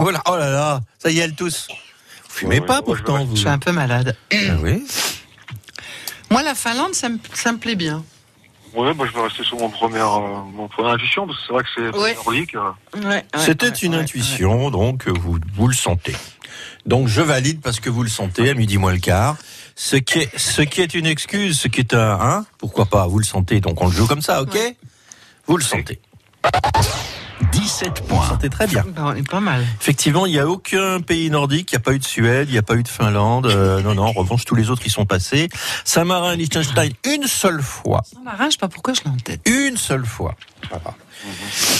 Voilà. 0.00 0.22
Oh 0.28 0.36
là 0.36 0.50
là, 0.50 0.80
ça 0.98 1.10
y 1.10 1.18
est, 1.18 1.22
elle 1.22 1.34
tous. 1.34 1.68
Vous 1.68 2.30
fumez 2.38 2.60
Ouais, 2.60 2.66
pas 2.66 2.76
ouais, 2.78 2.82
pourtant, 2.84 3.18
je 3.20 3.24
vous. 3.24 3.34
je 3.36 3.40
suis 3.40 3.48
un 3.48 3.58
peu 3.58 3.72
malade. 3.72 4.16
Ah 4.32 4.36
oui. 4.62 4.84
Moi, 6.30 6.42
la 6.42 6.54
Finlande, 6.54 6.94
ça 6.94 7.08
me, 7.08 7.18
ça 7.34 7.52
me 7.52 7.58
plaît 7.58 7.74
bien. 7.74 8.02
Ouais, 8.74 8.94
bah, 8.94 9.04
je 9.06 9.14
vais 9.14 9.22
rester 9.24 9.44
sur 9.44 9.58
mon 9.58 9.68
première, 9.68 10.08
euh, 10.14 10.40
mon 10.54 10.66
première 10.66 10.92
intuition, 10.92 11.26
parce 11.26 11.38
que 11.40 11.44
c'est 11.46 11.52
vrai 11.52 11.62
que 11.62 11.68
c'est 11.74 11.98
Ouais. 11.98 12.16
euh. 12.56 13.06
Ouais, 13.06 13.24
C'était 13.36 13.68
une 13.68 13.94
intuition, 13.94 14.70
donc 14.70 15.06
vous, 15.08 15.38
vous 15.54 15.68
le 15.68 15.74
sentez. 15.74 16.16
Donc 16.86 17.06
je 17.06 17.20
valide 17.20 17.60
parce 17.60 17.80
que 17.80 17.90
vous 17.90 18.02
le 18.02 18.08
sentez 18.08 18.48
à 18.50 18.54
midi 18.54 18.78
moins 18.78 18.92
le 18.92 18.98
quart. 18.98 19.36
Ce 19.76 19.96
qui 19.96 20.20
est, 20.20 20.38
ce 20.38 20.62
qui 20.62 20.80
est 20.80 20.94
une 20.94 21.06
excuse, 21.06 21.58
ce 21.60 21.68
qui 21.68 21.80
est 21.80 21.94
un, 21.94 22.18
hein, 22.20 22.46
pourquoi 22.58 22.86
pas, 22.86 23.06
vous 23.06 23.18
le 23.18 23.24
sentez, 23.24 23.60
donc 23.60 23.80
on 23.82 23.86
le 23.86 23.92
joue 23.92 24.06
comme 24.06 24.22
ça, 24.22 24.40
ok? 24.42 24.58
Vous 25.52 25.58
le 25.58 25.64
sentez. 25.64 26.00
17 27.52 27.88
Vous 27.88 27.94
le 28.04 28.08
points. 28.08 28.26
sentez 28.26 28.48
très 28.48 28.66
bien. 28.66 28.86
On 28.96 29.14
est 29.14 29.28
pas 29.28 29.40
mal. 29.40 29.62
Effectivement, 29.82 30.24
il 30.24 30.32
n'y 30.32 30.38
a 30.38 30.48
aucun 30.48 31.02
pays 31.02 31.28
nordique, 31.28 31.72
il 31.72 31.74
n'y 31.74 31.76
a 31.76 31.80
pas 31.80 31.92
eu 31.92 31.98
de 31.98 32.04
Suède, 32.04 32.48
il 32.48 32.52
n'y 32.52 32.58
a 32.58 32.62
pas 32.62 32.74
eu 32.74 32.82
de 32.82 32.88
Finlande. 32.88 33.44
euh, 33.48 33.82
non, 33.82 33.94
non, 33.94 34.04
en 34.04 34.12
revanche, 34.12 34.46
tous 34.46 34.54
les 34.54 34.70
autres, 34.70 34.80
ils 34.86 34.90
sont 34.90 35.04
passés. 35.04 35.50
Saint-Marin, 35.84 36.36
Liechtenstein, 36.36 36.92
une 37.04 37.26
seule 37.26 37.60
fois. 37.60 38.00
Saint-Marin, 38.14 38.46
je 38.46 38.52
sais 38.52 38.56
pas 38.60 38.68
pourquoi 38.68 38.94
je 38.94 39.02
l'ai 39.04 39.10
en 39.10 39.16
tête. 39.18 39.42
Une 39.46 39.76
seule 39.76 40.06
fois. 40.06 40.36
Voilà. 40.70 40.96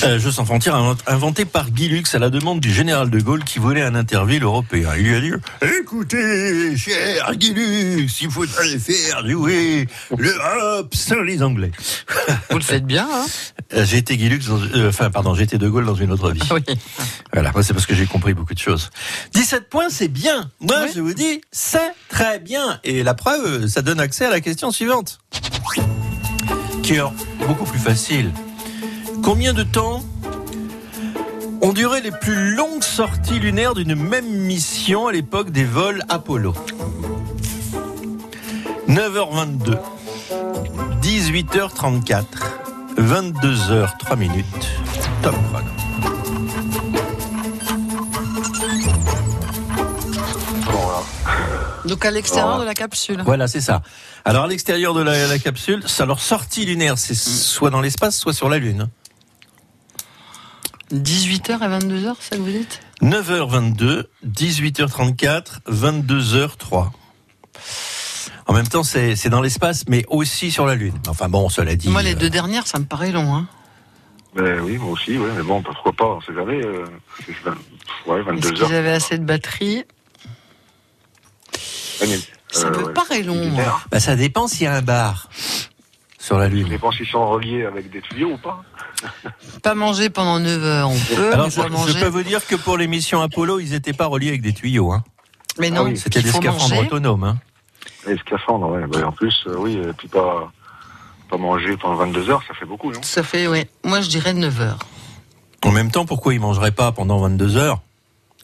Euh, 0.04 0.18
Jeux 0.20 0.30
sans 0.30 0.44
frontières 0.44 0.74
invent- 0.76 0.96
inventé 1.06 1.44
par 1.44 1.70
Guy 1.70 1.88
Lux 1.88 2.14
à 2.14 2.18
la 2.18 2.30
demande 2.30 2.60
du 2.60 2.72
général 2.72 3.10
de 3.10 3.20
Gaulle 3.20 3.42
qui 3.42 3.58
voulait 3.58 3.82
un 3.82 3.94
interville 3.94 4.42
européen. 4.42 4.90
Il 4.96 5.04
lui 5.08 5.14
a 5.16 5.20
dit 5.20 5.32
Écoutez, 5.80 6.76
cher 6.76 7.34
Guy 7.34 7.52
Lux, 7.54 8.20
il 8.20 8.30
faudrait 8.30 8.78
faire 8.78 9.26
jouer 9.28 9.88
l'Europe 10.16 10.94
sans 10.94 11.22
les 11.22 11.42
Anglais. 11.42 11.72
Vous 12.50 12.58
le 12.58 12.62
faites 12.64 12.86
bien, 12.86 13.08
hein 13.10 13.24
Euh, 13.74 13.84
J'ai 13.86 13.98
été 13.98 14.16
Guy 14.16 14.28
Lux, 14.28 14.46
dans- 14.46 14.60
euh, 14.60 14.90
enfin, 14.90 15.10
pardon, 15.10 15.34
j'ai 15.34 15.44
été 15.44 15.58
de 15.58 15.68
Gaulle 15.68 15.86
dans 15.86 15.94
une 15.94 16.12
autre 16.12 16.30
vie. 16.30 16.40
Oui. 16.52 16.62
Voilà, 17.32 17.50
moi 17.52 17.62
c'est 17.62 17.72
parce 17.72 17.86
que 17.86 17.94
j'ai 17.94 18.06
compris 18.06 18.34
beaucoup 18.34 18.54
de 18.54 18.58
choses. 18.58 18.90
17 19.32 19.68
points, 19.70 19.88
c'est 19.90 20.08
bien. 20.08 20.50
Moi, 20.60 20.82
Oui. 20.84 20.90
je 20.94 21.00
vous 21.00 21.14
dis, 21.14 21.40
c'est 21.50 21.92
très 22.08 22.38
bien. 22.38 22.78
Et 22.84 23.02
la 23.02 23.14
preuve, 23.14 23.66
ça 23.66 23.80
donne 23.82 23.98
accès 24.00 24.26
à 24.26 24.30
la 24.30 24.40
question 24.40 24.70
suivante. 24.70 25.18
Qui 26.82 26.94
est 26.94 27.02
beaucoup 27.46 27.64
plus 27.64 27.78
facile. 27.78 28.30
Combien 29.22 29.52
de 29.52 29.62
temps 29.62 30.02
ont 31.60 31.72
duré 31.72 32.00
les 32.00 32.10
plus 32.10 32.54
longues 32.54 32.82
sorties 32.82 33.38
lunaires 33.38 33.74
d'une 33.74 33.94
même 33.94 34.26
mission 34.28 35.06
à 35.06 35.12
l'époque 35.12 35.50
des 35.50 35.64
vols 35.64 36.02
Apollo? 36.08 36.54
9h22, 38.88 39.78
18h34, 41.02 42.24
22h 42.98 43.98
3 43.98 44.16
minutes, 44.16 44.44
top 45.22 45.34
chrono. 45.50 45.68
Donc 51.86 52.04
à 52.04 52.10
l'extérieur 52.10 52.48
Voilà. 52.48 52.62
de 52.62 52.68
la 52.68 52.74
capsule. 52.74 53.22
Voilà, 53.24 53.48
c'est 53.48 53.60
ça. 53.60 53.82
Alors 54.24 54.44
à 54.44 54.46
l'extérieur 54.46 54.94
de 54.94 55.02
la, 55.02 55.26
la 55.26 55.38
capsule, 55.38 55.82
ça 55.86 56.06
leur 56.06 56.20
sortie 56.20 56.64
lunaire, 56.64 56.96
c'est 56.98 57.14
soit 57.14 57.70
dans 57.70 57.80
l'espace, 57.80 58.16
soit 58.16 58.32
sur 58.32 58.48
la 58.48 58.58
Lune. 58.58 58.88
18h 60.93 61.51
et 61.62 61.86
22h, 61.86 62.14
c'est 62.20 62.30
ça 62.30 62.36
que 62.36 62.43
vous 62.43 62.51
dites 62.51 62.80
9h22, 63.03 64.05
18h34, 64.26 65.61
22h03. 65.68 66.90
En 68.47 68.53
même 68.53 68.66
temps, 68.68 68.82
c'est 68.82 69.28
dans 69.28 69.40
l'espace, 69.40 69.84
mais 69.88 70.05
aussi 70.09 70.51
sur 70.51 70.66
la 70.66 70.74
Lune. 70.74 70.95
Enfin 71.09 71.28
bon, 71.28 71.49
cela 71.49 71.74
dit. 71.76 71.88
Moi, 71.88 72.03
les 72.03 72.12
euh, 72.14 72.18
deux 72.18 72.30
dernières, 72.30 72.66
ça 72.66 72.78
me 72.78 72.84
paraît 72.84 73.12
long. 73.12 73.34
Hein. 73.34 73.49
Ben 74.34 74.61
oui, 74.61 74.78
moi 74.78 74.93
aussi, 74.93 75.18
ouais, 75.18 75.30
mais 75.36 75.43
bon, 75.43 75.62
pourquoi 75.62 75.93
pas, 75.93 76.07
on 76.07 76.20
sait 76.20 76.34
jamais. 76.34 76.64
Euh, 76.64 76.84
ouais, 78.07 78.20
Est-ce 78.20 78.26
22 78.26 78.51
qu'ils 78.51 78.62
heures. 78.62 78.72
avaient 78.72 78.90
assez 78.93 79.18
de 79.18 79.24
batterie? 79.24 79.84
Mais, 82.01 82.18
Ça 82.51 82.66
euh, 82.66 82.70
me 82.70 82.84
ouais, 82.86 82.93
paraît 82.93 83.22
long. 83.22 83.51
bah, 83.90 84.01
ça 84.01 84.16
dépend 84.16 84.49
s'il 84.49 84.62
y 84.62 84.66
a 84.66 84.74
un 84.74 84.82
bar 84.82 85.28
sur 86.22 86.38
la 86.38 86.44
Ça 86.46 86.50
Lune. 86.54 86.68
dépend 86.68 86.92
s'ils 86.92 87.06
sont 87.06 87.26
reliés 87.28 87.64
avec 87.64 87.90
des 87.90 88.00
tuyaux 88.00 88.32
ou 88.32 88.38
pas. 88.38 88.62
Pas 89.62 89.74
manger 89.74 90.08
pendant 90.10 90.38
9 90.38 90.62
heures, 90.64 90.88
on 90.90 90.96
peut. 91.14 91.32
Alors 91.32 91.50
je, 91.50 91.98
peux 91.98 92.06
vous 92.08 92.22
dire 92.22 92.46
que 92.46 92.54
pour 92.54 92.76
les 92.78 92.86
missions 92.86 93.20
Apollo, 93.20 93.58
ils 93.58 93.70
n'étaient 93.70 93.92
pas 93.92 94.06
reliés 94.06 94.28
avec 94.28 94.42
des 94.42 94.52
tuyaux. 94.52 94.92
Hein. 94.92 95.02
Mais 95.58 95.70
non, 95.70 95.80
Ah 95.80 95.84
oui, 95.84 95.96
C'était 95.96 96.22
des 96.22 96.30
scaphandres 96.30 96.60
manger. 96.74 96.86
autonomes. 96.86 97.24
Hein. 97.24 97.38
Les 98.06 98.16
scaphandres, 98.18 98.70
ouais. 98.70 98.86
Ben, 98.86 99.04
en 99.04 99.12
plus, 99.12 99.34
euh, 99.48 99.56
oui, 99.58 99.74
et 99.76 99.92
puis 99.92 100.06
pas, 100.06 100.52
pas 101.28 101.36
manger 101.36 101.76
pendant 101.76 101.96
22 101.96 102.30
heures, 102.30 102.42
ça 102.46 102.54
fait 102.54 102.66
beaucoup, 102.66 102.92
non? 102.92 103.00
Ça 103.02 103.22
fait, 103.24 103.48
ouais. 103.48 103.68
Moi, 103.84 104.00
je 104.00 104.08
dirais 104.08 104.32
9 104.32 104.60
heures. 104.60 104.78
En 105.64 105.72
même 105.72 105.90
temps, 105.90 106.04
pourquoi 106.06 106.34
ils 106.34 106.40
mangeraient 106.40 106.70
pas 106.72 106.92
pendant 106.92 107.18
22 107.18 107.56
heures? 107.56 107.80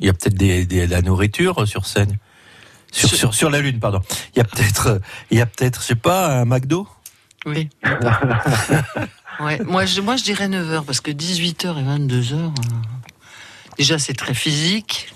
Il 0.01 0.07
y 0.07 0.09
a 0.09 0.13
peut-être 0.13 0.35
des, 0.37 0.67
des- 0.67 0.87
de 0.87 0.91
la 0.93 1.03
nourriture 1.03 1.67
sur 1.69 1.87
scène. 1.87 2.17
Sur, 2.91 3.09
sur, 3.11 3.35
sur 3.35 3.51
la 3.51 3.61
Lune, 3.61 3.79
pardon. 3.81 4.01
Il 4.35 4.39
y 4.39 4.41
a 4.41 4.45
peut-être, 4.45 5.01
il 5.31 5.39
y 5.39 5.41
a 5.41 5.47
peut-être, 5.47 5.81
je 5.81 5.87
sais 5.87 5.95
pas, 5.95 6.39
un 6.41 6.45
McDo? 6.45 6.89
Oui. 7.47 7.69
ouais. 9.41 9.59
Moi, 9.65 9.85
je, 9.87 10.01
moi, 10.01 10.17
je 10.17 10.25
dirais 10.25 10.49
9 10.49 10.71
heures 10.73 10.85
parce 10.85 11.01
que 11.01 11.11
18 11.11 11.65
heures 11.65 11.79
et 11.79 11.83
22 11.83 12.33
heures, 12.35 12.51
euh, 12.59 12.73
déjà, 13.77 13.99
c'est 13.99 14.15
très 14.15 14.35
physique. 14.35 15.13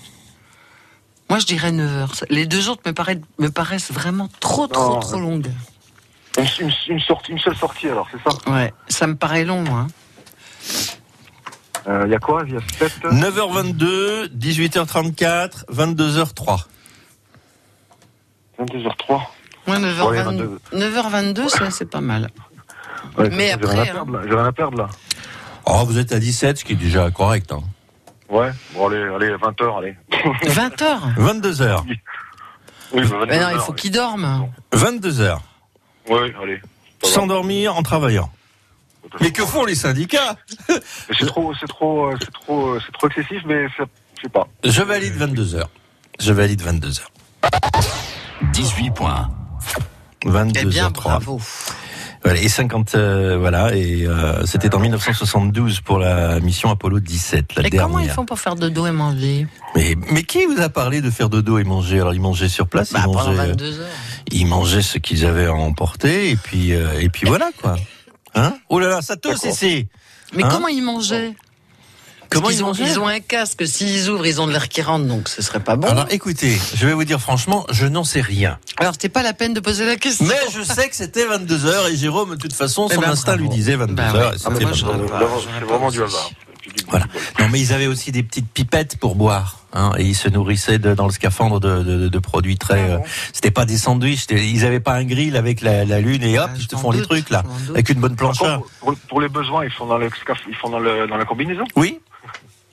Moi, 1.29 1.39
je 1.39 1.45
dirais 1.45 1.71
9 1.71 1.91
heures. 1.97 2.13
Les 2.29 2.45
deux 2.45 2.69
autres 2.69 2.81
me, 2.85 2.93
paraissent, 2.93 3.19
me 3.39 3.49
paraissent 3.49 3.91
vraiment 3.91 4.29
trop, 4.39 4.67
trop, 4.67 4.93
Non, 4.95 4.99
trop 4.99 5.17
euh, 5.17 5.19
longues. 5.21 5.51
une, 6.37 6.45
une- 6.67 6.71
une 6.87 6.99
sortie, 6.99 7.31
une 7.33 7.39
seule 7.39 7.55
sortie, 7.57 7.87
alors, 7.87 8.07
c'est 8.11 8.21
ça? 8.29 8.51
Ouais, 8.51 8.73
ça 8.87 9.05
me 9.07 9.15
paraît 9.15 9.45
long, 9.45 9.61
moi. 9.63 9.87
Euh, 11.87 12.03
Il 12.07 12.11
y 12.11 12.15
a 12.15 12.19
quoi? 12.19 12.43
Il 12.47 12.53
y 12.53 12.57
a 12.57 12.61
7 12.79 13.03
9h22, 13.11 14.29
18h34, 14.29 15.65
22h03. 15.69 16.65
22h03. 18.59 19.21
Ouais, 19.67 19.77
9h22, 19.77 20.09
Ouais, 20.09 20.23
22. 20.23 20.59
9h22 20.73 21.49
ça, 21.49 21.71
c'est 21.71 21.89
pas 21.89 22.01
mal. 22.01 22.29
Ouais, 23.17 23.29
Mais 23.31 23.47
j'ai 23.47 23.51
après, 23.53 23.71
rien 23.73 23.81
à 23.81 23.85
perdre, 23.93 24.11
là. 24.13 24.21
J'ai 24.27 24.33
rien 24.35 24.45
à 24.45 24.51
perdre, 24.51 24.77
là. 24.77 24.89
Oh, 25.65 25.83
vous 25.85 25.97
êtes 25.97 26.11
à 26.11 26.19
17, 26.19 26.57
ce 26.57 26.65
qui 26.65 26.73
est 26.73 26.77
déjà 26.77 27.09
correct. 27.11 27.51
Hein. 27.51 27.61
Ouais, 28.29 28.51
bon, 28.73 28.87
allez, 28.87 29.01
allez, 29.03 29.35
20h, 29.35 29.77
allez. 29.77 29.95
20h 30.49 31.15
22h. 31.17 31.83
Oui, 31.85 31.97
bah, 32.93 33.01
22 33.19 33.25
Mais 33.27 33.39
non, 33.39 33.47
il 33.53 33.59
faut 33.59 33.71
ouais. 33.71 33.77
qu'ils 33.77 33.91
dorment. 33.91 34.49
22h. 34.73 35.37
Oui, 36.09 36.33
allez. 36.41 36.61
S'endormir 37.03 37.75
en 37.77 37.83
travaillant. 37.83 38.29
Mais 39.21 39.31
que 39.31 39.43
font 39.45 39.65
les 39.65 39.75
syndicats 39.75 40.37
C'est 41.19 41.25
trop, 41.27 41.53
c'est 41.59 41.67
trop, 41.67 42.07
euh, 42.07 42.15
c'est 42.19 42.31
trop, 42.31 42.69
euh, 42.69 42.79
c'est 42.85 42.91
trop 42.93 43.07
excessif, 43.07 43.43
mais 43.45 43.67
ça- 43.77 43.83
je 44.17 44.21
sais 44.23 44.29
pas. 44.29 44.47
Je 44.63 44.81
valide 44.81 45.13
22 45.13 45.55
heures. 45.55 45.69
Je 46.19 46.31
valide 46.33 46.61
22 46.61 46.99
heures. 46.99 47.11
18 48.53 48.91
points. 48.91 49.29
22 50.25 50.59
Eh 50.61 50.65
bien, 50.65 50.85
heures 50.85 50.93
trois. 50.93 51.11
bravo. 51.19 51.39
Voilà, 52.23 52.39
et 52.39 52.47
50, 52.47 52.95
euh, 52.95 53.37
voilà, 53.37 53.75
et 53.75 54.07
euh, 54.07 54.45
c'était 54.45 54.73
en 54.73 54.79
1972 54.79 55.81
pour 55.81 55.99
la 55.99 56.39
mission 56.39 56.69
Apollo 56.69 57.01
17, 57.01 57.55
la 57.57 57.67
Et 57.67 57.69
dernière. 57.69 57.85
comment 57.87 57.99
ils 57.99 58.09
font 58.09 58.25
pour 58.25 58.39
faire 58.39 58.55
dodo 58.55 58.87
et 58.87 58.91
manger? 58.91 59.45
Mais, 59.75 59.95
mais 60.09 60.23
qui 60.23 60.45
vous 60.45 60.61
a 60.61 60.69
parlé 60.69 61.01
de 61.01 61.09
faire 61.09 61.27
dodo 61.27 61.57
et 61.57 61.65
manger? 61.65 61.99
Alors 61.99 62.13
ils 62.13 62.21
mangeaient 62.21 62.47
sur 62.47 62.67
place, 62.67 62.93
Bah, 62.93 62.99
ils 63.01 63.05
pendant 63.11 63.25
mangeaient, 63.25 63.47
22 63.47 63.79
heures. 63.81 63.87
ils 64.31 64.45
mangeaient 64.47 64.81
ce 64.81 64.99
qu'ils 64.99 65.25
avaient 65.25 65.47
à 65.47 65.53
emporter, 65.53 66.29
et 66.29 66.37
puis 66.37 66.71
euh, 66.73 66.97
et 67.01 67.09
puis 67.09 67.27
voilà 67.27 67.49
quoi. 67.61 67.75
Hein? 68.35 68.53
Oh 68.69 68.79
là 68.79 68.87
là, 68.87 69.01
ça 69.01 69.17
tousse 69.17 69.43
ici. 69.43 69.87
Mais 70.33 70.43
Hein? 70.45 70.49
comment 70.49 70.69
ils 70.69 70.81
mangeaient? 70.81 71.33
Comment 72.33 72.49
ils 72.49 72.63
ont, 72.63 72.73
ils 72.73 72.99
ont 72.99 73.07
un 73.07 73.19
casque, 73.19 73.65
s'ils 73.67 74.09
ouvrent, 74.09 74.25
ils 74.25 74.41
ont 74.41 74.47
de 74.47 74.51
l'air 74.51 74.67
qui 74.69 74.81
rentre, 74.81 75.05
donc 75.05 75.29
ce 75.29 75.41
serait 75.41 75.59
pas 75.59 75.75
bon. 75.75 75.87
Alors 75.87 76.07
écoutez, 76.09 76.57
je 76.75 76.85
vais 76.85 76.93
vous 76.93 77.03
dire 77.05 77.19
franchement, 77.19 77.65
je 77.71 77.85
n'en 77.85 78.03
sais 78.03 78.21
rien. 78.21 78.57
Alors, 78.77 78.93
c'était 78.93 79.09
pas 79.09 79.23
la 79.23 79.33
peine 79.33 79.53
de 79.53 79.59
poser 79.59 79.85
la 79.85 79.95
question. 79.95 80.25
Mais 80.25 80.39
je 80.53 80.61
sais 80.63 80.89
que 80.89 80.95
c'était 80.95 81.25
22 81.25 81.65
heures 81.65 81.87
et 81.87 81.95
Jérôme, 81.95 82.31
de 82.31 82.35
toute 82.35 82.53
façon, 82.53 82.87
Eh 82.91 82.95
son 82.95 83.01
ben, 83.01 83.09
instinct 83.11 83.33
bravo. 83.33 83.43
lui 83.43 83.49
disait 83.49 83.75
22 83.75 83.93
Bah 83.93 84.03
heures. 84.13 84.31
ouais. 84.31 84.37
Ah, 84.45 84.49
mais 84.49 84.53
c'était 84.55 84.65
moi, 84.65 84.73
j'aurais 84.73 84.93
22 84.93 85.05
pas- 85.07 85.13
heures. 85.13 85.19
D'abord, 85.21 85.43
c'est 85.59 85.65
vraiment 85.65 85.91
du 85.91 86.03
hasard. 86.03 86.31
Voilà. 86.89 87.05
Non, 87.39 87.49
mais 87.51 87.59
ils 87.59 87.73
avaient 87.73 87.87
aussi 87.87 88.11
des 88.11 88.23
petites 88.23 88.47
pipettes 88.49 88.95
pour 88.97 89.15
boire. 89.15 89.59
Hein, 89.75 89.91
et 89.97 90.03
ils 90.05 90.15
se 90.15 90.29
nourrissaient 90.29 90.77
de- 90.79 90.93
dans 90.93 91.05
le 91.07 91.11
scaphandre 91.11 91.59
de, 91.59 91.81
de- 91.83 92.07
de 92.07 92.19
produits 92.19 92.57
très. 92.57 92.79
Ah 92.79 92.93
euh, 92.93 92.97
c'était 93.33 93.51
pas 93.51 93.65
des 93.65 93.77
sandwichs. 93.77 94.27
Ils 94.29 94.65
avaient 94.65 94.79
pas 94.79 94.93
un 94.93 95.03
grill 95.03 95.35
avec 95.35 95.61
la, 95.61 95.83
la 95.83 95.99
lune 95.99 96.23
et 96.23 96.37
hop, 96.39 96.49
Ah, 96.53 96.57
ils 96.57 96.67
te 96.67 96.75
font 96.77 96.91
les 96.91 97.01
trucs 97.01 97.29
là, 97.31 97.43
avec 97.69 97.89
une 97.89 97.99
bonne 97.99 98.15
contre, 98.15 98.61
pour, 98.79 98.95
pour 99.09 99.19
les 99.21 99.29
besoins, 99.29 99.65
ils 99.65 99.71
font 99.71 99.87
dans 99.87 99.97
le 99.97 100.09
scaf, 100.21 100.37
ils 100.47 100.55
font 100.55 100.69
dans 100.69 100.79
le 100.79 101.07
dans 101.07 101.17
la 101.17 101.25
combinaison? 101.25 101.63
Oui, 101.75 101.99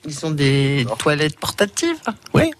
Ils 0.07 0.25
ont 0.25 0.31
des 0.31 0.85
toilettes 0.99 1.39
portatives. 1.39 1.97
oui. 2.33 2.51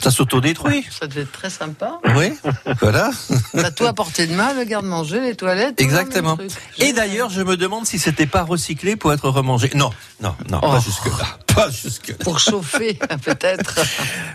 Ça 0.00 0.10
s'autodétruit. 0.10 0.84
Ça 0.90 1.06
devait 1.06 1.20
être 1.20 1.30
très 1.30 1.50
sympa. 1.50 2.00
Oui, 2.16 2.32
voilà. 2.80 3.12
T'as 3.52 3.70
tout 3.70 3.86
à 3.86 3.92
portée 3.92 4.26
de 4.26 4.34
main, 4.34 4.52
le 4.52 4.64
garde-manger, 4.64 5.20
les 5.20 5.36
toilettes. 5.36 5.76
le 5.78 5.84
Exactement. 5.84 6.36
Et 6.78 6.92
d'ailleurs, 6.92 7.30
je 7.30 7.40
me 7.42 7.56
demande 7.56 7.86
si 7.86 8.00
c'était 8.00 8.26
pas 8.26 8.42
recyclé 8.42 8.96
pour 8.96 9.12
être 9.12 9.28
remangé. 9.28 9.70
Non, 9.74 9.90
non, 10.20 10.34
non, 10.50 10.58
pas 10.58 10.78
Oh. 10.78 10.80
jusque 10.84 11.06
là. 11.06 11.38
Pas 11.54 11.70
jusque 11.70 12.08
là. 12.08 12.14
Pour 12.24 12.40
chauffer, 12.40 12.94
peut-être. 13.24 13.78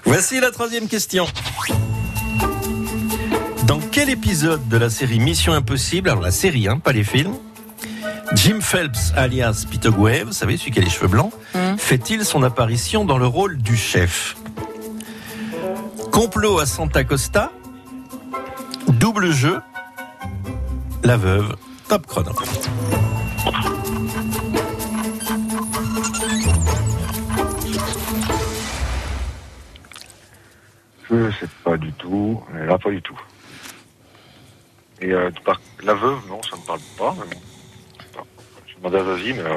Voici 0.05 0.39
la 0.39 0.51
troisième 0.51 0.87
question. 0.87 1.27
Dans 3.65 3.79
quel 3.91 4.09
épisode 4.09 4.65
de 4.69 4.77
la 4.77 4.89
série 4.89 5.19
Mission 5.19 5.51
Impossible, 5.51 6.09
alors 6.09 6.21
la 6.23 6.31
série, 6.31 6.69
hein, 6.69 6.79
pas 6.79 6.93
les 6.93 7.03
films, 7.03 7.35
Jim 8.33 8.59
Phelps, 8.61 9.13
alias 9.15 9.65
Peter 9.69 9.89
vous 9.89 10.31
savez, 10.33 10.57
celui 10.57 10.71
qui 10.71 10.79
a 10.79 10.81
les 10.81 10.89
cheveux 10.89 11.07
blancs, 11.07 11.31
fait-il 11.77 12.25
son 12.25 12.43
apparition 12.43 13.05
dans 13.05 13.17
le 13.17 13.27
rôle 13.27 13.57
du 13.57 13.75
chef? 13.77 14.35
Complot 16.11 16.59
à 16.59 16.65
Santa 16.65 17.03
Costa, 17.03 17.51
double 18.87 19.31
jeu, 19.31 19.59
la 21.03 21.17
veuve, 21.17 21.55
top 21.87 22.05
chrono. 22.07 22.31
Je 31.09 31.31
sais 31.39 31.47
pas 31.63 31.77
du 31.77 31.91
tout. 31.93 32.41
Mais 32.53 32.65
là, 32.65 32.77
pas 32.77 32.89
du 32.89 33.01
tout. 33.01 33.19
Et 35.01 35.11
euh, 35.13 35.29
par- 35.45 35.61
la 35.83 35.93
veuve, 35.93 36.19
non, 36.27 36.41
ça 36.43 36.55
me 36.57 36.65
parle 36.65 36.79
pas. 36.97 37.15
Mais 37.19 37.35
bon. 37.35 37.41
Mais. 38.83 38.89
euh, 38.93 39.55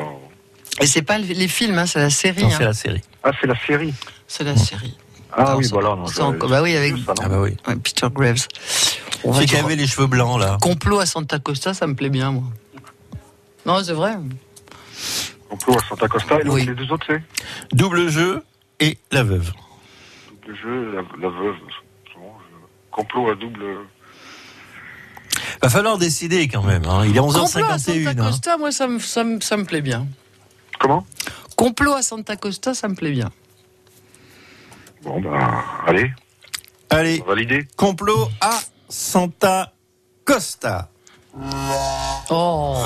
Et 0.80 0.86
c'est 0.86 1.02
pas 1.02 1.18
les 1.18 1.48
films, 1.48 1.78
hein, 1.78 1.86
c'est 1.86 1.98
la 2.00 2.10
série. 2.10 2.42
Non, 2.42 2.48
hein. 2.48 2.54
c'est 2.56 2.64
la 2.64 2.72
série. 2.72 3.02
Ah, 3.22 3.30
c'est 3.40 3.46
la 3.46 3.58
série. 3.66 3.94
C'est 4.26 4.44
la 4.44 4.56
série. 4.56 4.96
Ah 5.32 5.44
Non, 5.44 5.56
oui, 5.58 5.64
c'est- 5.64 5.70
voilà. 5.72 5.90
Non, 5.96 6.06
c'est 6.06 6.22
encore- 6.22 6.48
bah 6.48 6.62
oui, 6.62 6.76
avec 6.76 6.96
ça. 6.98 7.14
Ah 7.22 7.28
bah 7.28 7.40
oui. 7.40 7.56
ouais, 7.66 7.76
Peter 7.76 8.06
Graves. 8.12 8.46
On 9.22 9.32
Celui 9.32 9.46
qui 9.46 9.56
avait 9.56 9.76
les 9.76 9.86
cheveux 9.86 10.06
blancs 10.06 10.40
là. 10.40 10.56
Complot 10.60 11.00
à 11.00 11.06
Santa 11.06 11.38
Costa, 11.38 11.74
ça 11.74 11.86
me 11.86 11.94
plaît 11.94 12.08
bien, 12.08 12.32
moi. 12.32 12.44
Non, 13.66 13.82
c'est 13.84 13.92
vrai. 13.92 14.14
Complot 15.48 15.76
à 15.78 15.88
Santa 15.88 16.08
Costa 16.08 16.40
et 16.40 16.48
Oui. 16.48 16.64
les 16.66 16.74
deux 16.74 16.90
autres, 16.90 17.06
c'est 17.08 17.22
Double 17.72 18.08
jeu 18.08 18.42
et 18.80 18.98
la 19.12 19.22
veuve. 19.22 19.52
Le 20.46 20.54
jeu, 20.54 20.92
la, 20.94 21.02
la 21.20 21.28
veuve. 21.28 21.56
Complot 22.90 23.30
à 23.30 23.34
double. 23.36 23.64
Va 25.62 25.68
falloir 25.68 25.98
décider 25.98 26.48
quand 26.48 26.62
même. 26.62 26.84
hein. 26.86 27.02
Il 27.04 27.16
est 27.16 27.20
Complot 27.20 27.40
à 27.42 27.44
11h51. 27.44 27.78
Santa 27.78 28.10
hein. 28.10 28.14
Costa, 28.14 28.56
moi, 28.56 28.72
ça 28.72 28.86
me, 28.86 28.98
ça, 28.98 29.24
me, 29.24 29.40
ça 29.40 29.56
me 29.56 29.64
plaît 29.64 29.82
bien. 29.82 30.06
Comment? 30.78 31.06
Complot 31.56 31.94
à 31.94 32.02
Santa 32.02 32.36
Costa, 32.36 32.72
ça 32.74 32.88
me 32.88 32.94
plaît 32.94 33.10
bien. 33.12 33.30
Bon, 35.02 35.20
bah, 35.20 35.64
allez, 35.86 36.10
Allez, 36.90 37.22
validé. 37.26 37.66
complot 37.76 38.28
à 38.40 38.58
Santa 38.88 39.72
Costa. 40.24 40.90
Oh, 42.30 42.82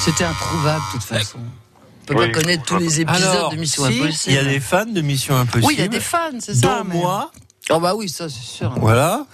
c'était 0.00 0.24
introuvable, 0.24 0.82
de 0.88 0.92
toute 0.92 1.02
façon. 1.02 1.38
On 1.38 2.04
peut 2.06 2.14
Oui. 2.18 2.26
pas 2.32 2.40
connaître 2.40 2.64
tous 2.64 2.76
les 2.78 3.00
épisodes 3.00 3.22
Alors, 3.22 3.50
de 3.50 3.56
Mission 3.56 3.84
si, 3.86 3.98
Impossible. 4.02 4.32
il 4.32 4.34
y 4.34 4.38
a 4.38 4.44
des 4.44 4.60
fans 4.60 4.84
de 4.86 5.00
Mission 5.00 5.36
Impossible. 5.36 5.66
Oui, 5.66 5.74
il 5.78 5.80
y 5.80 5.84
a 5.84 5.88
des 5.88 6.00
fans, 6.00 6.30
c'est 6.40 6.54
ça. 6.54 6.78
dont 6.78 6.84
mais- 6.84 6.94
moi, 6.96 7.30
Oh 7.70 7.80
bah 7.80 7.94
oui, 7.94 8.08
ça 8.10 8.28
c'est 8.28 8.42
sûr. 8.44 8.74
voilà, 8.78 9.26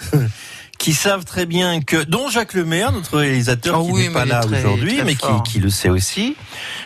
qui 0.81 0.95
savent 0.95 1.27
très 1.27 1.45
bien 1.45 1.83
que, 1.83 2.03
dont 2.05 2.31
Jacques 2.31 2.55
Lemaire, 2.55 2.91
notre 2.91 3.19
réalisateur 3.19 3.77
Ah 3.79 3.85
qui 3.85 3.91
oui, 3.93 4.03
n'est 4.09 4.15
pas 4.15 4.25
là 4.25 4.41
aujourd'hui, 4.47 5.03
mais 5.05 5.15
qui, 5.15 5.27
qui 5.45 5.61
le 5.61 5.69
sait 5.69 5.91
aussi. 5.91 6.37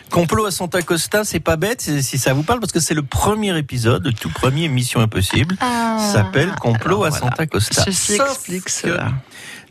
Complot 0.09 0.45
à 0.47 0.51
Santa 0.51 0.81
Costa, 0.81 1.23
c'est 1.23 1.39
pas 1.39 1.55
bête 1.55 1.79
si 2.01 2.17
ça 2.17 2.33
vous 2.33 2.43
parle 2.43 2.59
parce 2.59 2.73
que 2.73 2.81
c'est 2.81 2.93
le 2.93 3.03
premier 3.03 3.57
épisode, 3.57 4.05
le 4.05 4.11
tout 4.11 4.29
premier 4.29 4.67
Mission 4.67 4.99
Impossible, 4.99 5.55
Ah. 5.61 6.11
s'appelle 6.11 6.51
Complot 6.59 7.03
Alors 7.03 7.05
à 7.05 7.09
voilà. 7.11 7.25
Santa 7.29 7.47
Costa. 7.47 7.83
Ceci 7.85 8.17
Sauf 8.17 8.29
explique 8.31 8.65
que 8.65 8.71
cela. 8.71 9.13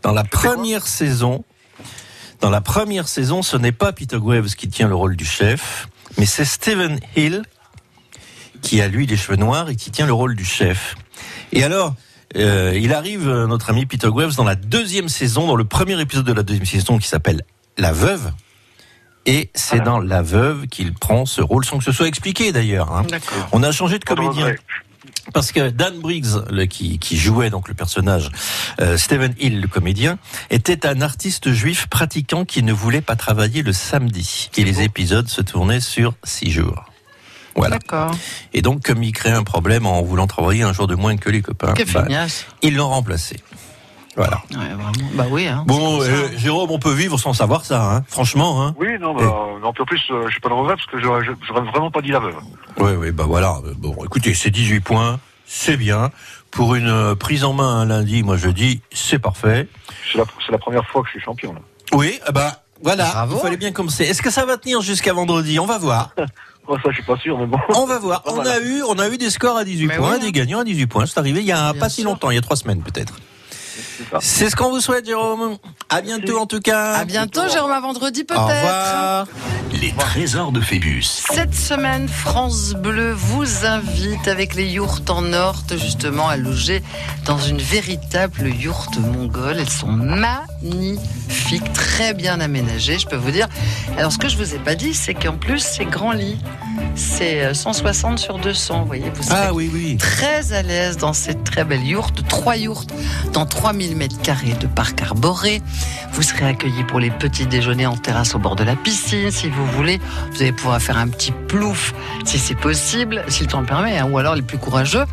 Dans 0.01 0.13
la 0.13 0.25
première 0.25 0.87
saison, 0.87 1.45
dans 2.41 2.51
la 2.51 2.63
première 2.63 3.09
saison, 3.09 3.43
ce 3.43 3.59
n'est 3.59 3.73
pas 3.73 3.93
Peter 3.93 4.19
Graves 4.19 4.55
qui 4.55 4.69
tient 4.71 4.89
le 4.89 4.95
rôle 4.95 5.17
du 5.17 5.27
chef, 5.27 5.89
mais 6.17 6.25
c'est 6.25 6.47
Stephen 6.47 6.99
Hill 7.15 7.43
qui 8.63 8.81
a 8.81 8.89
lui 8.89 9.07
les 9.07 9.19
cheveux 9.19 9.37
noirs 9.37 9.69
et 9.69 9.77
qui 9.77 9.91
tient 9.91 10.07
le 10.07 10.15
rôle 10.15 10.35
du 10.35 10.47
chef. 10.47 10.95
Et 11.53 11.63
alors, 11.63 11.95
euh, 12.37 12.79
il 12.81 12.93
arrive, 12.93 13.29
euh, 13.29 13.47
notre 13.47 13.71
ami 13.71 13.87
Peter 13.87 14.09
Graves, 14.11 14.35
dans 14.37 14.45
la 14.45 14.55
deuxième 14.57 15.09
saison, 15.09 15.47
dans 15.47 15.57
le 15.57 15.65
premier 15.65 16.01
épisode 16.01 16.25
de 16.27 16.33
la 16.33 16.43
deuxième 16.43 16.67
saison 16.67 16.99
qui 16.99 17.09
s'appelle 17.09 17.43
La 17.79 17.93
Veuve. 17.93 18.33
Et 19.27 19.51
c'est 19.55 19.81
dans 19.81 20.01
La 20.01 20.21
Veuve 20.23 20.67
qu'il 20.67 20.93
prend 20.93 21.25
ce 21.25 21.41
rôle, 21.41 21.65
sans 21.65 21.79
que 21.79 21.85
ce 21.85 21.93
soit 21.93 22.09
expliqué 22.09 22.53
d'ailleurs. 22.53 22.93
hein. 22.93 23.05
On 23.53 23.63
a 23.63 23.73
changé 23.73 23.99
de 23.99 24.05
comédien. 24.05 24.55
Parce 25.33 25.53
que 25.53 25.71
Dan 25.71 25.99
Briggs, 26.01 26.27
le, 26.51 26.67
qui, 26.67 26.99
qui 26.99 27.17
jouait 27.17 27.49
donc 27.49 27.69
le 27.69 27.75
personnage, 27.75 28.31
euh, 28.81 28.99
Stephen 28.99 29.35
Hill, 29.39 29.61
le 29.63 29.69
comédien, 29.69 30.19
était 30.51 30.87
un 30.87 31.01
artiste 31.01 31.53
juif 31.53 31.87
pratiquant 31.87 32.45
qui 32.45 32.63
ne 32.63 32.73
voulait 32.73 33.01
pas 33.01 33.17
travailler 33.17 33.63
le 33.63 33.73
samedi. 33.73 34.51
Et 34.59 34.65
les 34.65 34.83
épisodes 34.83 35.29
se 35.29 35.41
tournaient 35.41 35.81
sur 35.81 36.15
six 36.25 36.51
jours. 36.51 36.85
Voilà. 37.57 37.79
D'accord. 37.79 38.11
Et 38.53 38.63
donc, 38.63 38.83
comme 38.83 39.03
il 39.03 39.13
créait 39.13 39.33
un 39.33 39.45
problème 39.45 39.87
en 39.87 40.03
voulant 40.03 40.27
travailler 40.27 40.63
un 40.63 40.73
jour 40.73 40.87
de 40.87 40.95
moins 40.95 41.17
que 41.17 41.31
les 41.31 41.43
copains, 41.43 41.75
bah, 41.93 42.05
ils 42.63 42.75
l'ont 42.75 42.89
remplacé. 42.89 43.37
Voilà. 44.17 44.43
Ouais, 44.51 44.57
vraiment. 44.57 44.93
Bah 45.15 45.25
oui, 45.29 45.47
hein. 45.47 45.65
Bon, 45.67 46.01
euh, 46.01 46.29
Jérôme, 46.37 46.71
on 46.71 46.79
peut 46.79 46.93
vivre 46.93 47.19
sans 47.19 47.33
savoir 47.33 47.65
ça, 47.65 47.83
hein. 47.83 48.05
franchement. 48.09 48.63
Hein. 48.65 48.75
Oui, 48.79 48.89
non, 49.01 49.15
bah, 49.15 49.25
non, 49.61 49.73
puis 49.73 49.83
en 49.83 49.87
plus, 49.87 50.03
euh, 50.11 50.29
j'ai 50.29 50.39
pas 50.41 50.49
de 50.49 50.55
regret 50.55 50.77
parce 50.77 50.87
que 50.87 51.01
j'aurais 51.01 51.25
j'aurais 51.47 51.63
vraiment 51.63 51.91
pas 51.91 52.01
dit 52.01 52.11
la 52.11 52.21
veuve. 52.21 52.37
Oui, 52.79 52.93
oui, 52.93 53.11
bah 53.11 53.25
voilà. 53.27 53.59
Bon, 53.79 53.97
écoutez, 54.05 54.35
c'est 54.35 54.51
18 54.51 54.81
points, 54.81 55.19
c'est 55.47 55.77
bien. 55.77 56.11
Pour 56.53 56.77
une 56.77 56.89
euh, 56.89 57.15
prise 57.17 57.43
en 57.43 57.53
main 57.53 57.81
un 57.81 57.87
lundi, 57.87 58.23
moi 58.23 58.37
je 58.37 58.49
dis, 58.49 58.81
c'est 58.93 59.19
parfait. 59.19 59.69
C'est 60.13 60.19
la, 60.19 60.25
c'est 60.47 60.53
la 60.53 60.59
première 60.59 60.87
fois 60.87 61.03
que 61.03 61.09
je 61.09 61.13
suis 61.13 61.21
champion, 61.21 61.53
là. 61.53 61.61
Oui, 61.93 62.21
ah 62.27 62.31
bah 62.31 62.65
voilà, 62.83 63.11
Bravo. 63.11 63.37
il 63.37 63.41
fallait 63.41 63.57
bien 63.57 63.73
commencer. 63.73 64.05
Est-ce 64.05 64.23
que 64.23 64.31
ça 64.31 64.45
va 64.45 64.57
tenir 64.59 64.81
jusqu'à 64.81 65.13
vendredi? 65.13 65.59
On 65.59 65.67
va 65.67 65.79
voir. 65.79 66.11
Oh, 66.67 66.77
ça, 66.83 66.91
je 66.91 66.95
suis 66.95 67.05
pas 67.05 67.17
sûr, 67.17 67.39
mais 67.39 67.47
bon. 67.47 67.59
On 67.75 67.87
va 67.87 67.99
voir. 67.99 68.23
On 68.27 68.41
a 68.41 68.59
eu, 68.61 68.83
on 68.83 68.99
a 68.99 69.09
eu 69.09 69.19
des 69.19 69.31
scores 69.31 69.57
à 69.57 69.65
18 69.65 69.87
Mais 69.87 69.97
points, 69.97 70.15
oui, 70.15 70.21
des 70.21 70.33
gagnants 70.33 70.61
à 70.61 70.65
18 70.65 70.87
points. 70.87 71.07
C'est 71.07 71.19
arrivé 71.19 71.41
il 71.41 71.47
y 71.47 71.53
a 71.53 71.73
Bien 71.73 71.81
pas 71.81 71.89
si 71.89 72.03
longtemps, 72.03 72.31
il 72.31 72.37
y 72.37 72.39
a 72.39 72.43
trois 72.43 72.57
semaines 72.57 72.83
peut-être. 72.83 73.15
C'est 74.21 74.51
ce 74.51 74.57
qu'on 74.57 74.71
vous 74.71 74.81
souhaite, 74.81 75.07
Jérôme. 75.07 75.57
À 75.89 76.01
bientôt 76.01 76.39
en 76.39 76.47
tout 76.47 76.61
cas. 76.61 76.95
À 76.95 77.05
bientôt, 77.05 77.49
Jérôme, 77.49 77.73
à 77.73 77.81
vendredi 77.81 78.25
peut-être. 78.25 78.41
Au 78.41 78.47
revoir. 78.47 79.27
Les 79.81 79.93
trésors 79.93 80.53
de 80.53 80.61
Phébus. 80.61 81.03
Cette 81.03 81.55
semaine, 81.55 82.09
France 82.09 82.75
Bleu 82.75 83.13
vous 83.13 83.67
invite 83.67 84.29
avec 84.29 84.55
les 84.55 84.67
yourtes 84.69 85.11
en 85.11 85.23
Nord 85.23 85.63
justement 85.73 86.29
à 86.29 86.37
loger 86.37 86.83
dans 87.25 87.39
une 87.39 87.59
véritable 87.59 88.49
yourte 88.49 88.99
mongole. 88.99 89.57
Elles 89.59 89.69
sont 89.69 89.89
magnifiques, 89.89 91.73
très 91.73 92.15
bien 92.15 92.41
aménagées, 92.41 92.99
je 92.99 93.07
peux 93.07 93.17
vous 93.17 93.31
dire. 93.33 93.49
Alors 93.99 94.13
ce 94.13 94.19
que 94.19 94.29
je 94.29 94.37
vous 94.37 94.55
ai 94.55 94.59
pas 94.59 94.75
dit, 94.77 94.95
c'est 94.95 95.15
qu'en 95.15 95.37
plus 95.37 95.59
c'est 95.61 95.85
grand 95.87 96.13
lit. 96.13 96.39
c'est 96.95 97.43
euh, 97.45 97.55
160 97.55 98.19
sur 98.19 98.39
200. 98.39 98.81
Vous 98.83 98.87
voyez, 98.87 99.11
vous 99.13 99.23
serez 99.23 99.35
Ah 99.37 99.53
oui, 99.53 99.71
oui. 99.73 99.97
très 99.97 100.53
à 100.53 100.63
l'aise 100.63 100.97
dans 100.99 101.13
cette 101.13 101.43
très 101.45 101.65
belle 101.65 101.85
yourte. 101.85 102.27
Trois 102.29 102.57
yourtes 102.57 102.91
dans 103.33 103.47
3000 103.65 103.97
mètres 103.97 104.21
carrés 104.21 104.53
de 104.61 104.67
parc 104.67 105.01
arboré. 105.01 105.63
Vous 106.13 106.21
serez 106.21 106.45
accueillis 106.45 106.85
pour 106.85 107.01
les 107.01 107.11
petits 107.11 107.47
déjeuners 107.47 107.87
en 107.87 107.97
terrasse 107.97 108.35
au 108.35 108.39
bord 108.39 108.57
de 108.57 108.63
la 108.63 108.77
piscine, 108.77 109.31
si 109.31 109.49
vous 109.49 109.65
voulez. 109.69 110.03
Vous 110.33 110.43
allez 110.43 110.53
pouvoir 110.53 110.83
faire 110.83 110.99
un 110.99 111.09
petit 111.09 111.33
plouf, 111.49 111.95
si 112.27 112.39
c'est 112.39 112.57
possible, 112.57 113.25
si 113.29 113.41
le 113.41 113.47
temps 113.47 113.61
le 113.61 113.67
permet, 113.67 113.97
hein, 113.97 114.07
ou 114.11 114.19
alors 114.19 114.35
les 114.35 114.43
plus 114.43 114.59
courageux. 114.59 115.07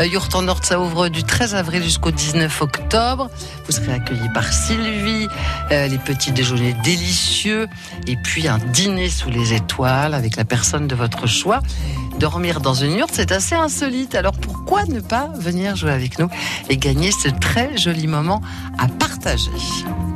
Euh, 0.00 0.06
yourte 0.06 0.34
en 0.34 0.42
Nord, 0.42 0.64
ça 0.64 0.80
ouvre 0.80 1.10
du 1.10 1.22
13 1.22 1.54
avril 1.54 1.80
jusqu'au 1.80 2.10
19 2.10 2.62
octobre. 2.62 3.30
Vous 3.66 3.72
serez 3.72 3.92
accueillis 3.92 4.30
par 4.34 4.52
Sylvie, 4.52 5.28
euh, 5.70 5.86
les 5.86 5.98
petits 5.98 6.32
déjeuners 6.32 6.74
délicieux, 6.82 7.68
et 8.08 8.16
puis 8.16 8.48
un 8.48 8.58
dîner 8.58 9.10
sous 9.10 9.30
les 9.30 9.54
étoiles 9.54 10.14
avec 10.14 10.34
la 10.34 10.44
personne 10.44 10.88
de 10.88 10.96
votre 10.96 11.28
choix. 11.28 11.60
Dormir 12.18 12.60
dans 12.60 12.74
une 12.74 12.98
yourte, 12.98 13.12
c'est 13.14 13.32
assez 13.32 13.54
insolite. 13.54 14.14
Alors 14.16 14.32
pourquoi 14.32 14.84
ne 14.84 15.00
pas 15.00 15.28
venir 15.36 15.76
jouer 15.76 15.92
avec 15.92 16.18
nous 16.18 16.28
et 16.68 16.76
gagner 16.76 17.10
ce 17.10 17.28
très 17.28 17.76
joli 17.76 17.91
moment 18.06 18.40
à 18.78 18.88
partager 18.88 19.50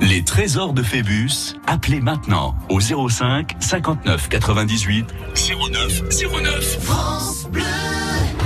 Les 0.01 0.25
trésors 0.25 0.73
de 0.73 0.83
Phébus, 0.83 1.55
appelez 1.67 2.01
maintenant 2.01 2.55
au 2.69 2.81
05 2.81 3.57
59 3.61 4.29
98 4.29 5.07
09 5.71 6.03
09. 6.43 6.79
France 6.83 7.47
Bleu. 7.51 7.63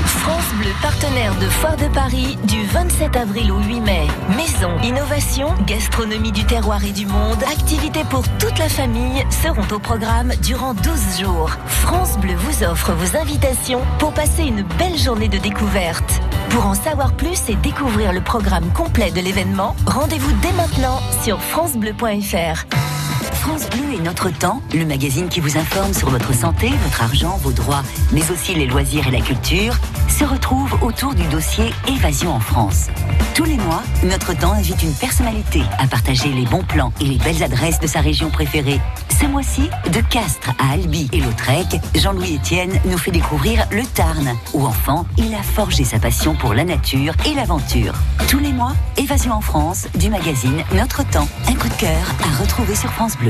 France 0.05 0.53
Bleu, 0.59 0.71
partenaire 0.83 1.35
de 1.39 1.47
Foire 1.47 1.77
de 1.77 1.89
Paris 1.95 2.37
du 2.45 2.63
27 2.67 3.17
avril 3.17 3.51
au 3.53 3.59
8 3.59 3.81
mai. 3.81 4.07
Maison, 4.37 4.71
innovation, 4.85 5.49
gastronomie 5.67 6.33
du 6.33 6.45
terroir 6.45 6.85
et 6.85 6.93
du 6.93 7.07
monde, 7.07 7.43
activités 7.51 8.05
pour 8.11 8.23
toute 8.39 8.59
la 8.59 8.69
famille 8.69 9.25
seront 9.31 9.67
au 9.75 9.79
programme 9.79 10.33
durant 10.43 10.75
12 10.75 11.21
jours. 11.21 11.51
France 11.67 12.19
Bleu 12.19 12.35
vous 12.37 12.65
offre 12.65 12.93
vos 12.93 13.17
invitations 13.17 13.81
pour 13.99 14.13
passer 14.13 14.45
une 14.45 14.63
belle 14.79 14.99
journée 14.99 15.29
de 15.29 15.39
découverte. 15.39 16.21
Pour 16.51 16.67
en 16.67 16.75
savoir 16.75 17.13
plus 17.13 17.49
et 17.49 17.55
découvrir 17.57 18.13
le 18.13 18.21
programme 18.21 18.71
complet 18.73 19.11
de 19.11 19.21
l'événement, 19.21 19.75
rendez-vous 19.87 20.33
dès 20.43 20.53
maintenant 20.53 21.01
sur 21.23 21.41
francebleu.fr. 21.41 23.00
France 23.41 23.71
Bleu 23.71 23.95
est 23.95 24.03
notre 24.03 24.29
temps, 24.29 24.61
le 24.75 24.85
magazine 24.85 25.31
qui 25.31 25.41
vous 25.41 25.57
informe 25.57 25.95
sur 25.95 26.11
votre 26.11 26.35
santé, 26.35 26.69
votre 26.85 27.03
argent, 27.03 27.39
vos 27.43 27.53
droits, 27.53 27.83
mais 28.13 28.31
aussi 28.31 28.55
les 28.55 28.67
loisirs 28.67 29.09
et 29.09 29.11
la 29.11 29.23
culture, 29.23 29.75
se 30.09 30.25
retrouve 30.25 30.77
autour 30.83 31.15
du 31.15 31.27
dossier 31.29 31.73
Évasion 31.89 32.35
en 32.35 32.41
France. 32.41 32.89
Tous 33.35 33.45
les 33.45 33.57
mois, 33.57 33.83
notre 34.05 34.37
temps 34.37 34.53
invite 34.53 34.83
une 34.83 34.93
personnalité 34.93 35.63
à 35.79 35.87
partager 35.87 36.29
les 36.29 36.45
bons 36.45 36.65
plans 36.65 36.93
et 37.01 37.05
les 37.05 37.17
belles 37.17 37.43
adresses 37.43 37.81
de 37.81 37.87
sa 37.87 38.01
région 38.01 38.29
préférée. 38.29 38.79
Ce 39.19 39.25
mois-ci, 39.27 39.71
de 39.91 40.01
Castres 40.01 40.51
à 40.59 40.73
Albi 40.73 41.09
et 41.13 41.21
Lautrec, 41.21 41.81
Jean-Louis 41.95 42.37
Etienne 42.37 42.79
nous 42.87 42.99
fait 42.99 43.11
découvrir 43.11 43.67
le 43.71 43.85
Tarn, 43.85 44.35
où 44.53 44.67
enfant, 44.67 45.07
il 45.17 45.35
a 45.35 45.43
forgé 45.43 45.85
sa 45.85 45.99
passion 45.99 46.35
pour 46.35 46.53
la 46.53 46.65
nature 46.65 47.15
et 47.27 47.35
l'aventure. 47.35 47.95
Tous 48.29 48.39
les 48.39 48.53
mois, 48.53 48.75
Évasion 48.97 49.33
en 49.33 49.41
France, 49.41 49.89
du 49.95 50.11
magazine 50.11 50.63
Notre 50.75 51.09
Temps. 51.09 51.29
Un 51.49 51.55
coup 51.55 51.69
de 51.69 51.75
cœur 51.75 52.15
à 52.23 52.43
retrouver 52.43 52.75
sur 52.75 52.91
France 52.93 53.17
Bleu. 53.17 53.30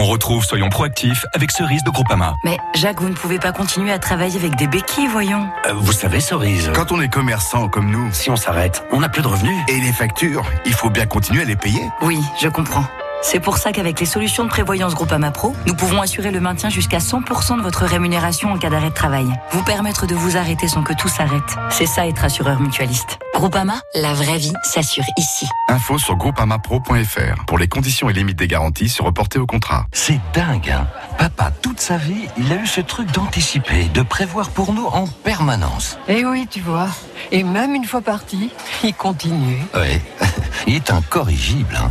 On 0.00 0.04
retrouve 0.04 0.44
Soyons 0.44 0.68
proactifs 0.68 1.26
avec 1.34 1.50
Cerise 1.50 1.82
de 1.84 1.90
Groupama. 1.90 2.34
Mais 2.44 2.56
Jacques, 2.74 3.00
vous 3.00 3.08
ne 3.08 3.14
pouvez 3.14 3.38
pas 3.38 3.52
continuer 3.52 3.90
à 3.92 3.98
travailler 3.98 4.36
avec 4.38 4.54
des 4.56 4.66
béquilles, 4.68 5.08
voyons. 5.08 5.48
Euh, 5.66 5.72
Vous 5.74 5.92
savez, 5.92 6.20
Cerise, 6.20 6.70
quand 6.74 6.92
on 6.92 7.00
est 7.00 7.08
commerçant 7.12 7.68
comme 7.68 7.90
nous, 7.90 8.08
si 8.12 8.30
on 8.30 8.36
s'arrête, 8.36 8.84
on 8.92 9.00
n'a 9.00 9.08
plus 9.08 9.22
de 9.22 9.28
revenus. 9.28 9.56
Et 9.68 9.80
les 9.80 9.92
factures, 9.92 10.44
il 10.66 10.72
faut 10.72 10.88
bien 10.90 11.06
continuer 11.06 11.42
à 11.42 11.44
les 11.44 11.56
payer. 11.56 11.82
Oui, 12.02 12.20
je 12.40 12.48
comprends. 12.48 12.84
C'est 13.20 13.40
pour 13.40 13.58
ça 13.58 13.72
qu'avec 13.72 13.98
les 14.00 14.06
solutions 14.06 14.44
de 14.44 14.48
prévoyance 14.48 14.94
Groupama 14.94 15.30
Pro, 15.30 15.54
nous 15.66 15.74
pouvons 15.74 16.00
assurer 16.00 16.30
le 16.30 16.40
maintien 16.40 16.70
jusqu'à 16.70 16.98
100% 16.98 17.58
de 17.58 17.62
votre 17.62 17.84
rémunération 17.84 18.52
en 18.52 18.58
cas 18.58 18.70
d'arrêt 18.70 18.90
de 18.90 18.94
travail. 18.94 19.26
Vous 19.50 19.62
permettre 19.62 20.06
de 20.06 20.14
vous 20.14 20.36
arrêter 20.36 20.68
sans 20.68 20.82
que 20.82 20.92
tout 20.92 21.08
s'arrête. 21.08 21.56
C'est 21.70 21.86
ça 21.86 22.06
être 22.06 22.24
assureur 22.24 22.60
mutualiste. 22.60 23.18
Groupama, 23.34 23.80
la 23.94 24.14
vraie 24.14 24.38
vie 24.38 24.52
s'assure 24.62 25.04
ici. 25.16 25.46
Info 25.68 25.98
sur 25.98 26.16
groupamapro.fr 26.16 27.44
pour 27.46 27.58
les 27.58 27.68
conditions 27.68 28.08
et 28.08 28.12
limites 28.12 28.38
des 28.38 28.48
garanties 28.48 28.88
se 28.88 29.02
reporter 29.02 29.38
au 29.38 29.46
contrat. 29.46 29.86
C'est 29.92 30.20
dingue, 30.32 30.70
hein 30.70 30.86
Papa, 31.18 31.50
toute 31.60 31.80
sa 31.80 31.96
vie, 31.96 32.28
il 32.36 32.52
a 32.52 32.56
eu 32.56 32.66
ce 32.66 32.80
truc 32.80 33.10
d'anticiper, 33.10 33.84
de 33.92 34.02
prévoir 34.02 34.50
pour 34.50 34.72
nous 34.72 34.86
en 34.86 35.06
permanence. 35.06 35.98
Eh 36.08 36.24
oui, 36.24 36.46
tu 36.48 36.60
vois. 36.60 36.88
Et 37.32 37.42
même 37.42 37.74
une 37.74 37.84
fois 37.84 38.00
parti, 38.00 38.50
il 38.84 38.94
continue. 38.94 39.62
Ouais, 39.74 40.00
il 40.66 40.76
est 40.76 40.90
incorrigible, 40.90 41.76
hein 41.76 41.90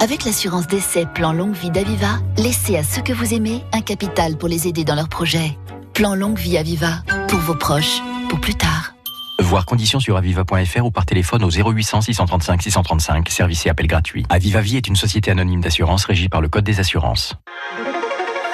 Avec 0.00 0.24
l'assurance 0.24 0.66
d'essai 0.66 1.06
Plan 1.06 1.32
Longue 1.32 1.54
Vie 1.54 1.70
d'Aviva, 1.70 2.18
laissez 2.36 2.76
à 2.76 2.82
ceux 2.82 3.00
que 3.00 3.14
vous 3.14 3.32
aimez 3.32 3.64
un 3.72 3.80
capital 3.80 4.36
pour 4.36 4.48
les 4.48 4.68
aider 4.68 4.84
dans 4.84 4.94
leurs 4.94 5.08
projets. 5.08 5.56
Plan 5.94 6.14
Longue 6.14 6.38
Vie 6.38 6.58
Aviva, 6.58 7.02
pour 7.28 7.38
vos 7.40 7.54
proches, 7.54 8.02
pour 8.28 8.38
plus 8.40 8.54
tard. 8.54 8.92
Voir 9.40 9.64
conditions 9.64 9.98
sur 9.98 10.16
aviva.fr 10.16 10.84
ou 10.84 10.90
par 10.90 11.06
téléphone 11.06 11.44
au 11.44 11.50
0800 11.50 12.02
635 12.02 12.62
635, 12.62 13.28
service 13.30 13.66
et 13.66 13.70
appel 13.70 13.86
gratuit. 13.86 14.26
Aviva 14.28 14.60
Vie 14.60 14.76
est 14.76 14.86
une 14.86 14.96
société 14.96 15.30
anonyme 15.30 15.62
d'assurance 15.62 16.04
régie 16.04 16.28
par 16.28 16.40
le 16.42 16.48
Code 16.48 16.64
des 16.64 16.78
assurances. 16.78 17.34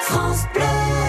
France 0.01 0.45
Bleu. 0.55 1.02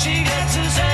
She 0.00 0.24
gets 0.24 0.54
to 0.54 0.89